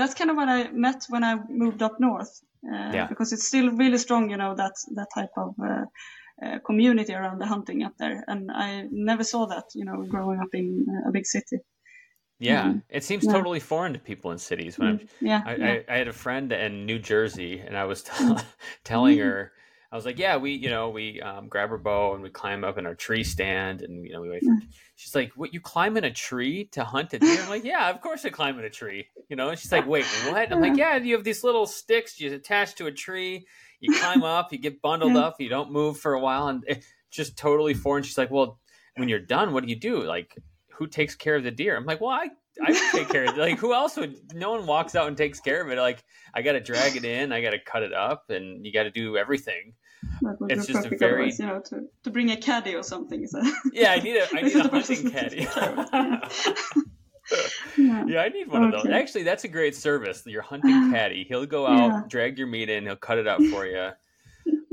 that's 0.00 0.14
kind 0.20 0.30
of 0.30 0.36
what 0.40 0.48
I 0.48 0.60
met 0.86 1.00
when 1.14 1.24
I 1.30 1.32
moved 1.62 1.82
up 1.86 1.94
north 2.08 2.32
uh, 2.74 2.94
Yeah. 2.96 3.08
because 3.10 3.32
it's 3.34 3.46
still 3.52 3.68
really 3.82 3.98
strong 4.06 4.30
you 4.32 4.38
know 4.42 4.52
that 4.62 4.74
that 4.98 5.08
type 5.18 5.34
of 5.44 5.54
uh, 5.70 5.84
uh, 6.44 6.58
community 6.68 7.14
around 7.14 7.38
the 7.40 7.46
hunting 7.54 7.82
up 7.86 7.94
there 8.02 8.18
and 8.32 8.42
I 8.66 8.68
never 8.90 9.24
saw 9.32 9.42
that 9.54 9.66
you 9.78 9.84
know 9.88 9.98
growing 10.14 10.40
up 10.44 10.52
in 10.60 10.66
uh, 10.94 11.08
a 11.08 11.12
big 11.12 11.26
city 11.26 11.58
yeah 12.38 12.68
Mhm. 12.68 12.82
it 12.88 13.04
seems 13.04 13.24
Yeah. 13.26 13.32
totally 13.32 13.60
foreign 13.60 13.92
to 13.92 13.98
people 13.98 14.30
in 14.30 14.38
cities 14.38 14.78
when 14.78 14.88
i'm 14.88 15.00
Mm, 15.00 15.08
yeah 15.20 15.42
I, 15.44 15.52
yeah 15.58 15.70
I, 15.70 15.84
I 15.88 15.96
had 15.98 16.08
a 16.08 16.12
friend 16.12 16.52
in 16.52 16.86
New 16.86 16.98
Jersey, 16.98 17.60
and 17.66 17.76
I 17.76 17.84
was 17.84 18.02
t- 18.02 18.12
telling 18.84 19.18
her, 19.18 19.52
I 19.92 19.96
was 19.96 20.04
like, 20.06 20.18
"Yeah, 20.18 20.36
we, 20.36 20.52
you 20.52 20.70
know, 20.70 20.88
we 20.90 21.20
um, 21.20 21.48
grab 21.48 21.70
our 21.70 21.78
bow 21.78 22.14
and 22.14 22.22
we 22.22 22.30
climb 22.30 22.62
up 22.62 22.78
in 22.78 22.86
our 22.86 22.94
tree 22.94 23.24
stand, 23.24 23.82
and 23.82 24.06
you 24.06 24.12
know, 24.12 24.20
we 24.20 24.30
wait." 24.30 24.42
For... 24.42 24.50
Hmm. 24.50 24.58
She's 24.94 25.14
like, 25.14 25.32
"What? 25.34 25.52
You 25.52 25.60
climb 25.60 25.96
in 25.96 26.04
a 26.04 26.12
tree 26.12 26.66
to 26.72 26.84
hunt 26.84 27.12
a 27.12 27.18
deer?" 27.18 27.40
I'm 27.42 27.48
like, 27.48 27.64
"Yeah, 27.64 27.90
of 27.90 28.00
course 28.00 28.24
I 28.24 28.30
climb 28.30 28.58
in 28.58 28.64
a 28.64 28.70
tree." 28.70 29.08
You 29.28 29.36
know, 29.36 29.48
and 29.48 29.58
she's 29.58 29.72
like, 29.72 29.86
"Wait, 29.86 30.04
what?" 30.28 30.52
I'm 30.52 30.60
like, 30.60 30.72
hmm. 30.72 30.78
"Yeah, 30.78 30.96
you 30.96 31.14
have 31.16 31.24
these 31.24 31.42
little 31.42 31.66
sticks 31.66 32.20
you 32.20 32.32
attach 32.32 32.76
to 32.76 32.86
a 32.86 32.92
tree, 32.92 33.46
you 33.80 33.98
climb 33.98 34.22
up, 34.22 34.52
you 34.52 34.58
get 34.58 34.80
bundled 34.80 35.14
Yeah. 35.14 35.20
up, 35.20 35.40
you 35.40 35.48
don't 35.48 35.72
move 35.72 35.98
for 35.98 36.14
a 36.14 36.20
while, 36.20 36.48
and 36.48 36.64
just 37.10 37.36
totally 37.36 37.74
foreign." 37.74 38.04
She's 38.04 38.18
like, 38.18 38.30
"Well, 38.30 38.60
when 38.96 39.08
you're 39.08 39.18
done, 39.18 39.52
what 39.52 39.64
do 39.64 39.70
you 39.70 39.76
do? 39.76 40.02
Like, 40.02 40.36
who 40.72 40.86
takes 40.86 41.16
care 41.16 41.34
of 41.34 41.42
the 41.42 41.50
deer?" 41.50 41.76
I'm 41.76 41.84
like, 41.84 42.00
"Well, 42.00 42.10
I." 42.10 42.28
I 42.62 42.72
would 42.72 42.92
take 42.92 43.08
care 43.08 43.24
of 43.24 43.38
it. 43.38 43.40
Like, 43.40 43.58
who 43.58 43.72
else 43.72 43.96
would? 43.96 44.34
No 44.34 44.50
one 44.50 44.66
walks 44.66 44.94
out 44.94 45.06
and 45.06 45.16
takes 45.16 45.40
care 45.40 45.62
of 45.62 45.70
it. 45.70 45.78
Like, 45.78 46.04
I 46.34 46.42
got 46.42 46.52
to 46.52 46.60
drag 46.60 46.96
it 46.96 47.04
in, 47.04 47.32
I 47.32 47.40
got 47.40 47.50
to 47.50 47.58
cut 47.60 47.84
it 47.84 47.92
up, 47.94 48.28
and 48.28 48.66
you 48.66 48.72
got 48.72 48.82
to 48.82 48.90
do 48.90 49.16
everything. 49.16 49.72
That 50.22 50.36
would 50.40 50.52
it's 50.52 50.66
just 50.66 50.80
a 50.80 50.82
perfect 50.82 51.00
very- 51.00 51.12
otherwise, 51.12 51.38
you 51.38 51.46
know 51.46 51.60
to, 51.60 51.86
to 52.04 52.10
bring 52.10 52.30
a 52.30 52.36
caddy 52.36 52.74
or 52.74 52.82
something 52.82 53.26
so 53.26 53.40
Yeah, 53.72 53.92
I 53.92 53.98
need 54.00 54.16
a, 54.16 54.26
I 54.36 54.42
need 54.42 54.56
a 54.56 54.68
hunting 54.68 55.10
caddy. 55.10 55.36
takes 55.46 55.54
care 55.54 55.72
of 55.72 55.78
it, 55.78 56.84
yeah. 57.78 58.04
yeah, 58.06 58.20
I 58.22 58.28
need 58.28 58.48
one 58.48 58.64
of 58.64 58.72
those. 58.72 58.86
Actually, 58.86 59.22
that's 59.22 59.44
a 59.44 59.48
great 59.48 59.76
service. 59.76 60.24
Your 60.26 60.42
hunting 60.42 60.90
caddy. 60.92 61.24
He'll 61.28 61.46
go 61.46 61.66
out, 61.66 61.76
Yeah. 61.78 62.02
drag 62.08 62.38
your 62.38 62.48
meat 62.48 62.68
in, 62.68 62.84
he'll 62.84 62.96
cut 62.96 63.18
it 63.18 63.26
up 63.28 63.40
for 63.44 63.66
you. 63.66 63.90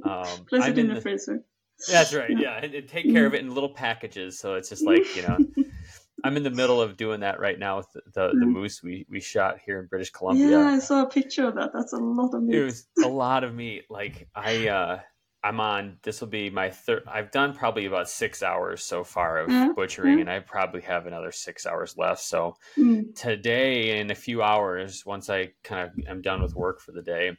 Um, 0.04 0.26
place 0.50 0.64
I'm 0.64 0.72
it 0.72 0.78
in 0.80 0.88
the 0.88 0.96
the- 0.96 1.02
freezer 1.02 1.44
That's 1.92 2.14
right. 2.16 2.32
Yeah, 2.36 2.58
and, 2.62 2.74
and 2.74 2.88
take 2.88 3.12
care 3.12 3.26
of 3.28 3.34
it 3.36 3.42
in 3.42 3.54
little 3.54 3.70
packages. 3.70 4.40
So 4.40 4.56
it's 4.56 4.70
just 4.70 4.86
like 4.86 5.16
you 5.16 5.22
know, 5.24 5.38
I'm 6.24 6.36
in 6.36 6.42
the 6.44 6.50
middle 6.50 6.82
of 6.82 6.98
doing 6.98 7.20
that 7.20 7.40
right 7.40 7.60
now 7.60 7.78
with 7.78 7.92
the, 7.94 8.02
the, 8.14 8.28
the 8.30 8.46
Mm. 8.46 8.52
moose 8.54 8.82
we, 8.82 9.06
we 9.08 9.20
shot 9.20 9.60
here 9.64 9.80
in 9.80 9.86
British 9.86 10.10
Columbia. 10.10 10.50
Yeah, 10.50 10.68
I 10.68 10.80
saw 10.80 11.04
a 11.04 11.10
picture 11.10 11.48
of 11.48 11.56
that. 11.56 11.72
That's 11.74 11.94
a 11.94 11.98
lot 11.98 12.34
of 12.34 12.42
meat. 12.42 12.56
It 12.58 12.64
was 12.64 12.88
a 13.04 13.08
lot 13.08 13.44
of 13.44 13.54
meat. 13.54 13.86
Like 13.92 14.28
I, 14.34 14.68
uh, 14.70 15.00
I'm 15.48 15.60
on. 15.60 16.00
This 16.04 16.22
will 16.22 16.28
be 16.28 16.50
my 16.50 16.70
third. 16.70 17.04
I've 17.08 17.32
done 17.32 17.54
probably 17.56 17.86
about 17.86 18.10
six 18.10 18.44
hours 18.44 18.84
so 18.84 19.04
far 19.04 19.40
of 19.40 19.56
Yeah, 19.56 19.74
butchering, 19.76 20.20
and 20.20 20.30
I 20.30 20.40
probably 20.40 20.82
have 20.82 21.06
another 21.08 21.32
six 21.32 21.66
hours 21.66 21.98
left. 21.98 22.22
So 22.22 22.56
Mm, 22.78 23.14
today, 23.16 24.00
in 24.00 24.12
a 24.12 24.16
few 24.16 24.44
hours, 24.44 25.06
once 25.06 25.30
I 25.30 25.54
kind 25.64 25.90
of 25.90 25.96
am 26.08 26.22
done 26.22 26.42
with 26.42 26.56
work 26.56 26.82
for 26.82 26.94
the 26.94 27.04
day, 27.04 27.38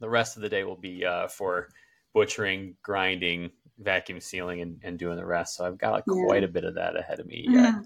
the 0.00 0.10
rest 0.10 0.36
of 0.36 0.42
the 0.42 0.48
day 0.50 0.64
will 0.64 0.76
be 0.76 1.04
uh, 1.06 1.28
for 1.28 1.68
butchering, 2.14 2.76
grinding, 2.82 3.52
vacuum 3.78 4.20
sealing, 4.20 4.60
and, 4.62 4.80
and 4.84 4.98
doing 4.98 5.16
the 5.16 5.26
rest. 5.26 5.56
So 5.56 5.66
I've 5.66 5.78
got 5.78 5.92
like 5.92 6.06
Yeah. 6.06 6.26
quite 6.26 6.44
a 6.44 6.48
bit 6.48 6.64
of 6.64 6.74
that 6.76 6.96
ahead 6.98 7.20
of 7.20 7.26
me. 7.26 7.54
yeah. 7.54 7.82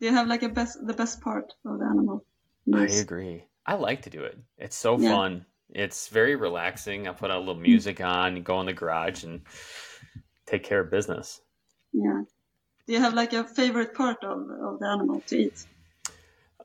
Do 0.00 0.06
you 0.06 0.12
have 0.12 0.28
like 0.28 0.42
a 0.44 0.50
best 0.50 0.78
the 0.86 0.94
best 0.94 1.20
part 1.22 1.54
of 1.64 1.78
the 1.80 1.86
animal? 1.86 2.26
I 2.72 2.86
agree. 2.86 3.44
I 3.66 3.74
like 3.74 4.00
to 4.02 4.10
do 4.10 4.24
it. 4.24 4.38
It's 4.56 4.74
so 4.76 4.96
Yeah. 4.96 4.98
fun. 4.98 5.44
It's 5.70 6.08
very 6.08 6.34
relaxing. 6.34 7.08
I 7.08 7.12
put 7.12 7.30
a 7.30 7.38
little 7.38 7.54
music 7.54 8.00
on, 8.00 8.42
go 8.42 8.60
in 8.60 8.66
the 8.66 8.72
garage, 8.72 9.24
and 9.24 9.42
take 10.46 10.64
care 10.64 10.80
of 10.80 10.90
business. 10.90 11.40
Yeah. 11.92 12.22
Do 12.86 12.92
you 12.92 13.00
have 13.00 13.14
like 13.14 13.34
a 13.34 13.44
favorite 13.44 13.94
part 13.94 14.24
of, 14.24 14.38
of 14.50 14.78
the 14.78 14.86
animal 14.86 15.20
to 15.26 15.36
eat? 15.36 15.66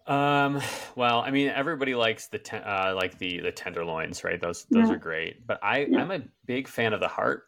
Um, 0.08 0.62
well, 0.96 1.20
I 1.22 1.32
mean, 1.32 1.50
everybody 1.50 1.96
likes 1.96 2.28
the 2.28 2.39
ten, 2.39 2.62
uh, 2.63 2.94
like 2.96 3.18
the 3.18 3.39
the 3.39 3.52
tenderloins, 3.52 4.24
right? 4.24 4.39
Those 4.39 4.66
those 4.66 4.89
Yeah. 4.89 4.96
are 4.96 4.98
great. 4.98 5.46
But 5.46 5.60
I 5.63 5.86
Yeah. 5.89 6.02
I'm 6.02 6.12
a 6.12 6.22
big 6.46 6.68
fan 6.68 6.94
of 6.94 7.00
the 7.00 7.08
heart. 7.08 7.44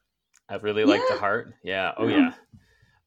I 0.47 0.55
really 0.55 0.85
like 0.85 1.01
the 1.07 1.15
heart. 1.15 1.53
Yeah. 1.63 1.93
Oh 1.97 2.07
Yeah. 2.07 2.17
yeah. 2.17 2.33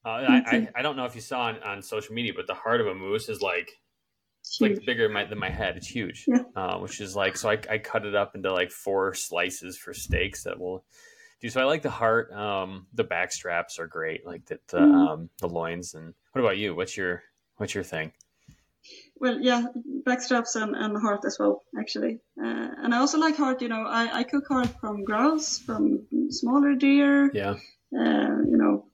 Uh, 0.05 0.09
I, 0.09 0.43
I. 0.47 0.69
I 0.77 0.83
don't 0.83 0.97
know 0.97 1.05
if 1.05 1.15
you 1.15 1.21
saw 1.21 1.43
on, 1.43 1.63
on 1.63 1.83
social 1.83 2.15
media, 2.15 2.33
but 2.35 2.47
the 2.47 2.55
heart 2.55 2.81
of 2.81 2.87
a 2.87 2.95
moose 2.95 3.29
is 3.29 3.43
like 3.43 3.71
it's 4.49 4.61
like 4.61 4.85
bigger 4.87 5.05
than 5.05 5.13
my, 5.13 5.25
than 5.25 5.39
my 5.39 5.51
head. 5.51 5.77
It's 5.77 5.87
huge. 5.87 6.25
Yeah. 6.27 6.43
Uh, 6.57 6.79
which 6.79 7.01
is 7.01 7.15
like 7.17 7.37
so 7.37 7.51
I 7.51 7.59
I 7.71 7.79
cut 7.79 8.05
it 8.07 8.15
up 8.15 8.35
into 8.35 8.53
like 8.53 8.71
four 8.71 9.15
slices 9.15 9.77
for 9.77 9.93
steaks 9.95 10.45
that 10.45 10.59
will 10.59 10.85
do. 11.41 11.49
So 11.51 11.61
I 11.61 11.65
like 11.65 11.83
the 11.83 11.91
heart. 11.91 12.33
Um, 12.33 12.87
the 12.95 13.05
back 13.05 13.33
straps 13.33 13.79
are 13.79 13.87
great. 13.87 14.27
Like 14.27 14.47
the 14.47 14.59
the, 14.69 14.79
Mm. 14.79 15.09
um 15.09 15.31
the 15.41 15.49
loins. 15.49 15.95
And 15.95 16.15
what 16.33 16.41
about 16.43 16.59
you? 16.59 16.75
What's 16.75 16.97
your 16.97 17.23
what's 17.57 17.75
your 17.75 17.85
thing? 17.85 18.13
Well, 19.21 19.39
yeah, 19.41 19.67
backstraps 20.07 20.55
and, 20.55 20.75
and 20.77 20.97
heart 20.97 21.21
as 21.27 21.37
well, 21.39 21.63
actually. 21.79 22.21
Uh, 22.43 22.69
and 22.83 22.95
I 22.95 22.99
also 22.99 23.19
like 23.19 23.37
heart, 23.37 23.61
you 23.61 23.69
know, 23.69 23.83
I, 23.83 24.21
I 24.21 24.23
cook 24.23 24.47
heart 24.49 24.71
from 24.81 25.05
grouse, 25.05 25.59
from 25.59 26.07
smaller 26.31 26.75
deer. 26.75 27.29
Yeah. 27.35 27.57
Uh, 27.93 28.39
you 28.51 28.57
know, 28.57 28.87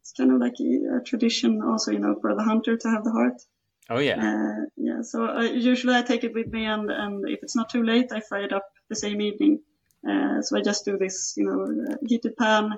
it's 0.00 0.12
kind 0.12 0.30
of 0.32 0.38
like 0.38 0.54
a, 0.60 0.98
a 0.98 1.02
tradition 1.02 1.60
also, 1.62 1.90
you 1.90 1.98
know, 1.98 2.14
for 2.20 2.34
the 2.36 2.42
hunter 2.44 2.76
to 2.76 2.88
have 2.88 3.02
the 3.04 3.10
heart. 3.10 3.40
Oh 3.90 3.98
yeah. 3.98 4.16
Uh, 4.16 4.64
yeah, 4.76 5.02
so 5.02 5.24
I, 5.24 5.44
usually 5.44 5.94
I 5.94 6.02
take 6.02 6.24
it 6.24 6.34
with 6.34 6.48
me, 6.48 6.64
and, 6.66 6.90
and 6.90 7.28
if 7.28 7.40
it's 7.42 7.56
not 7.56 7.70
too 7.70 7.82
late, 7.82 8.12
I 8.12 8.20
fry 8.20 8.44
it 8.44 8.52
up 8.52 8.64
the 8.88 8.96
same 8.96 9.20
evening. 9.20 9.60
Uh, 10.08 10.42
so 10.42 10.56
I 10.56 10.62
just 10.62 10.84
do 10.84 10.96
this, 10.98 11.34
you 11.36 11.44
know, 11.44 11.96
heated 12.06 12.36
pan, 12.36 12.72
uh, 12.72 12.76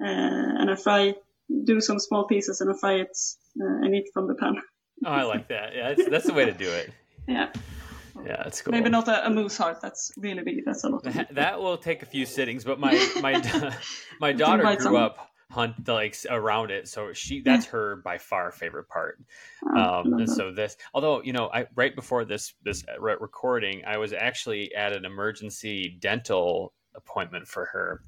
and 0.00 0.70
I 0.70 0.76
fry, 0.76 1.14
do 1.64 1.80
some 1.80 1.98
small 1.98 2.24
pieces, 2.24 2.60
and 2.60 2.70
I 2.70 2.74
fry 2.78 2.94
it 2.94 3.16
uh, 3.60 3.64
and 3.84 3.94
eat 3.94 4.10
from 4.12 4.28
the 4.28 4.34
pan. 4.34 4.56
Oh, 5.04 5.10
I 5.10 5.22
like 5.24 5.48
that. 5.48 5.74
Yeah, 5.74 5.94
that's, 5.94 6.08
that's 6.08 6.26
the 6.26 6.32
way 6.32 6.46
to 6.46 6.52
do 6.52 6.70
it. 6.70 6.92
Yeah, 7.28 7.48
Yeah, 8.24 8.36
that's 8.44 8.62
cool. 8.62 8.70
maybe 8.70 8.88
not 8.88 9.08
a, 9.08 9.26
a 9.26 9.30
moose 9.30 9.56
heart. 9.56 9.80
That's 9.82 10.12
really 10.16 10.44
big. 10.44 10.64
That's 10.64 10.84
a 10.84 10.88
lot. 10.88 11.04
Of 11.04 11.12
That, 11.16 11.34
that 11.34 11.60
will 11.60 11.76
take 11.76 12.02
a 12.02 12.06
few 12.06 12.24
sittings, 12.24 12.62
but 12.62 12.78
my 12.78 13.04
my 13.20 13.42
my 14.20 14.32
daughter 14.32 14.62
grew 14.62 14.78
some. 14.78 14.94
up 14.94 15.28
hunt 15.50 15.86
like 15.88 16.16
around 16.28 16.70
it, 16.70 16.88
so 16.88 17.12
she 17.12 17.40
that's 17.40 17.66
her 17.66 17.96
by 17.96 18.18
far 18.18 18.50
favorite 18.50 18.88
part. 18.88 19.18
Oh, 19.64 20.00
Um, 20.00 20.14
and 20.14 20.28
so 20.28 20.50
this, 20.52 20.76
although 20.92 21.22
you 21.22 21.32
know, 21.32 21.48
I 21.52 21.66
right 21.74 21.94
before 21.94 22.24
this 22.24 22.54
this 22.62 22.84
recording, 22.98 23.84
I 23.86 23.98
was 23.98 24.12
actually 24.12 24.74
at 24.74 24.92
an 24.92 25.04
emergency 25.04 25.96
dental 26.00 26.72
appointment 26.94 27.46
for 27.46 27.66
her. 27.66 28.02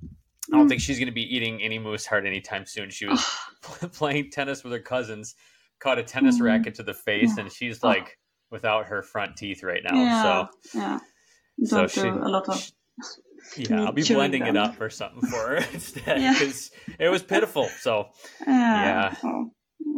I 0.52 0.56
don't 0.56 0.66
Mm. 0.66 0.68
think 0.70 0.80
she's 0.80 0.98
going 0.98 1.08
to 1.08 1.12
be 1.14 1.34
eating 1.36 1.62
any 1.62 1.78
moose 1.78 2.06
heart 2.06 2.24
anytime 2.26 2.64
soon. 2.64 2.90
She 2.90 3.06
was 3.06 3.22
playing 3.92 4.30
tennis 4.30 4.64
with 4.64 4.72
her 4.72 4.80
cousins, 4.80 5.34
caught 5.78 5.98
a 5.98 6.02
tennis 6.02 6.38
Mm. 6.40 6.44
racket 6.44 6.74
to 6.76 6.82
the 6.82 6.94
face, 6.94 7.36
and 7.38 7.52
she's 7.52 7.82
like 7.84 8.18
without 8.50 8.86
her 8.86 9.02
front 9.02 9.36
teeth 9.36 9.62
right 9.62 9.82
now. 9.84 9.94
yeah, 9.94 10.22
So 10.22 10.48
yeah. 10.78 10.98
so 11.64 11.86
she, 11.86 12.00
a 12.00 12.14
lot 12.14 12.48
of. 12.48 12.70
Yeah, 13.56 13.84
I'll 13.84 13.92
be 13.92 14.02
blending 14.02 14.46
it 14.46 14.56
up 14.56 14.80
or 14.80 14.90
something 14.90 15.22
for 15.30 15.36
her 15.48 15.56
instead 15.72 16.20
Yeah. 16.20 16.32
because 16.32 16.70
it 16.98 17.08
was 17.08 17.22
pitiful. 17.22 17.68
So 17.80 18.08
Yeah. 18.46 19.14
Oh, 19.24 19.50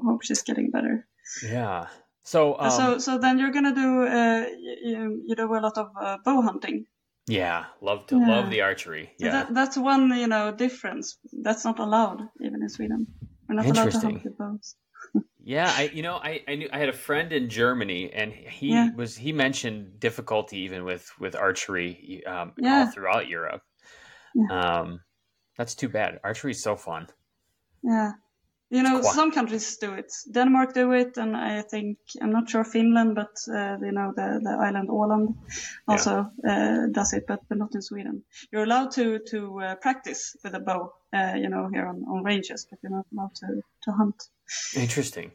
hope 0.04 0.22
she's 0.22 0.42
getting 0.42 0.70
better. 0.70 1.06
yeah, 1.44 1.86
so 2.24 2.56
um, 2.58 2.70
so, 2.70 2.98
so 2.98 3.18
then 3.18 3.38
you're 3.38 3.52
gonna 3.52 3.74
do. 3.74 4.06
Uh, 4.06 4.44
you, 4.82 5.22
you 5.26 5.34
do 5.36 5.44
a 5.54 5.60
lot 5.60 5.76
of 5.78 5.88
uh, 6.00 6.16
bow 6.24 6.42
hunting. 6.42 6.84
yeah, 7.28 7.66
love 7.80 8.06
to 8.08 8.16
Yeah. 8.18 8.28
love 8.28 8.50
the 8.50 8.60
archery. 8.62 9.12
Yeah, 9.18 9.30
That, 9.32 9.54
that's 9.54 9.76
one, 9.76 10.10
you 10.18 10.26
know, 10.26 10.50
difference. 10.52 11.18
That's 11.42 11.64
not 11.64 11.78
allowed 11.78 12.20
even 12.44 12.62
in 12.62 12.68
Sweden. 12.68 13.06
We're 13.48 13.56
not 13.56 13.66
allowed 13.66 13.90
to 13.92 13.98
hunt 14.00 14.24
with 14.24 14.36
bows. 14.38 14.74
Yeah. 15.42 15.72
I 15.76 15.84
you 15.92 16.02
know 16.02 16.16
I 16.16 16.42
I 16.48 16.54
knew 16.56 16.68
I 16.72 16.78
had 16.78 16.88
a 16.88 16.92
friend 16.92 17.32
in 17.32 17.48
Germany 17.48 18.12
and 18.12 18.32
he 18.32 18.70
Yeah. 18.72 18.88
was 18.94 19.16
he 19.16 19.32
mentioned 19.32 20.00
difficulty 20.00 20.58
even 20.58 20.84
with 20.84 21.10
with 21.18 21.34
archery 21.34 22.24
um, 22.26 22.54
all 22.68 22.86
Yeah. 22.86 22.86
throughout 22.86 23.28
Europe. 23.28 23.62
Um, 24.50 25.00
that's 25.56 25.74
too 25.74 25.88
bad. 25.88 26.20
Archery 26.24 26.52
is 26.52 26.62
so 26.62 26.76
fun. 26.76 27.08
Yeah. 27.82 28.12
You 28.72 28.82
know, 28.82 29.00
quite- 29.00 29.14
some 29.14 29.32
countries 29.32 29.78
do 29.78 29.94
it. 29.94 30.12
Denmark 30.34 30.74
do 30.74 30.92
it, 30.92 31.18
and 31.18 31.36
I 31.36 31.62
think 31.70 31.98
I'm 32.22 32.30
not 32.30 32.48
sure 32.50 32.64
Finland, 32.64 33.14
but 33.14 33.34
uh, 33.48 33.76
you 33.86 33.92
know 33.92 34.12
the 34.16 34.40
the 34.42 34.68
island 34.68 34.88
Åland 34.88 35.34
also 35.88 36.10
uh, 36.48 36.86
does 36.94 37.12
it, 37.12 37.26
but, 37.26 37.40
but 37.48 37.58
not 37.58 37.74
in 37.74 37.82
Sweden. 37.82 38.24
You're 38.52 38.62
allowed 38.64 38.90
to 38.94 39.18
to 39.30 39.60
uh, 39.60 39.74
practice 39.82 40.36
with 40.44 40.54
a 40.54 40.60
bow, 40.60 40.92
uh, 41.12 41.34
you 41.42 41.48
know, 41.48 41.68
here 41.74 41.86
on, 41.88 42.04
on 42.08 42.24
ranges, 42.24 42.66
but 42.70 42.78
you're 42.82 42.96
not 42.96 43.06
allowed 43.12 43.34
to 43.34 43.46
to 43.84 43.92
hunt. 43.92 44.30
Interesting. 44.76 45.30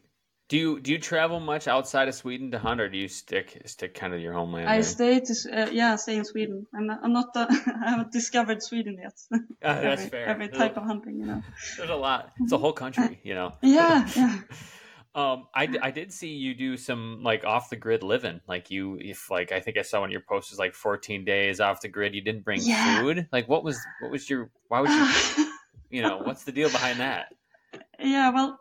Do 0.47 0.58
you 0.58 0.79
do 0.79 0.91
you 0.91 0.99
travel 0.99 1.39
much 1.39 1.67
outside 1.67 2.08
of 2.08 2.13
Sweden 2.13 2.51
to 2.51 2.60
hunt, 2.60 2.79
or 2.79 2.88
do 2.88 2.97
you 2.97 3.08
stick 3.08 3.63
stick 3.65 3.95
kind 3.95 4.13
of 4.13 4.21
your 4.21 4.34
homeland? 4.34 4.67
I 4.67 4.75
there? 4.75 4.84
stay 4.84 5.19
to 5.19 5.34
uh, 5.51 5.69
yeah, 5.71 5.93
I 5.93 5.95
stay 5.95 6.17
in 6.17 6.25
Sweden. 6.25 6.67
I'm 6.75 6.86
not, 6.86 6.99
I'm 7.03 7.13
not 7.13 7.36
uh, 7.36 7.47
I 7.86 7.89
haven't 7.89 8.12
discovered 8.12 8.62
Sweden 8.62 8.97
yet. 9.01 9.13
Ah, 9.63 9.73
that's 9.81 10.01
every, 10.01 10.10
fair. 10.10 10.27
Every 10.27 10.47
type 10.49 10.77
of 10.77 10.84
hunting, 10.84 11.19
you 11.19 11.25
know. 11.25 11.41
There's 11.77 11.89
a 11.89 11.95
lot. 11.95 12.31
It's 12.43 12.51
a 12.51 12.58
whole 12.60 12.73
country, 12.73 13.19
you 13.23 13.34
know. 13.34 13.53
Yeah, 13.63 14.08
yeah. 14.15 14.39
Um, 15.15 15.47
I, 15.55 15.69
I 15.81 15.91
did 15.91 16.12
see 16.12 16.27
you 16.27 16.53
do 16.53 16.75
some 16.77 17.23
like 17.23 17.45
off 17.45 17.69
the 17.69 17.77
grid 17.77 18.03
living. 18.03 18.41
Like 18.47 18.69
you, 18.69 18.97
if 18.99 19.31
like 19.31 19.51
I 19.51 19.62
think 19.62 19.77
I 19.77 19.81
saw 19.81 20.01
one 20.01 20.10
of 20.10 20.12
your 20.12 20.21
posts 20.27 20.51
was 20.51 20.60
like 20.60 20.75
14 20.75 21.25
days 21.25 21.60
off 21.60 21.81
the 21.81 21.88
grid. 21.88 22.13
You 22.13 22.21
didn't 22.21 22.43
bring 22.43 22.60
Yeah. 22.62 22.99
food. 22.99 23.27
Like 23.31 23.47
what 23.47 23.63
was 23.63 23.79
what 24.01 24.12
was 24.12 24.29
your 24.29 24.51
why 24.67 24.81
would 24.81 24.91
you 24.91 25.47
you 25.89 26.01
know 26.03 26.19
what's 26.19 26.43
the 26.43 26.51
deal 26.51 26.69
behind 26.69 26.99
that? 26.99 27.34
yeah, 27.99 28.29
well, 28.29 28.60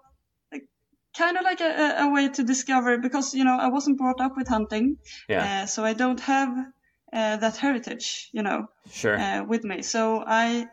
kind 1.16 1.36
of 1.36 1.44
like 1.44 1.60
a, 1.60 1.96
a- 2.04 2.10
way 2.10 2.28
to 2.28 2.42
discover 2.44 2.98
because 2.98 3.34
you 3.34 3.44
know 3.44 3.56
I 3.58 3.68
wasn't 3.68 3.98
brought 3.98 4.20
up 4.20 4.36
with 4.36 4.48
hunting, 4.48 4.98
Yeah, 5.28 5.62
uh, 5.62 5.66
so 5.66 5.84
I 5.84 5.94
don't 5.94 6.20
have 6.20 6.50
uh, 7.12 7.36
that 7.36 7.56
heritage, 7.56 8.28
you 8.32 8.42
know, 8.42 8.66
sure. 8.90 9.16
uh, 9.16 9.44
with 9.46 9.64
me. 9.64 9.82
So 9.82 10.22
I, 10.26 10.66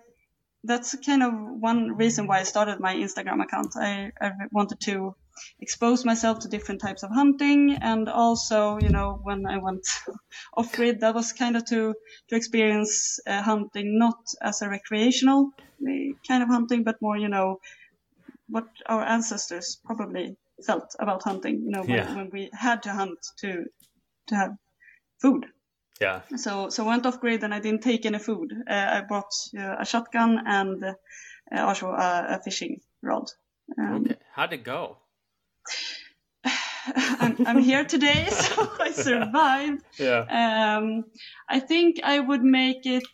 that's 0.63 0.95
kind 1.05 1.23
of 1.23 1.33
one 1.33 1.95
reason 1.97 2.27
why 2.27 2.39
I 2.39 2.43
started 2.43 2.79
my 2.79 2.95
Instagram 2.95 3.41
account. 3.43 3.73
I, 3.75 4.11
I 4.19 4.31
wanted 4.51 4.79
to 4.81 5.15
expose 5.59 6.05
myself 6.05 6.39
to 6.39 6.47
different 6.49 6.81
types 6.81 7.03
of 7.03 7.11
hunting, 7.11 7.77
and 7.81 8.09
also, 8.09 8.77
you 8.79 8.89
know, 8.89 9.19
when 9.23 9.45
I 9.45 9.57
went 9.57 9.85
off 10.57 10.73
grid, 10.75 10.99
that 11.01 11.15
was 11.15 11.33
kind 11.33 11.55
of 11.57 11.65
to 11.65 11.93
to 12.29 12.35
experience 12.35 13.19
uh, 13.27 13.41
hunting 13.41 13.97
not 13.97 14.17
as 14.41 14.61
a 14.61 14.69
recreational 14.69 15.51
uh, 15.87 16.13
kind 16.27 16.43
of 16.43 16.49
hunting, 16.49 16.83
but 16.83 17.01
more, 17.01 17.17
you 17.17 17.29
know, 17.29 17.59
what 18.51 18.67
our 18.85 19.03
ancestors 19.03 19.79
probably 19.85 20.35
felt 20.65 20.95
about 20.99 21.23
hunting. 21.23 21.55
You 21.65 21.71
know, 21.71 21.81
when, 21.83 21.97
Yeah. 21.97 22.15
when 22.15 22.29
we 22.33 22.49
had 22.53 22.83
to 22.83 22.91
hunt 22.91 23.19
to 23.41 23.65
to 24.27 24.35
have 24.35 24.51
food. 25.21 25.45
yeah, 26.01 26.21
So 26.37 26.69
so 26.69 26.83
I 26.85 26.87
went 26.87 27.05
off 27.05 27.19
grid 27.19 27.43
and 27.43 27.53
I 27.53 27.59
didn't 27.59 27.83
take 27.83 28.05
any 28.05 28.19
food. 28.19 28.51
Uh, 28.69 28.97
I 28.97 29.01
brought 29.07 29.33
uh, 29.57 29.75
a 29.79 29.85
shotgun 29.85 30.39
and 30.45 30.83
uh, 30.83 30.93
also 31.67 31.87
a, 31.87 32.25
a 32.35 32.41
fishing 32.43 32.81
rod. 33.03 33.27
Um, 33.77 34.05
okay. 34.05 34.15
How'd 34.35 34.53
it 34.53 34.63
go? 34.63 34.97
I'm, 36.85 37.37
I'm 37.47 37.59
here 37.59 37.85
today, 37.85 38.27
so 38.29 38.67
I 38.79 38.91
survived. 39.07 39.81
Yeah, 39.99 40.25
Um, 40.29 41.03
I 41.49 41.59
think 41.59 41.99
I 42.03 42.19
would 42.19 42.43
make 42.43 42.85
it, 42.85 43.07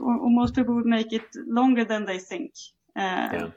or, 0.00 0.14
or 0.16 0.30
most 0.30 0.54
people 0.54 0.74
would 0.74 0.86
make 0.86 1.12
it 1.12 1.26
longer 1.46 1.84
than 1.84 2.06
they 2.06 2.18
think. 2.18 2.52
Uh, 2.96 3.28
Yeah. 3.32 3.48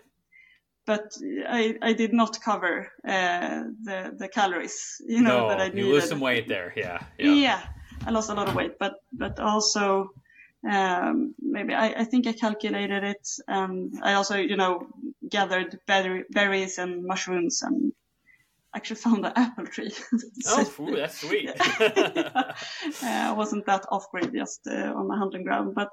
But 0.89 1.13
I, 1.47 1.77
I 1.83 1.93
did 1.93 2.13
not 2.13 2.41
cover 2.41 2.91
uh, 3.07 3.61
the 3.83 4.11
the 4.17 4.27
calories, 4.27 4.99
you 5.07 5.21
know, 5.21 5.41
no, 5.41 5.47
that 5.49 5.61
I 5.61 5.77
you 5.77 5.85
lose 5.93 6.09
some 6.09 6.19
weight 6.19 6.47
there. 6.47 6.73
Yeah, 6.75 6.97
Yeah. 7.19 7.33
yeah, 7.33 7.61
I 8.07 8.09
lost 8.11 8.31
a 8.31 8.33
lot 8.33 8.47
of 8.47 8.55
weight, 8.55 8.79
but 8.79 8.95
but 9.13 9.39
also 9.39 10.09
um, 10.67 11.35
maybe 11.39 11.75
I, 11.75 12.01
I 12.01 12.05
think 12.05 12.25
I 12.25 12.33
calculated 12.33 13.03
it, 13.03 13.27
and 13.47 13.93
I 14.01 14.13
also 14.13 14.37
you 14.37 14.57
know 14.57 14.87
gathered 15.29 15.77
berry, 15.85 16.23
berries 16.31 16.79
and 16.79 17.05
mushrooms 17.05 17.61
and 17.61 17.93
actually 18.75 19.01
found 19.01 19.25
an 19.25 19.33
apple 19.35 19.67
tree. 19.67 19.93
oh, 20.47 20.73
ooh, 20.79 20.95
that's 20.95 21.19
sweet. 21.19 21.49
uh, 21.79 22.53
I 23.03 23.31
wasn't 23.33 23.65
that 23.67 23.85
off 23.91 24.09
grid 24.11 24.33
just 24.33 24.61
uh, 24.67 24.93
on 24.95 25.07
my 25.07 25.17
hunting 25.17 25.43
ground, 25.43 25.75
but 25.75 25.89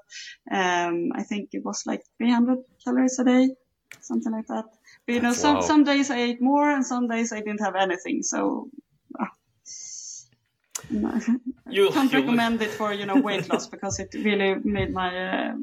um, 0.51 1.11
I 1.14 1.22
think 1.22 1.51
it 1.53 1.64
was 1.64 1.82
like 1.84 2.01
300 2.16 2.59
calories 2.82 3.18
a 3.18 3.24
day, 3.24 3.51
something 4.01 4.32
like 4.32 4.47
that. 4.49 4.64
You 5.07 5.20
know, 5.20 5.32
some 5.32 5.62
some 5.62 5.84
days 5.84 6.11
I 6.11 6.18
ate 6.18 6.42
more, 6.42 6.68
and 6.70 6.84
some 6.84 7.07
days 7.07 7.32
I 7.32 7.40
didn't 7.40 7.61
have 7.61 7.76
anything. 7.76 8.22
So. 8.22 8.68
Uh, 9.18 9.26
you, 11.70 11.90
can't 11.90 12.12
you 12.12 12.20
recommend 12.20 12.61
it 12.62 12.70
for 12.70 12.92
you 12.92 13.07
know 13.07 13.18
weight 13.18 13.48
loss 13.50 13.66
because 13.66 13.98
it 13.98 14.12
really 14.14 14.54
made 14.62 14.92
my 14.92 15.11
uh, 15.48 15.54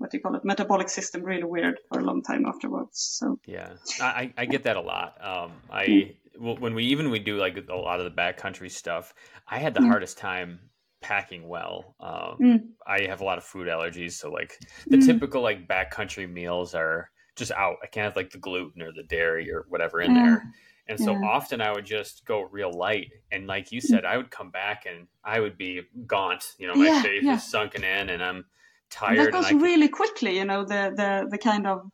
what 0.00 0.10
do 0.10 0.16
you 0.16 0.22
call 0.22 0.34
it 0.34 0.44
metabolic 0.44 0.88
system 0.88 1.22
really 1.22 1.44
weird 1.44 1.78
for 1.88 2.00
a 2.00 2.02
long 2.02 2.22
time 2.22 2.44
afterwards 2.46 2.98
so 3.18 3.38
yeah 3.46 3.70
i 4.00 4.32
i 4.36 4.44
get 4.44 4.62
that 4.62 4.76
a 4.76 4.80
lot 4.80 5.14
um 5.24 5.52
i 5.70 5.84
mm. 5.84 6.58
when 6.58 6.74
we 6.74 6.84
even 6.84 7.10
we 7.10 7.18
do 7.18 7.36
like 7.36 7.56
a 7.68 7.76
lot 7.76 8.00
of 8.00 8.04
the 8.04 8.10
backcountry 8.10 8.70
stuff 8.70 9.14
i 9.46 9.58
had 9.58 9.74
the 9.74 9.80
mm. 9.80 9.86
hardest 9.86 10.18
time 10.18 10.58
packing 11.00 11.46
well 11.46 11.94
um 12.00 12.36
mm. 12.40 12.60
i 12.86 13.02
have 13.02 13.20
a 13.20 13.24
lot 13.24 13.38
of 13.38 13.44
food 13.44 13.68
allergies 13.68 14.12
so 14.12 14.30
like 14.30 14.58
the 14.86 14.96
mm. 14.96 15.06
typical 15.06 15.42
like 15.42 15.68
backcountry 15.68 16.30
meals 16.30 16.74
are 16.74 17.10
just 17.40 17.52
out 17.52 17.76
i 17.82 17.86
can't 17.86 18.04
have 18.04 18.16
like 18.16 18.30
the 18.30 18.38
gluten 18.38 18.80
or 18.80 18.92
the 18.92 19.02
dairy 19.02 19.52
or 19.52 19.66
whatever 19.68 20.00
in 20.00 20.14
there 20.14 20.44
and 20.90 20.98
so 20.98 21.12
yeah. 21.12 21.24
often 21.24 21.60
I 21.60 21.70
would 21.70 21.86
just 21.86 22.24
go 22.24 22.42
real 22.42 22.72
light. 22.72 23.12
And 23.30 23.46
like 23.46 23.70
you 23.70 23.80
said, 23.80 24.04
I 24.04 24.16
would 24.16 24.32
come 24.32 24.50
back 24.50 24.86
and 24.86 25.06
I 25.22 25.38
would 25.38 25.56
be 25.56 25.82
gaunt. 26.04 26.54
You 26.58 26.66
know, 26.66 26.74
my 26.74 26.86
yeah, 26.86 27.02
face 27.02 27.22
yeah. 27.22 27.36
is 27.36 27.48
sunken 27.48 27.84
in 27.84 28.10
and 28.10 28.20
I'm 28.20 28.44
tired. 28.90 29.18
And 29.18 29.26
that 29.26 29.32
goes 29.32 29.50
and 29.50 29.62
really 29.62 29.86
quickly, 29.86 30.38
you 30.38 30.44
know, 30.44 30.64
the 30.64 30.92
the 30.96 31.28
the 31.30 31.38
kind 31.38 31.68
of 31.68 31.88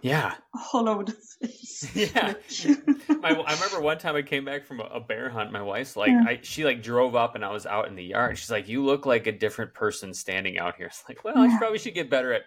yeah 0.00 0.34
hollowed 0.54 1.12
face. 1.40 1.90
yeah. 1.92 2.34
my, 3.08 3.30
I 3.30 3.54
remember 3.54 3.80
one 3.80 3.98
time 3.98 4.14
I 4.14 4.22
came 4.22 4.44
back 4.44 4.64
from 4.64 4.78
a, 4.78 4.84
a 4.84 5.00
bear 5.00 5.28
hunt. 5.28 5.50
My 5.50 5.62
wife's 5.62 5.96
like, 5.96 6.10
yeah. 6.10 6.24
I, 6.24 6.38
she 6.40 6.64
like 6.64 6.84
drove 6.84 7.16
up 7.16 7.34
and 7.34 7.44
I 7.44 7.50
was 7.50 7.66
out 7.66 7.88
in 7.88 7.96
the 7.96 8.04
yard. 8.04 8.38
She's 8.38 8.50
like, 8.50 8.68
"You 8.68 8.84
look 8.84 9.06
like 9.06 9.26
a 9.26 9.32
different 9.32 9.74
person 9.74 10.14
standing 10.14 10.56
out 10.56 10.76
here." 10.76 10.86
It's 10.92 11.02
like, 11.08 11.24
well, 11.24 11.34
yeah. 11.36 11.56
I 11.56 11.58
probably 11.58 11.80
should 11.80 11.94
get 11.94 12.08
better 12.08 12.32
at 12.32 12.42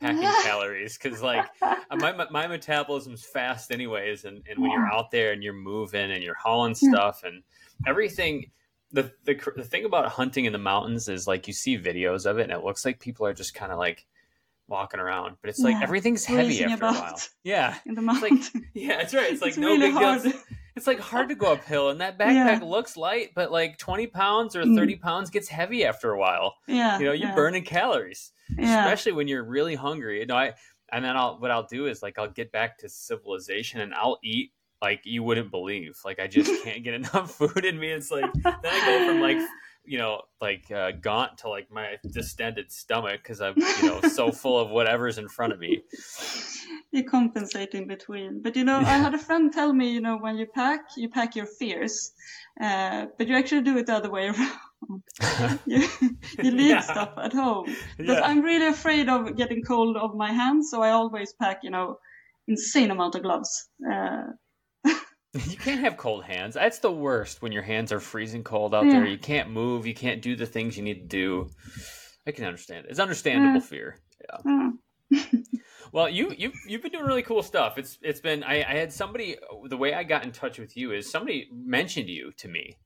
packing 0.00 0.22
calories 0.42 0.98
because 0.98 1.22
like 1.22 1.46
uh, 1.62 1.76
my 1.92 2.26
my 2.30 2.46
metabolism's 2.46 3.24
fast 3.24 3.70
anyways, 3.70 4.24
and 4.24 4.42
and 4.48 4.60
when 4.60 4.70
you're 4.70 4.92
out 4.92 5.10
there 5.10 5.32
and 5.32 5.42
you're 5.42 5.52
moving 5.52 6.10
and 6.10 6.22
you're 6.22 6.34
hauling 6.34 6.74
stuff 6.74 7.22
and 7.24 7.42
everything 7.86 8.50
the, 8.92 9.10
the 9.24 9.34
the 9.56 9.64
thing 9.64 9.84
about 9.84 10.06
hunting 10.06 10.44
in 10.44 10.52
the 10.52 10.58
mountains 10.58 11.08
is 11.08 11.26
like 11.26 11.48
you 11.48 11.52
see 11.52 11.76
videos 11.76 12.26
of 12.26 12.38
it 12.38 12.44
and 12.44 12.52
it 12.52 12.64
looks 12.64 12.84
like 12.84 13.00
people 13.00 13.26
are 13.26 13.34
just 13.34 13.52
kind 13.52 13.72
of 13.72 13.78
like 13.78 14.06
walking 14.68 15.00
around, 15.00 15.36
but 15.40 15.50
it's 15.50 15.58
yeah. 15.58 15.70
like 15.70 15.82
everything's 15.82 16.24
heavy 16.24 16.64
after 16.64 16.86
a 16.86 16.92
while. 16.92 17.20
Yeah, 17.42 17.76
in 17.86 17.94
the 17.94 18.02
mountains. 18.02 18.50
Like, 18.54 18.64
yeah, 18.74 18.96
that's 18.98 19.14
right. 19.14 19.32
It's 19.32 19.42
like 19.42 19.50
it's 19.50 19.58
no 19.58 19.68
really 19.68 19.88
big 19.88 19.94
hard. 19.94 20.22
deal. 20.22 20.32
It's, 20.76 20.86
like 20.86 20.98
hard 20.98 21.28
to 21.28 21.34
go 21.34 21.52
uphill, 21.52 21.90
and 21.90 22.00
that 22.00 22.18
backpack 22.18 22.60
yeah. 22.60 22.64
looks 22.64 22.96
light, 22.96 23.30
but 23.34 23.52
like 23.52 23.78
twenty 23.78 24.06
pounds 24.06 24.56
or 24.56 24.64
mm. 24.64 24.76
thirty 24.76 24.96
mm. 24.96 25.00
pounds 25.00 25.30
gets 25.30 25.48
heavy 25.48 25.84
after 25.84 26.10
a 26.10 26.18
while. 26.18 26.56
Yeah, 26.66 26.98
you 26.98 27.04
know, 27.04 27.12
you're 27.12 27.28
yeah. 27.28 27.34
burning 27.34 27.64
calories, 27.64 28.32
yeah. 28.58 28.84
especially 28.84 29.12
when 29.12 29.28
you're 29.28 29.44
really 29.44 29.74
hungry. 29.74 30.20
You 30.20 30.26
know, 30.26 30.36
I 30.36 30.54
and 30.92 31.04
then 31.04 31.16
I'll 31.16 31.38
what 31.38 31.50
I'll 31.50 31.66
do 31.66 31.86
is 31.86 32.02
like 32.02 32.18
I'll 32.18 32.30
get 32.30 32.52
back 32.52 32.78
to 32.78 32.88
civilization 32.88 33.80
and 33.80 33.94
I'll 33.94 34.18
eat 34.22 34.52
like 34.80 35.00
you 35.04 35.22
wouldn't 35.22 35.50
believe. 35.50 35.98
Like 36.04 36.20
I 36.20 36.26
just 36.26 36.50
can't 36.64 36.84
get 36.84 36.94
enough 36.94 37.32
food 37.32 37.64
in 37.64 37.78
me. 37.78 37.90
It's 37.90 38.10
like 38.10 38.32
then 38.32 38.54
I 38.64 38.86
go 38.86 39.08
from 39.08 39.20
like 39.20 39.38
you 39.84 39.98
know 39.98 40.22
like 40.40 40.70
uh, 40.70 40.92
gaunt 40.92 41.38
to 41.38 41.48
like 41.48 41.70
my 41.70 41.96
distended 42.12 42.72
stomach 42.72 43.20
because 43.22 43.40
I'm 43.40 43.54
you 43.56 43.88
know 43.88 44.00
so 44.08 44.32
full 44.32 44.58
of 44.58 44.70
whatever's 44.70 45.18
in 45.18 45.28
front 45.28 45.52
of 45.52 45.58
me. 45.58 45.82
You 46.90 47.04
compensate 47.04 47.74
in 47.74 47.86
between, 47.86 48.42
but 48.42 48.56
you 48.56 48.64
know 48.64 48.78
I 48.78 48.96
had 48.98 49.14
a 49.14 49.18
friend 49.18 49.52
tell 49.52 49.72
me 49.72 49.90
you 49.90 50.00
know 50.00 50.16
when 50.16 50.36
you 50.36 50.46
pack 50.46 50.80
you 50.96 51.08
pack 51.08 51.36
your 51.36 51.46
fears, 51.46 52.12
uh, 52.60 53.06
but 53.18 53.28
you 53.28 53.36
actually 53.36 53.62
do 53.62 53.76
it 53.78 53.86
the 53.86 53.94
other 53.94 54.10
way 54.10 54.28
around. 54.32 55.60
you, 55.66 55.88
you 56.42 56.50
leave 56.50 56.70
yeah. 56.70 56.80
stuff 56.80 57.12
at 57.16 57.32
home 57.32 57.74
because 57.96 58.18
yeah. 58.18 58.26
I'm 58.26 58.42
really 58.42 58.66
afraid 58.66 59.08
of 59.08 59.36
getting 59.36 59.62
cold 59.62 59.96
of 59.96 60.14
my 60.14 60.32
hands, 60.32 60.70
so 60.70 60.82
I 60.82 60.90
always 60.90 61.32
pack 61.32 61.60
you 61.62 61.70
know 61.70 61.98
insane 62.48 62.90
amount 62.90 63.14
of 63.14 63.22
gloves. 63.22 63.68
Uh, 63.90 64.24
you 65.34 65.56
can't 65.56 65.80
have 65.80 65.96
cold 65.96 66.24
hands. 66.24 66.54
That's 66.54 66.78
the 66.78 66.92
worst 66.92 67.42
when 67.42 67.52
your 67.52 67.62
hands 67.62 67.92
are 67.92 68.00
freezing 68.00 68.44
cold 68.44 68.74
out 68.74 68.86
yeah. 68.86 68.92
there. 68.92 69.06
You 69.06 69.18
can't 69.18 69.50
move. 69.50 69.86
You 69.86 69.94
can't 69.94 70.22
do 70.22 70.36
the 70.36 70.46
things 70.46 70.76
you 70.76 70.82
need 70.82 71.00
to 71.02 71.06
do. 71.06 71.50
I 72.26 72.30
can 72.30 72.44
understand. 72.44 72.86
It. 72.86 72.90
It's 72.90 73.00
understandable 73.00 73.54
yeah. 73.54 73.66
fear. 73.66 73.98
Yeah. 74.44 74.70
well, 75.92 76.08
you 76.08 76.32
you've 76.36 76.54
you've 76.66 76.82
been 76.82 76.92
doing 76.92 77.04
really 77.04 77.22
cool 77.22 77.42
stuff. 77.42 77.78
It's 77.78 77.98
it's 78.02 78.20
been. 78.20 78.42
I, 78.44 78.58
I 78.62 78.74
had 78.76 78.92
somebody. 78.92 79.36
The 79.68 79.76
way 79.76 79.92
I 79.92 80.04
got 80.04 80.24
in 80.24 80.32
touch 80.32 80.58
with 80.58 80.76
you 80.76 80.92
is 80.92 81.10
somebody 81.10 81.48
mentioned 81.52 82.08
you 82.08 82.32
to 82.38 82.48
me. 82.48 82.76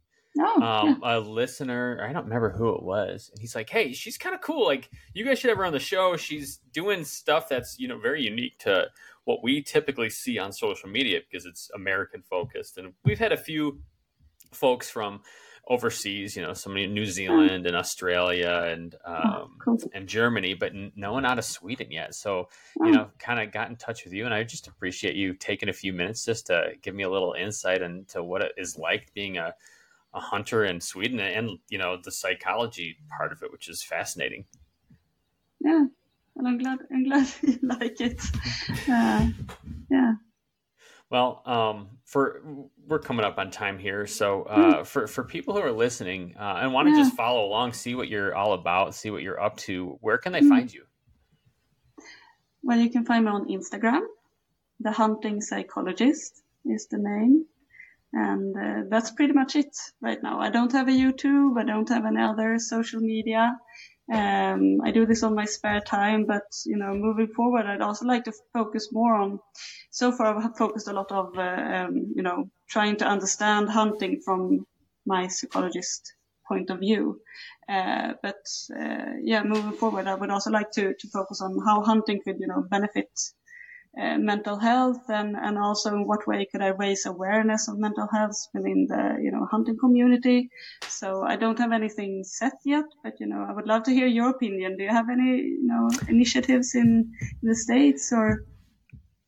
Oh, 0.40 0.62
um, 0.62 1.00
yeah. 1.02 1.16
a 1.16 1.18
listener, 1.18 2.04
I 2.08 2.12
don't 2.12 2.24
remember 2.24 2.50
who 2.50 2.74
it 2.74 2.82
was, 2.82 3.30
and 3.32 3.40
he's 3.40 3.56
like, 3.56 3.70
"Hey, 3.70 3.92
she's 3.92 4.18
kind 4.18 4.34
of 4.34 4.40
cool. 4.40 4.66
Like, 4.66 4.88
you 5.12 5.24
guys 5.24 5.38
should 5.38 5.48
have 5.48 5.58
her 5.58 5.64
on 5.64 5.72
the 5.72 5.80
show. 5.80 6.16
She's 6.16 6.58
doing 6.72 7.04
stuff 7.04 7.48
that's 7.48 7.78
you 7.78 7.88
know 7.88 7.98
very 7.98 8.22
unique 8.22 8.58
to 8.60 8.88
what 9.28 9.42
we 9.42 9.60
typically 9.60 10.08
see 10.08 10.38
on 10.38 10.50
social 10.50 10.88
media 10.88 11.20
because 11.20 11.44
it's 11.44 11.70
American 11.74 12.22
focused. 12.22 12.78
And 12.78 12.94
we've 13.04 13.18
had 13.18 13.30
a 13.30 13.36
few 13.36 13.78
folks 14.54 14.88
from 14.88 15.20
overseas, 15.68 16.34
you 16.34 16.40
know, 16.40 16.54
somebody 16.54 16.84
in 16.84 16.94
New 16.94 17.04
Zealand 17.04 17.66
and 17.66 17.76
Australia 17.76 18.64
and 18.72 18.94
um, 19.04 19.58
cool. 19.62 19.78
and 19.92 20.08
Germany, 20.08 20.54
but 20.54 20.72
no 20.96 21.12
one 21.12 21.26
out 21.26 21.38
of 21.38 21.44
Sweden 21.44 21.88
yet. 21.90 22.14
So, 22.14 22.48
you 22.80 22.90
know, 22.90 23.10
kind 23.18 23.38
of 23.38 23.52
got 23.52 23.68
in 23.68 23.76
touch 23.76 24.02
with 24.04 24.14
you, 24.14 24.24
and 24.24 24.32
I 24.32 24.44
just 24.44 24.66
appreciate 24.66 25.14
you 25.14 25.34
taking 25.34 25.68
a 25.68 25.74
few 25.74 25.92
minutes 25.92 26.24
just 26.24 26.46
to 26.46 26.70
give 26.80 26.94
me 26.94 27.02
a 27.02 27.10
little 27.10 27.34
insight 27.34 27.82
into 27.82 28.22
what 28.22 28.40
it 28.40 28.52
is 28.56 28.78
like 28.78 29.12
being 29.12 29.36
a, 29.36 29.52
a 30.14 30.20
hunter 30.20 30.64
in 30.64 30.80
Sweden 30.80 31.20
and 31.20 31.58
you 31.68 31.76
know 31.76 31.98
the 32.02 32.12
psychology 32.12 32.96
part 33.14 33.30
of 33.30 33.42
it, 33.42 33.52
which 33.52 33.68
is 33.68 33.82
fascinating. 33.82 34.46
Yeah, 35.60 35.84
and 36.38 36.46
I'm 36.46 36.58
glad 36.58 36.78
I'm 36.92 37.04
glad 37.04 37.28
you 37.42 37.58
like 37.62 38.00
it. 38.00 38.20
Uh, 38.88 39.28
yeah. 39.90 40.14
Well, 41.10 41.42
um, 41.46 41.88
for 42.04 42.42
we're 42.86 42.98
coming 42.98 43.24
up 43.24 43.38
on 43.38 43.50
time 43.50 43.78
here, 43.78 44.06
so 44.06 44.42
uh, 44.44 44.76
hmm. 44.76 44.82
for 44.84 45.06
for 45.06 45.24
people 45.24 45.54
who 45.54 45.60
are 45.60 45.72
listening 45.72 46.34
uh, 46.38 46.60
and 46.62 46.72
want 46.72 46.88
to 46.88 46.92
yeah. 46.92 47.02
just 47.02 47.16
follow 47.16 47.44
along, 47.44 47.72
see 47.72 47.94
what 47.94 48.08
you're 48.08 48.34
all 48.34 48.52
about, 48.52 48.94
see 48.94 49.10
what 49.10 49.22
you're 49.22 49.40
up 49.40 49.56
to, 49.58 49.98
where 50.00 50.18
can 50.18 50.32
they 50.32 50.40
mm. 50.40 50.48
find 50.48 50.72
you? 50.72 50.84
Well, 52.62 52.78
you 52.78 52.90
can 52.90 53.04
find 53.04 53.24
me 53.24 53.30
on 53.30 53.48
Instagram. 53.48 54.02
The 54.80 54.92
Hunting 54.92 55.40
Psychologist 55.40 56.42
is 56.66 56.86
the 56.88 56.98
name, 56.98 57.46
and 58.12 58.54
uh, 58.56 58.88
that's 58.90 59.10
pretty 59.10 59.32
much 59.32 59.56
it 59.56 59.74
right 60.00 60.22
now. 60.22 60.40
I 60.40 60.50
don't 60.50 60.72
have 60.72 60.88
a 60.88 60.92
YouTube. 60.92 61.58
I 61.58 61.64
don't 61.64 61.88
have 61.88 62.04
any 62.04 62.20
other 62.20 62.58
social 62.58 63.00
media. 63.00 63.56
Um, 64.12 64.80
I 64.82 64.90
do 64.90 65.06
this 65.06 65.22
on 65.22 65.34
my 65.34 65.44
spare 65.44 65.80
time, 65.80 66.24
but 66.26 66.44
you 66.64 66.76
know, 66.76 66.94
moving 66.94 67.28
forward, 67.28 67.66
I'd 67.66 67.82
also 67.82 68.06
like 68.06 68.24
to 68.24 68.32
focus 68.54 68.88
more 68.92 69.14
on. 69.14 69.40
So 69.90 70.12
far, 70.12 70.36
I've 70.36 70.56
focused 70.56 70.88
a 70.88 70.92
lot 70.92 71.12
of, 71.12 71.36
uh, 71.36 71.42
um, 71.42 72.12
you 72.16 72.22
know, 72.22 72.50
trying 72.70 72.96
to 72.96 73.06
understand 73.06 73.68
hunting 73.68 74.20
from 74.24 74.66
my 75.06 75.28
psychologist 75.28 76.12
point 76.46 76.70
of 76.70 76.80
view. 76.80 77.20
Uh, 77.68 78.14
but 78.22 78.42
uh, 78.74 79.12
yeah, 79.22 79.42
moving 79.42 79.72
forward, 79.72 80.06
I 80.06 80.14
would 80.14 80.30
also 80.30 80.50
like 80.50 80.70
to 80.72 80.94
to 80.94 81.08
focus 81.08 81.42
on 81.42 81.58
how 81.66 81.82
hunting 81.82 82.20
could, 82.24 82.36
you 82.40 82.46
know, 82.46 82.62
benefit 82.70 83.10
uh, 84.00 84.18
mental 84.18 84.58
health 84.58 85.08
and, 85.08 85.36
and 85.36 85.58
also 85.58 85.94
in 85.94 86.06
what 86.06 86.26
way 86.26 86.46
could 86.50 86.62
I 86.62 86.68
raise 86.68 87.06
awareness 87.06 87.68
of 87.68 87.78
mental 87.78 88.08
health 88.12 88.36
within 88.54 88.86
the, 88.88 89.16
you 89.22 89.30
know, 89.30 89.46
hunting 89.50 89.78
community. 89.78 90.50
So 90.88 91.22
I 91.22 91.36
don't 91.36 91.58
have 91.58 91.72
anything 91.72 92.22
set 92.24 92.52
yet, 92.64 92.84
but, 93.02 93.14
you 93.18 93.26
know, 93.26 93.46
I 93.48 93.52
would 93.52 93.66
love 93.66 93.84
to 93.84 93.90
hear 93.90 94.06
your 94.06 94.30
opinion. 94.30 94.76
Do 94.76 94.84
you 94.84 94.90
have 94.90 95.08
any, 95.10 95.38
you 95.38 95.66
know, 95.66 95.88
initiatives 96.08 96.74
in, 96.74 97.10
in 97.42 97.48
the 97.48 97.56
States 97.56 98.12
or? 98.12 98.44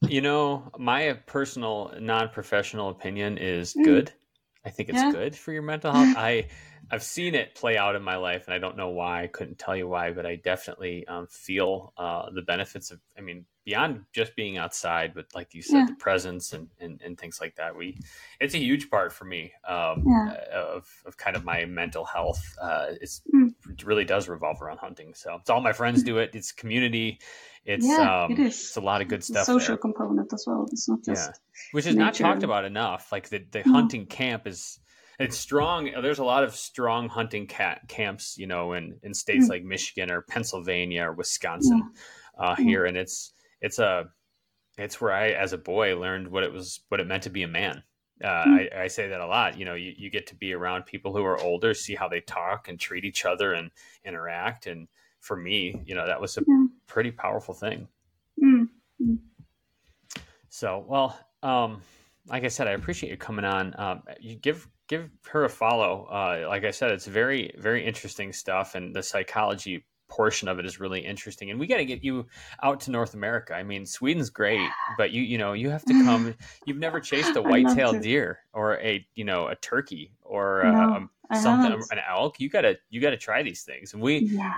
You 0.03 0.21
know, 0.21 0.71
my 0.79 1.15
personal 1.27 1.93
non-professional 1.99 2.91
opinion 2.91 3.39
is 3.39 3.75
mm. 3.75 3.85
good. 3.85 4.13
I 4.65 4.71
think 4.71 4.89
it's 4.91 4.99
yeah. 4.99 5.13
good 5.13 5.37
for 5.37 5.53
your 5.53 5.63
mental 5.63 5.93
health. 5.95 6.17
I 6.17 6.49
I've 6.91 7.03
seen 7.03 7.35
it 7.35 7.55
play 7.55 7.77
out 7.77 7.95
in 7.95 8.03
my 8.03 8.17
life, 8.17 8.47
and 8.47 8.55
I 8.55 8.59
don't 8.59 8.77
know 8.77 8.89
why. 8.89 9.23
I 9.23 9.27
couldn't 9.29 9.59
tell 9.59 9.77
you 9.77 9.87
why, 9.89 10.11
but 10.11 10.27
I 10.27 10.37
definitely 10.37 11.07
um, 11.07 11.27
feel 11.29 11.93
uh, 11.97 12.31
the 12.31 12.43
benefits 12.43 12.91
of. 12.91 13.01
I 13.17 13.21
mean, 13.21 13.45
beyond 13.65 14.05
just 14.13 14.35
being 14.37 14.59
outside, 14.59 15.13
but 15.15 15.27
like 15.35 15.55
you 15.55 15.63
said, 15.63 15.77
yeah. 15.77 15.87
the 15.87 15.95
presence 15.95 16.53
and, 16.53 16.69
and, 16.81 17.01
and 17.03 17.19
things 17.19 17.41
like 17.41 17.55
that. 17.57 17.77
We, 17.77 17.99
it's 18.41 18.55
a 18.55 18.59
huge 18.59 18.91
part 18.91 19.13
for 19.13 19.25
me 19.25 19.53
um, 19.69 20.05
yeah. 20.07 20.35
of, 20.53 20.89
of 21.07 21.17
kind 21.17 21.37
of 21.37 21.45
my 21.45 21.65
mental 21.67 22.05
health. 22.05 22.43
Uh, 22.61 22.87
it's, 23.01 23.23
mm. 23.33 23.55
Really 23.85 24.05
does 24.05 24.29
revolve 24.29 24.61
around 24.63 24.79
hunting. 24.79 25.15
So 25.15 25.37
it's 25.41 25.51
all 25.51 25.61
my 25.61 25.73
friends 25.73 26.03
do 26.03 26.19
it. 26.19 26.31
It's 26.35 26.53
community. 26.53 27.21
It's 27.65 27.87
yeah, 27.87 28.25
um, 28.25 28.33
it 28.33 28.39
is. 28.39 28.55
It's 28.55 28.77
a 28.77 28.81
lot 28.81 29.03
of 29.03 29.09
good 29.09 29.23
stuff. 29.23 29.45
social 29.45 29.69
there. 29.69 29.79
component 29.79 30.33
as 30.33 30.45
well. 30.47 30.67
It's 30.71 30.89
not 30.89 31.05
just 31.05 31.31
yeah. 31.31 31.37
which 31.73 31.87
is 31.87 31.95
nature. 31.95 32.05
not 32.05 32.15
talked 32.15 32.43
about 32.43 32.65
enough. 32.65 33.13
Like 33.13 33.29
the 33.29 33.45
the 33.51 33.63
hunting 33.63 34.07
camp 34.07 34.47
is 34.47 34.79
it's 35.19 35.37
strong. 35.37 35.91
There's 36.03 36.19
a 36.19 36.25
lot 36.25 36.45
of 36.45 36.57
strong 36.57 37.09
hunting 37.09 37.47
cat 37.47 37.83
camps, 37.89 38.37
you 38.39 38.47
know, 38.47 38.73
in 38.73 38.99
in 39.03 39.13
states 39.13 39.47
mm. 39.47 39.51
like 39.51 39.63
Michigan 39.63 40.11
or 40.11 40.23
Pennsylvania 40.23 41.05
or 41.05 41.13
Wisconsin 41.13 41.91
yeah. 42.39 42.45
uh, 42.45 42.57
here, 42.57 42.87
and 42.87 42.97
it's 42.97 43.33
it's 43.61 43.79
a 43.79 44.09
it's 44.79 45.01
where 45.01 45.13
I, 45.13 45.31
as 45.31 45.53
a 45.53 45.59
boy, 45.59 45.99
learned 45.99 46.29
what 46.29 46.43
it 46.43 46.53
was, 46.53 46.81
what 46.89 47.01
it 47.01 47.07
meant 47.07 47.25
to 47.25 47.31
be 47.31 47.43
a 47.43 47.49
man. 47.49 47.83
Uh, 48.23 48.27
I, 48.27 48.69
I, 48.77 48.89
say 48.89 49.09
that 49.09 49.21
a 49.21 49.27
lot. 49.27 49.59
You 49.59 49.65
know, 49.65 49.75
you, 49.75 49.93
you 49.97 50.11
get 50.11 50.27
to 50.29 50.35
be 50.35 50.53
around 50.53 50.85
people 50.85 51.13
who 51.13 51.25
are 51.25 51.39
older, 51.41 51.73
see 51.73 51.95
how 51.95 52.09
they 52.09 52.21
talk 52.21 52.69
and 52.69 52.79
treat 52.79 53.05
each 53.05 53.25
other 53.25 53.53
and 53.53 53.71
interact. 54.05 54.67
And 54.67 54.89
for 55.21 55.37
me, 55.37 55.83
you 55.87 55.95
know, 55.95 56.07
that 56.07 56.21
was 56.21 56.37
a 56.37 56.43
yeah. 56.47 56.67
pretty 56.87 57.11
powerful 57.11 57.55
thing. 57.55 57.89
Mm-hmm. 58.43 59.15
So, 60.49 60.85
well, 60.87 61.19
um, 61.43 61.81
like 62.27 62.45
I 62.45 62.49
said, 62.49 62.69
I 62.69 62.73
appreciate 62.73 63.11
you 63.11 63.17
coming 63.17 63.45
on. 63.45 63.75
Um, 63.79 64.03
you 64.21 64.37
give 64.37 64.69
give 64.89 65.09
her 65.29 65.45
a 65.45 65.49
follow. 65.49 66.07
Uh, 66.11 66.47
like 66.49 66.65
I 66.65 66.71
said, 66.71 66.91
it's 66.91 67.07
very 67.07 67.55
very 67.59 67.87
interesting 67.87 68.33
stuff, 68.33 68.75
and 68.75 68.95
the 68.95 69.03
psychology 69.03 69.85
portion 70.11 70.49
of 70.49 70.59
it 70.59 70.67
is 70.67 70.79
really 70.79 71.01
interesting. 71.01 71.51
And 71.51 71.59
we 71.59 71.67
got 71.67 71.79
to 71.79 71.85
get 71.85 72.05
you 72.05 72.27
out 72.63 72.81
to 72.81 72.91
North 72.91 73.15
America. 73.15 73.55
I 73.55 73.63
mean, 73.63 73.87
Sweden's 73.87 74.29
great, 74.29 74.69
but 74.99 75.13
you 75.13 75.23
you 75.23 75.39
know 75.39 75.55
you 75.55 75.71
have 75.71 75.85
to 75.87 75.93
come. 76.05 76.35
You've 76.67 76.79
never 76.79 77.01
chased 77.01 77.37
a 77.37 77.43
white-tailed 77.43 78.03
deer 78.03 78.41
or 78.53 78.79
a 78.81 79.07
you 79.15 79.25
know 79.25 79.49
a 79.49 79.55
turkey 79.55 80.13
or 80.23 80.63
no, 80.65 81.09
a, 81.31 81.37
something 81.41 81.73
an 81.73 81.99
elk. 82.09 82.41
You 82.41 82.51
gotta 82.51 82.77
you 82.91 83.01
gotta 83.01 83.17
try 83.17 83.43
these 83.43 83.63
things. 83.63 83.95
And 83.95 84.03
we 84.03 84.19
yeah. 84.19 84.55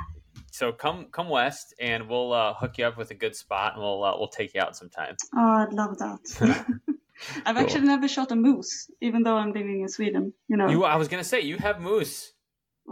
So 0.51 0.71
come 0.71 1.07
come 1.11 1.29
west, 1.31 1.75
and 1.81 2.09
we'll 2.09 2.33
uh, 2.33 2.53
hook 2.55 2.77
you 2.77 2.85
up 2.85 2.99
with 2.99 3.11
a 3.11 3.15
good 3.15 3.35
spot, 3.35 3.75
and 3.75 3.83
we'll 3.83 4.05
uh, 4.05 4.17
we'll 4.19 4.29
take 4.29 4.55
you 4.55 4.61
out 4.61 4.77
sometime. 4.77 5.17
Oh, 5.35 5.41
I'd 5.41 5.73
love 5.73 5.99
that. 5.99 6.19
I've 7.47 7.57
cool. 7.57 7.65
actually 7.65 7.87
never 7.87 8.09
shot 8.09 8.33
a 8.33 8.37
moose, 8.37 8.91
even 9.01 9.23
though 9.23 9.37
I'm 9.37 9.53
living 9.53 9.81
in 9.81 9.89
Sweden. 9.89 10.35
You 10.49 10.57
know, 10.57 10.69
you, 10.69 10.85
I 10.85 10.97
was 10.97 11.09
gonna 11.09 11.25
say 11.25 11.41
you 11.41 11.57
have 11.57 11.81
moose. 11.81 12.33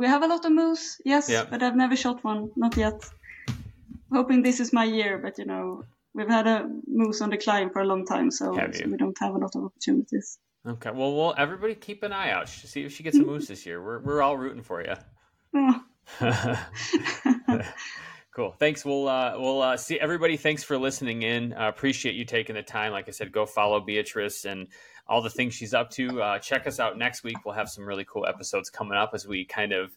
We 0.00 0.06
have 0.06 0.22
a 0.22 0.26
lot 0.26 0.46
of 0.46 0.52
moose, 0.52 0.98
yes, 1.04 1.28
yep. 1.28 1.50
but 1.50 1.62
I've 1.62 1.76
never 1.76 1.94
shot 1.94 2.24
one, 2.24 2.50
not 2.56 2.74
yet. 2.74 3.04
Hoping 4.10 4.40
this 4.40 4.58
is 4.58 4.72
my 4.72 4.84
year, 4.84 5.18
but 5.18 5.36
you 5.36 5.44
know, 5.44 5.84
we've 6.14 6.26
had 6.26 6.46
a 6.46 6.66
moose 6.86 7.20
on 7.20 7.28
decline 7.28 7.68
for 7.68 7.82
a 7.82 7.84
long 7.84 8.06
time, 8.06 8.30
so, 8.30 8.54
so 8.72 8.88
we 8.88 8.96
don't 8.96 9.18
have 9.20 9.34
a 9.34 9.36
lot 9.36 9.54
of 9.54 9.64
opportunities. 9.64 10.38
Okay, 10.66 10.90
well, 10.90 11.14
well, 11.14 11.34
everybody 11.36 11.74
keep 11.74 12.02
an 12.02 12.14
eye 12.14 12.30
out. 12.30 12.48
See 12.48 12.82
if 12.82 12.94
she 12.94 13.02
gets 13.02 13.18
a 13.18 13.22
moose 13.22 13.46
this 13.46 13.66
year. 13.66 13.84
We're 13.84 13.98
we're 14.00 14.22
all 14.22 14.38
rooting 14.38 14.62
for 14.62 14.82
you. 14.82 14.94
Oh. 15.54 15.82
cool. 18.34 18.52
Thanks. 18.58 18.82
We'll 18.82 19.06
uh, 19.06 19.34
we'll 19.36 19.60
uh, 19.60 19.76
see 19.76 20.00
everybody. 20.00 20.38
Thanks 20.38 20.64
for 20.64 20.78
listening 20.78 21.20
in. 21.20 21.52
Uh, 21.52 21.68
appreciate 21.68 22.14
you 22.14 22.24
taking 22.24 22.56
the 22.56 22.62
time. 22.62 22.92
Like 22.92 23.06
I 23.08 23.10
said, 23.10 23.32
go 23.32 23.44
follow 23.44 23.80
Beatrice 23.80 24.46
and 24.46 24.68
all 25.10 25.20
the 25.20 25.28
things 25.28 25.52
she's 25.52 25.74
up 25.74 25.90
to. 25.90 26.22
Uh, 26.22 26.38
check 26.38 26.68
us 26.68 26.78
out 26.78 26.96
next 26.96 27.24
week. 27.24 27.44
We'll 27.44 27.54
have 27.54 27.68
some 27.68 27.84
really 27.84 28.04
cool 28.04 28.24
episodes 28.26 28.70
coming 28.70 28.96
up 28.96 29.10
as 29.12 29.26
we 29.26 29.44
kind 29.44 29.72
of 29.72 29.90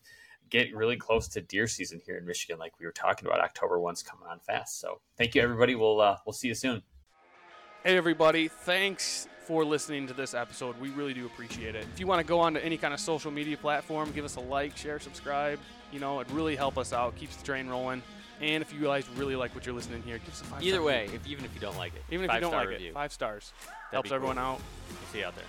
get 0.49 0.75
really 0.75 0.97
close 0.97 1.27
to 1.29 1.41
deer 1.41 1.67
season 1.67 2.01
here 2.03 2.17
in 2.17 2.25
Michigan, 2.25 2.57
like 2.57 2.73
we 2.79 2.85
were 2.85 2.91
talking 2.91 3.27
about. 3.27 3.39
October 3.39 3.79
one's 3.79 4.01
coming 4.01 4.27
on 4.27 4.39
fast. 4.39 4.81
So 4.81 4.99
thank 5.17 5.35
you, 5.35 5.41
everybody. 5.41 5.75
We'll 5.75 6.01
uh, 6.01 6.17
we'll 6.25 6.33
see 6.33 6.47
you 6.47 6.55
soon. 6.55 6.81
Hey, 7.83 7.95
everybody. 7.95 8.47
Thanks 8.47 9.27
for 9.45 9.63
listening 9.63 10.07
to 10.07 10.13
this 10.13 10.33
episode. 10.33 10.79
We 10.79 10.89
really 10.89 11.13
do 11.13 11.25
appreciate 11.27 11.75
it. 11.75 11.85
If 11.93 11.99
you 11.99 12.07
want 12.07 12.19
to 12.19 12.25
go 12.25 12.39
on 12.39 12.55
to 12.55 12.65
any 12.65 12.77
kind 12.77 12.93
of 12.93 12.99
social 12.99 13.29
media 13.29 13.57
platform, 13.57 14.11
give 14.13 14.25
us 14.25 14.37
a 14.37 14.39
like, 14.39 14.75
share, 14.75 14.99
subscribe. 14.99 15.59
You 15.91 15.99
know, 15.99 16.21
it 16.21 16.27
really 16.31 16.55
help 16.55 16.77
us 16.77 16.91
out, 16.91 17.15
keeps 17.17 17.35
the 17.35 17.45
train 17.45 17.67
rolling. 17.67 18.01
And 18.41 18.61
if 18.61 18.73
you 18.73 18.81
guys 18.81 19.07
really 19.15 19.35
like 19.35 19.53
what 19.55 19.65
you're 19.65 19.75
listening 19.75 20.01
here, 20.03 20.17
give 20.17 20.29
us 20.29 20.41
a 20.41 20.45
five. 20.45 20.63
Either 20.63 20.81
way, 20.81 21.09
if, 21.13 21.25
even 21.27 21.45
if 21.45 21.53
you 21.53 21.61
don't 21.61 21.77
like 21.77 21.95
it, 21.95 22.03
even 22.11 22.25
if 22.25 22.33
you 22.33 22.39
don't 22.41 22.51
like 22.51 22.67
review. 22.67 22.89
it, 22.89 22.93
five 22.93 23.11
stars 23.11 23.53
That'd 23.61 23.93
helps 23.93 24.11
everyone 24.11 24.37
cool. 24.37 24.45
out. 24.45 24.61
We'll 24.89 25.11
see 25.11 25.19
you 25.19 25.25
out 25.25 25.35
there. 25.35 25.45